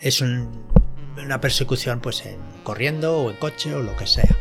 Es, 0.00 0.20
una 0.20 1.40
persecución 1.40 2.00
pues 2.00 2.26
en 2.26 2.38
corriendo 2.62 3.18
o 3.18 3.30
en 3.30 3.36
coche 3.36 3.74
o 3.74 3.82
lo 3.82 3.96
que 3.96 4.06
sea. 4.06 4.36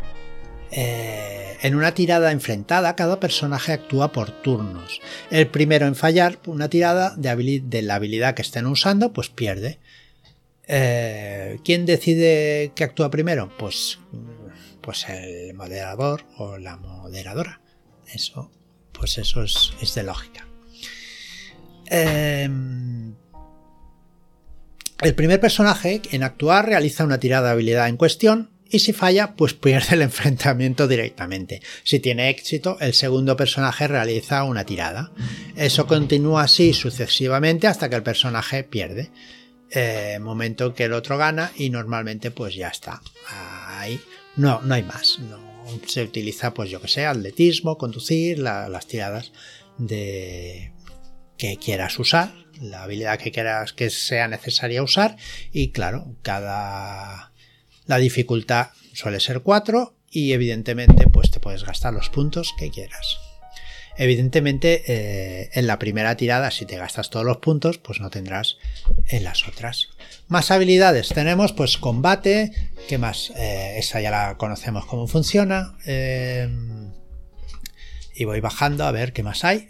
Eh, 0.76 1.58
en 1.62 1.76
una 1.76 1.94
tirada 1.94 2.32
enfrentada, 2.32 2.96
cada 2.96 3.20
personaje 3.20 3.74
actúa 3.74 4.12
por 4.12 4.32
turnos. 4.42 5.02
El 5.30 5.48
primero 5.48 5.86
en 5.86 5.96
fallar 5.96 6.40
una 6.48 6.68
tirada 6.68 7.16
de, 7.16 7.82
la 7.84 7.96
habilidad 7.96 8.34
que 8.34 8.42
estén 8.42 8.66
usando, 8.66 9.14
pues 9.14 9.30
pierde. 9.30 9.80
Eh, 10.68 11.60
¿Quién 11.64 11.86
decide 11.86 12.72
que 12.76 12.84
actúa 12.84 13.12
primero? 13.12 13.56
Pues, 13.58 14.00
pues 14.82 15.08
el 15.08 15.54
moderador 15.54 16.26
o 16.38 16.58
la 16.58 16.76
moderadora. 16.78 17.62
Eso, 18.12 18.52
pues 18.92 19.20
eso 19.20 19.44
es, 19.44 19.94
de 19.94 20.04
lógica. 20.04 20.48
Em, 21.86 23.14
el 25.02 25.14
primer 25.14 25.40
personaje 25.40 26.02
en 26.12 26.24
actuar 26.24 26.66
realiza 26.66 27.04
una 27.04 27.20
tirada 27.20 27.50
de 27.50 27.54
habilidad 27.54 27.88
en 27.88 27.98
cuestión 27.98 28.53
y 28.74 28.80
si 28.80 28.92
falla, 28.92 29.36
pues 29.36 29.54
pierde 29.54 29.94
el 29.94 30.02
enfrentamiento 30.02 30.88
directamente. 30.88 31.62
Si 31.84 32.00
tiene 32.00 32.30
éxito, 32.30 32.78
el 32.82 32.96
segundo 32.96 33.38
personaje 33.38 33.88
realiza 33.88 34.44
una 34.44 34.66
tirada. 34.66 35.12
Eso 35.56 35.86
continúa 35.86 36.42
así 36.42 36.74
sucesivamente 36.74 37.68
hasta 37.68 37.88
que 37.88 37.96
el 37.96 38.02
personaje 38.02 38.64
pierde. 38.64 39.12
Eh, 39.70 40.18
momento 40.20 40.74
que 40.74 40.86
el 40.86 40.94
otro 40.94 41.20
gana 41.20 41.52
y 41.56 41.70
normalmente 41.70 42.32
pues 42.32 42.56
ya 42.56 42.70
está. 42.70 43.00
ahí 43.30 44.02
no, 44.38 44.60
no 44.64 44.74
hay 44.74 44.82
más. 44.82 45.20
No 45.20 45.40
se 45.86 46.02
utiliza, 46.02 46.56
pues 46.56 46.72
yo 46.72 46.82
que 46.82 46.88
sé, 46.88 47.06
atletismo, 47.06 47.78
conducir, 47.78 48.40
las 48.40 48.88
tiradas 48.88 49.32
de 49.78 50.74
que 51.38 51.58
quieras 51.58 52.00
usar, 52.00 52.34
la 52.60 52.84
habilidad 52.84 53.20
que 53.20 53.32
quieras 53.32 53.74
que 53.74 53.92
sea 53.92 54.28
necesaria 54.28 54.82
usar 54.82 55.16
y 55.52 55.70
claro, 55.70 56.16
cada 56.24 57.33
la 57.86 57.98
dificultad 57.98 58.70
suele 58.94 59.20
ser 59.20 59.42
4 59.42 59.94
y 60.12 60.34
evidentemente 60.34 61.08
pues 61.08 61.32
te 61.32 61.40
puedes 61.40 61.64
gastar 61.64 61.94
los 61.94 62.10
puntos 62.10 62.54
que 62.58 62.70
quieras. 62.70 63.18
Evidentemente, 63.96 64.84
eh, 64.88 65.50
en 65.54 65.68
la 65.68 65.78
primera 65.78 66.18
tirada, 66.18 66.50
si 66.50 66.66
te 66.66 66.78
gastas 66.78 67.12
todos 67.12 67.26
los 67.26 67.38
puntos, 67.38 67.78
pues 67.78 68.00
no 68.00 68.10
tendrás 68.10 68.58
en 69.08 69.24
las 69.24 69.48
otras. 69.48 69.90
Más 70.28 70.50
habilidades 70.50 71.10
tenemos, 71.10 71.54
pues 71.54 71.78
combate, 71.78 72.52
¿qué 72.88 72.98
más? 72.98 73.32
Eh, 73.36 73.76
esa 73.78 74.02
ya 74.02 74.10
la 74.10 74.38
conocemos 74.38 74.88
cómo 74.88 75.08
funciona. 75.08 75.78
Eh, 75.86 76.50
y 78.16 78.26
voy 78.26 78.40
bajando 78.40 78.86
a 78.86 78.92
ver 78.92 79.14
qué 79.14 79.22
más 79.22 79.44
hay. 79.44 79.70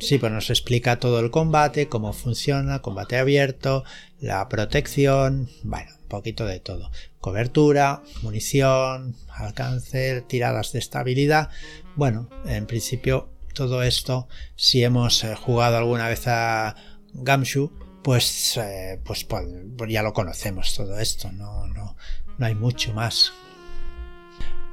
Sí, 0.00 0.18
pues 0.18 0.32
nos 0.32 0.50
explica 0.50 0.98
todo 0.98 1.20
el 1.20 1.30
combate, 1.30 1.88
cómo 1.88 2.12
funciona, 2.12 2.82
combate 2.82 3.18
abierto, 3.18 3.84
la 4.20 4.48
protección, 4.48 5.48
bueno, 5.62 5.97
poquito 6.08 6.46
de 6.46 6.60
todo. 6.60 6.90
Cobertura, 7.20 8.02
munición, 8.22 9.14
alcance, 9.28 10.22
tiradas 10.22 10.72
de 10.72 10.78
estabilidad. 10.78 11.50
Bueno, 11.96 12.28
en 12.46 12.66
principio 12.66 13.28
todo 13.54 13.82
esto, 13.82 14.28
si 14.56 14.84
hemos 14.84 15.24
eh, 15.24 15.34
jugado 15.34 15.76
alguna 15.76 16.08
vez 16.08 16.26
a 16.26 16.76
Gamshu, 17.12 17.72
pues, 18.02 18.56
eh, 18.56 19.00
pues, 19.04 19.24
pues, 19.24 19.44
ya 19.90 20.02
lo 20.02 20.12
conocemos 20.12 20.74
todo 20.74 20.98
esto, 20.98 21.30
no, 21.32 21.66
no, 21.66 21.96
no 22.38 22.46
hay 22.46 22.54
mucho 22.54 22.92
más. 22.94 23.32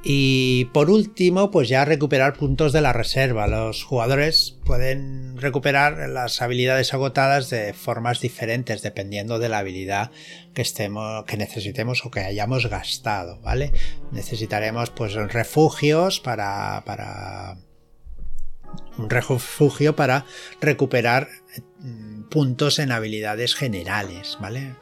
Y 0.08 0.66
por 0.66 0.88
último, 0.88 1.50
pues 1.50 1.68
ya 1.68 1.84
recuperar 1.84 2.34
puntos 2.34 2.72
de 2.72 2.80
la 2.80 2.92
reserva. 2.92 3.48
Los 3.48 3.82
jugadores 3.82 4.56
pueden 4.64 5.36
recuperar 5.36 6.08
las 6.08 6.40
habilidades 6.40 6.94
agotadas 6.94 7.50
de 7.50 7.72
formas 7.72 8.20
diferentes 8.20 8.82
dependiendo 8.82 9.40
de 9.40 9.48
la 9.48 9.58
habilidad 9.58 10.12
que 10.54 10.62
estemos, 10.62 11.24
que 11.24 11.36
necesitemos 11.36 12.06
o 12.06 12.12
que 12.12 12.20
hayamos 12.20 12.66
gastado, 12.68 13.40
¿vale? 13.40 13.72
Necesitaremos 14.12 14.90
pues 14.90 15.14
refugios 15.14 16.20
para, 16.20 16.84
para 16.86 17.56
un 18.98 19.10
refugio 19.10 19.96
para 19.96 20.24
recuperar 20.60 21.26
mm, 21.80 22.28
puntos 22.28 22.78
en 22.78 22.92
habilidades 22.92 23.56
generales, 23.56 24.38
¿vale? 24.40 24.76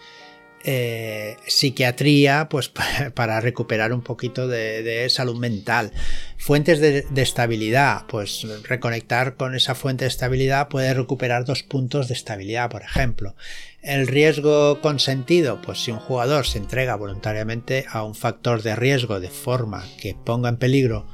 Eh, 0.67 1.37
psiquiatría, 1.47 2.49
pues 2.49 2.71
para 3.15 3.39
recuperar 3.43 3.93
un 3.93 4.01
poquito 4.01 4.49
de, 4.49 5.07
salud 5.11 5.37
mental. 5.37 5.93
Fuentes 6.39 6.81
de, 6.81 7.05
estabilidad, 7.17 8.07
pues 8.07 8.47
reconectar 8.63 9.37
con 9.37 9.55
esa 9.55 9.75
fuente 9.75 10.07
de 10.07 10.09
estabilidad 10.09 10.69
puede 10.69 10.95
recuperar 10.95 11.45
dos 11.45 11.63
puntos 11.63 12.09
de 12.09 12.15
estabilidad, 12.15 12.71
por 12.71 12.81
ejemplo. 12.81 13.37
El 13.83 14.07
riesgo 14.07 14.81
consentido, 14.81 15.61
pues 15.61 15.85
si 15.85 15.91
un 15.91 15.99
jugador 15.99 16.47
se 16.47 16.57
entrega 16.57 16.97
voluntariamente 16.97 17.85
a 17.91 18.03
un 18.03 18.15
factor 18.15 18.63
de 18.63 18.75
riesgo 18.75 19.21
de 19.21 19.29
forma 19.29 19.85
que 20.01 20.15
ponga 20.15 20.49
en 20.49 20.57
peligro 20.57 21.07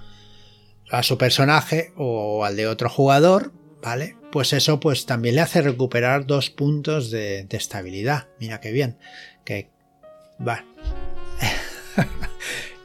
a 0.93 1.03
su 1.03 1.19
personaje 1.19 1.93
o 1.97 2.45
al 2.45 2.55
de 2.55 2.69
otro 2.69 2.89
jugador, 2.89 3.53
¿vale? 3.83 4.17
Pues 4.31 4.53
eso 4.53 4.79
pues 4.79 5.07
también 5.07 5.35
le 5.35 5.41
hace 5.41 5.61
recuperar 5.61 6.25
dos 6.25 6.51
puntos 6.51 7.11
de, 7.11 7.47
de 7.49 7.57
estabilidad. 7.57 8.29
Mira 8.39 8.61
qué 8.61 8.71
bien 8.71 8.97
que 9.45 9.69
va. 10.47 10.65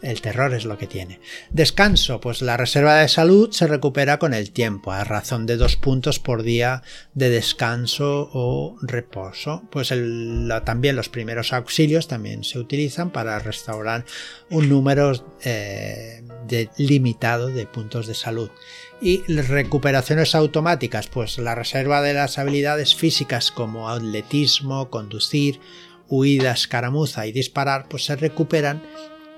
el 0.06 0.22
terror 0.22 0.54
es 0.54 0.66
lo 0.66 0.78
que 0.78 0.86
tiene. 0.86 1.20
Descanso, 1.50 2.22
pues 2.22 2.44
la 2.44 2.58
reserva 2.58 2.96
de 2.96 3.08
salud 3.08 3.52
se 3.52 3.66
recupera 3.66 4.20
con 4.20 4.36
el 4.36 4.52
tiempo, 4.52 4.92
a 4.92 5.04
razón 5.04 5.48
de 5.48 5.58
dos 5.58 5.78
puntos 5.78 6.20
por 6.20 6.44
día 6.44 6.84
de 7.16 7.30
descanso 7.32 8.30
o 8.32 8.78
reposo. 8.84 9.64
Pues 9.72 9.92
también 10.64 10.96
los 10.96 11.10
primeros 11.10 11.54
auxilios 11.54 12.08
también 12.08 12.44
se 12.44 12.60
utilizan 12.60 13.10
para 13.10 13.40
restaurar 13.40 14.06
un 14.52 14.70
número 14.70 15.12
eh, 15.44 16.24
limitado 16.78 17.48
de 17.48 17.66
puntos 17.66 18.06
de 18.06 18.14
salud. 18.14 18.52
Y 19.02 19.24
recuperaciones 19.28 20.36
automáticas, 20.36 21.08
pues 21.08 21.38
la 21.40 21.56
reserva 21.56 22.02
de 22.02 22.14
las 22.14 22.38
habilidades 22.38 22.96
físicas 22.96 23.52
como 23.52 23.90
atletismo, 23.90 24.90
conducir, 24.90 25.60
huida, 26.10 26.52
escaramuza 26.52 27.28
y 27.28 27.32
disparar, 27.32 27.88
pues 27.90 28.06
se 28.06 28.16
recuperan 28.16 28.84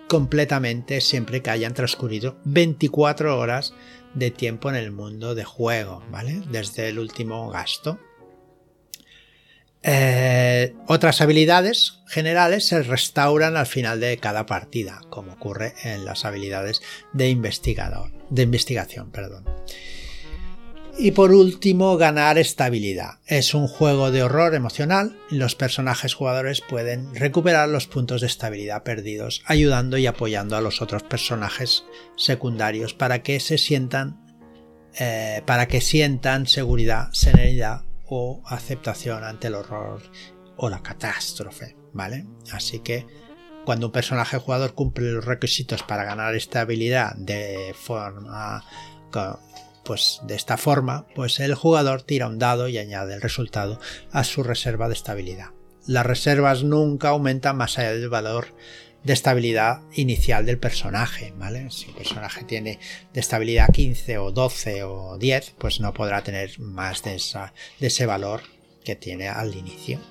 completamente 0.08 1.02
siempre 1.02 1.42
que 1.42 1.50
hayan 1.50 1.74
transcurrido 1.74 2.38
24 2.46 3.38
horas 3.38 3.74
de 4.14 4.32
tiempo 4.32 4.70
en 4.70 4.76
el 4.76 4.92
mundo 4.92 5.36
de 5.36 5.44
juego, 5.44 6.04
¿vale? 6.10 6.42
Desde 6.50 6.90
el 6.90 7.00
último 7.00 7.50
gasto. 7.50 8.00
Eh, 9.84 10.74
otras 10.88 11.22
habilidades 11.22 12.00
generales 12.08 12.68
se 12.68 12.82
restauran 12.84 13.56
al 13.56 13.68
final 13.68 14.00
de 14.00 14.18
cada 14.18 14.46
partida, 14.46 15.02
como 15.10 15.34
ocurre 15.34 15.74
en 15.84 16.04
las 16.04 16.26
habilidades 16.26 16.82
de 17.14 17.30
investigador, 17.30 18.12
de 18.30 18.44
investigación, 18.44 19.12
perdón. 19.12 19.46
Y 21.00 21.12
por 21.12 21.32
último, 21.32 21.96
ganar 21.98 22.40
estabilidad. 22.40 23.20
Es 23.28 23.54
un 23.54 23.68
juego 23.68 24.10
de 24.10 24.24
horror 24.24 24.56
emocional 24.56 25.16
los 25.30 25.54
personajes 25.54 26.16
jugadores 26.16 26.62
pueden 26.62 27.14
recuperar 27.14 27.70
los 27.70 27.86
puntos 27.86 28.22
de 28.22 28.28
estabilidad 28.28 28.82
perdidos, 28.82 29.44
ayudando 29.46 30.00
y 30.00 30.08
apoyando 30.08 30.58
a 30.58 30.62
los 30.62 30.82
otros 30.82 31.04
personajes 31.04 31.86
secundarios 32.16 32.96
para 32.96 33.22
que 33.22 33.40
se 33.40 33.60
sientan 33.60 34.26
eh, 35.00 35.44
para 35.46 35.68
que 35.68 35.82
sientan 35.82 36.48
seguridad, 36.48 37.10
serenidad 37.12 37.84
o 38.08 38.42
aceptación 38.48 39.24
ante 39.24 39.48
el 39.48 39.56
horror 39.56 40.02
o 40.56 40.70
la 40.70 40.82
catástrofe, 40.82 41.78
¿vale? 41.94 42.26
Así 42.52 42.80
que 42.80 43.06
cuando 43.64 43.88
un 43.88 43.92
personaje 43.92 44.40
jugador 44.40 44.74
cumple 44.74 45.12
los 45.12 45.26
requisitos 45.26 45.84
para 45.84 46.06
ganar 46.06 46.34
estabilidad 46.34 47.16
de 47.16 47.76
forma 47.80 48.64
pues 49.88 50.20
de 50.24 50.36
esta 50.36 50.58
forma, 50.58 51.08
pues 51.16 51.40
el 51.40 51.56
jugador 51.56 52.02
tira 52.02 52.28
un 52.28 52.40
dado 52.40 52.68
y 52.68 52.78
añade 52.78 53.16
el 53.16 53.22
resultado 53.22 53.80
a 54.12 54.26
su 54.26 54.44
reserva 54.44 54.90
de 54.90 54.94
estabilidad. 54.94 55.52
Las 55.86 56.06
reservas 56.06 56.66
nunca 56.66 57.10
aumentan 57.10 57.56
más 57.56 57.80
allá 57.80 57.94
del 57.94 58.10
valor 58.10 58.48
de 59.04 59.14
estabilidad 59.14 59.80
inicial 59.94 60.46
del 60.46 60.60
personaje, 60.60 61.34
¿vale? 61.38 61.72
Si 61.72 61.88
un 61.88 61.96
personaje 61.96 62.44
tiene 62.44 62.80
de 63.14 63.20
estabilidad 63.22 63.70
15 63.72 64.18
o 64.18 64.32
12 64.34 64.84
o 64.84 65.18
10, 65.18 65.56
pues 65.58 65.80
no 65.80 65.94
podrá 65.94 66.22
tener 66.22 66.60
más 66.60 67.04
de, 67.04 67.16
ese 67.80 68.06
valor 68.06 68.42
que 68.84 68.98
tiene 68.98 69.30
al 69.30 69.56
inicio. 69.56 70.02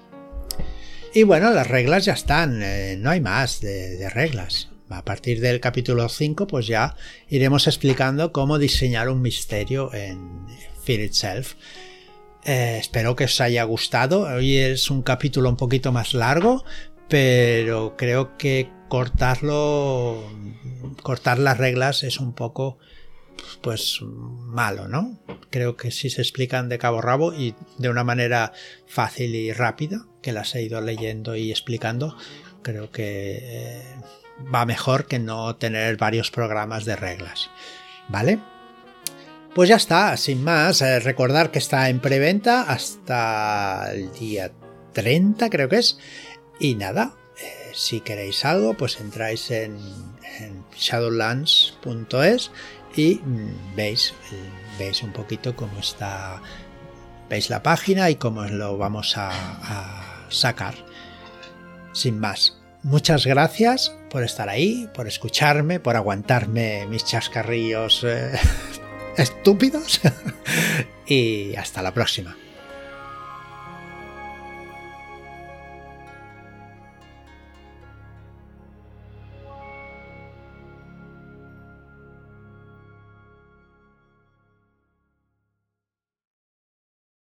Y 1.12 1.24
bueno, 1.24 1.50
las 1.50 1.68
reglas 1.68 2.06
ya 2.06 2.14
están, 2.14 2.62
eh, 2.62 2.96
no 2.98 3.10
hay 3.10 3.20
más 3.20 3.60
de 3.60 4.08
reglas. 4.08 4.70
A 4.88 5.04
partir 5.04 5.40
del 5.40 5.60
capítulo 5.60 6.08
5, 6.08 6.46
pues 6.46 6.66
ya 6.68 6.96
iremos 7.28 7.66
explicando 7.66 8.32
cómo 8.32 8.58
diseñar 8.58 9.08
un 9.08 9.20
misterio 9.20 9.92
en 9.92 10.46
Fear 10.84 11.00
Itself. 11.00 11.54
Eh, 12.44 12.78
espero 12.78 13.16
que 13.16 13.24
os 13.24 13.40
haya 13.40 13.64
gustado. 13.64 14.22
Hoy 14.22 14.56
es 14.56 14.88
un 14.88 15.02
capítulo 15.02 15.48
un 15.48 15.56
poquito 15.56 15.90
más 15.90 16.14
largo, 16.14 16.64
pero 17.08 17.96
creo 17.96 18.36
que 18.36 18.70
cortarlo, 18.88 20.22
cortar 21.02 21.40
las 21.40 21.58
reglas 21.58 22.04
es 22.04 22.20
un 22.20 22.32
poco, 22.32 22.78
pues 23.62 23.98
malo, 24.02 24.86
¿no? 24.86 25.18
Creo 25.50 25.76
que 25.76 25.90
si 25.90 26.10
se 26.10 26.22
explican 26.22 26.68
de 26.68 26.78
cabo 26.78 26.98
a 26.98 27.02
rabo 27.02 27.34
y 27.34 27.56
de 27.78 27.88
una 27.88 28.04
manera 28.04 28.52
fácil 28.86 29.34
y 29.34 29.52
rápida, 29.52 30.06
que 30.22 30.30
las 30.30 30.54
he 30.54 30.62
ido 30.62 30.80
leyendo 30.80 31.34
y 31.34 31.50
explicando, 31.50 32.16
creo 32.62 32.92
que 32.92 33.38
eh, 33.42 33.82
va 34.54 34.66
mejor 34.66 35.06
que 35.06 35.18
no 35.18 35.56
tener 35.56 35.96
varios 35.96 36.30
programas 36.30 36.84
de 36.84 36.96
reglas. 36.96 37.50
¿Vale? 38.08 38.38
Pues 39.54 39.68
ya 39.68 39.76
está, 39.76 40.16
sin 40.16 40.44
más, 40.44 40.82
eh, 40.82 41.00
recordar 41.00 41.50
que 41.50 41.58
está 41.58 41.88
en 41.88 42.00
preventa 42.00 42.62
hasta 42.62 43.90
el 43.92 44.12
día 44.12 44.52
30 44.92 45.48
creo 45.48 45.68
que 45.68 45.78
es. 45.78 45.98
Y 46.58 46.74
nada, 46.74 47.14
eh, 47.38 47.72
si 47.74 48.00
queréis 48.00 48.44
algo, 48.44 48.74
pues 48.74 49.00
entráis 49.00 49.50
en, 49.50 49.78
shadowlands.es 50.76 52.50
y 52.94 53.14
mm, 53.24 53.74
veis, 53.74 54.12
veis 54.78 55.02
un 55.02 55.12
poquito 55.14 55.56
cómo 55.56 55.80
está, 55.80 56.42
veis 57.30 57.48
la 57.48 57.62
página 57.62 58.10
y 58.10 58.16
cómo 58.16 58.44
lo 58.44 58.76
vamos 58.76 59.16
a 59.16 60.26
sacar. 60.28 60.74
Sin 61.94 62.18
más, 62.18 62.58
muchas 62.86 63.26
gracias 63.26 63.94
por 64.10 64.22
estar 64.22 64.48
ahí, 64.48 64.88
por 64.94 65.06
escucharme, 65.06 65.80
por 65.80 65.96
aguantarme 65.96 66.86
mis 66.86 67.04
chascarrillos 67.04 68.04
eh, 68.04 68.32
estúpidos. 69.16 70.00
y 71.06 71.54
hasta 71.56 71.82
la 71.82 71.92
próxima. 71.92 72.36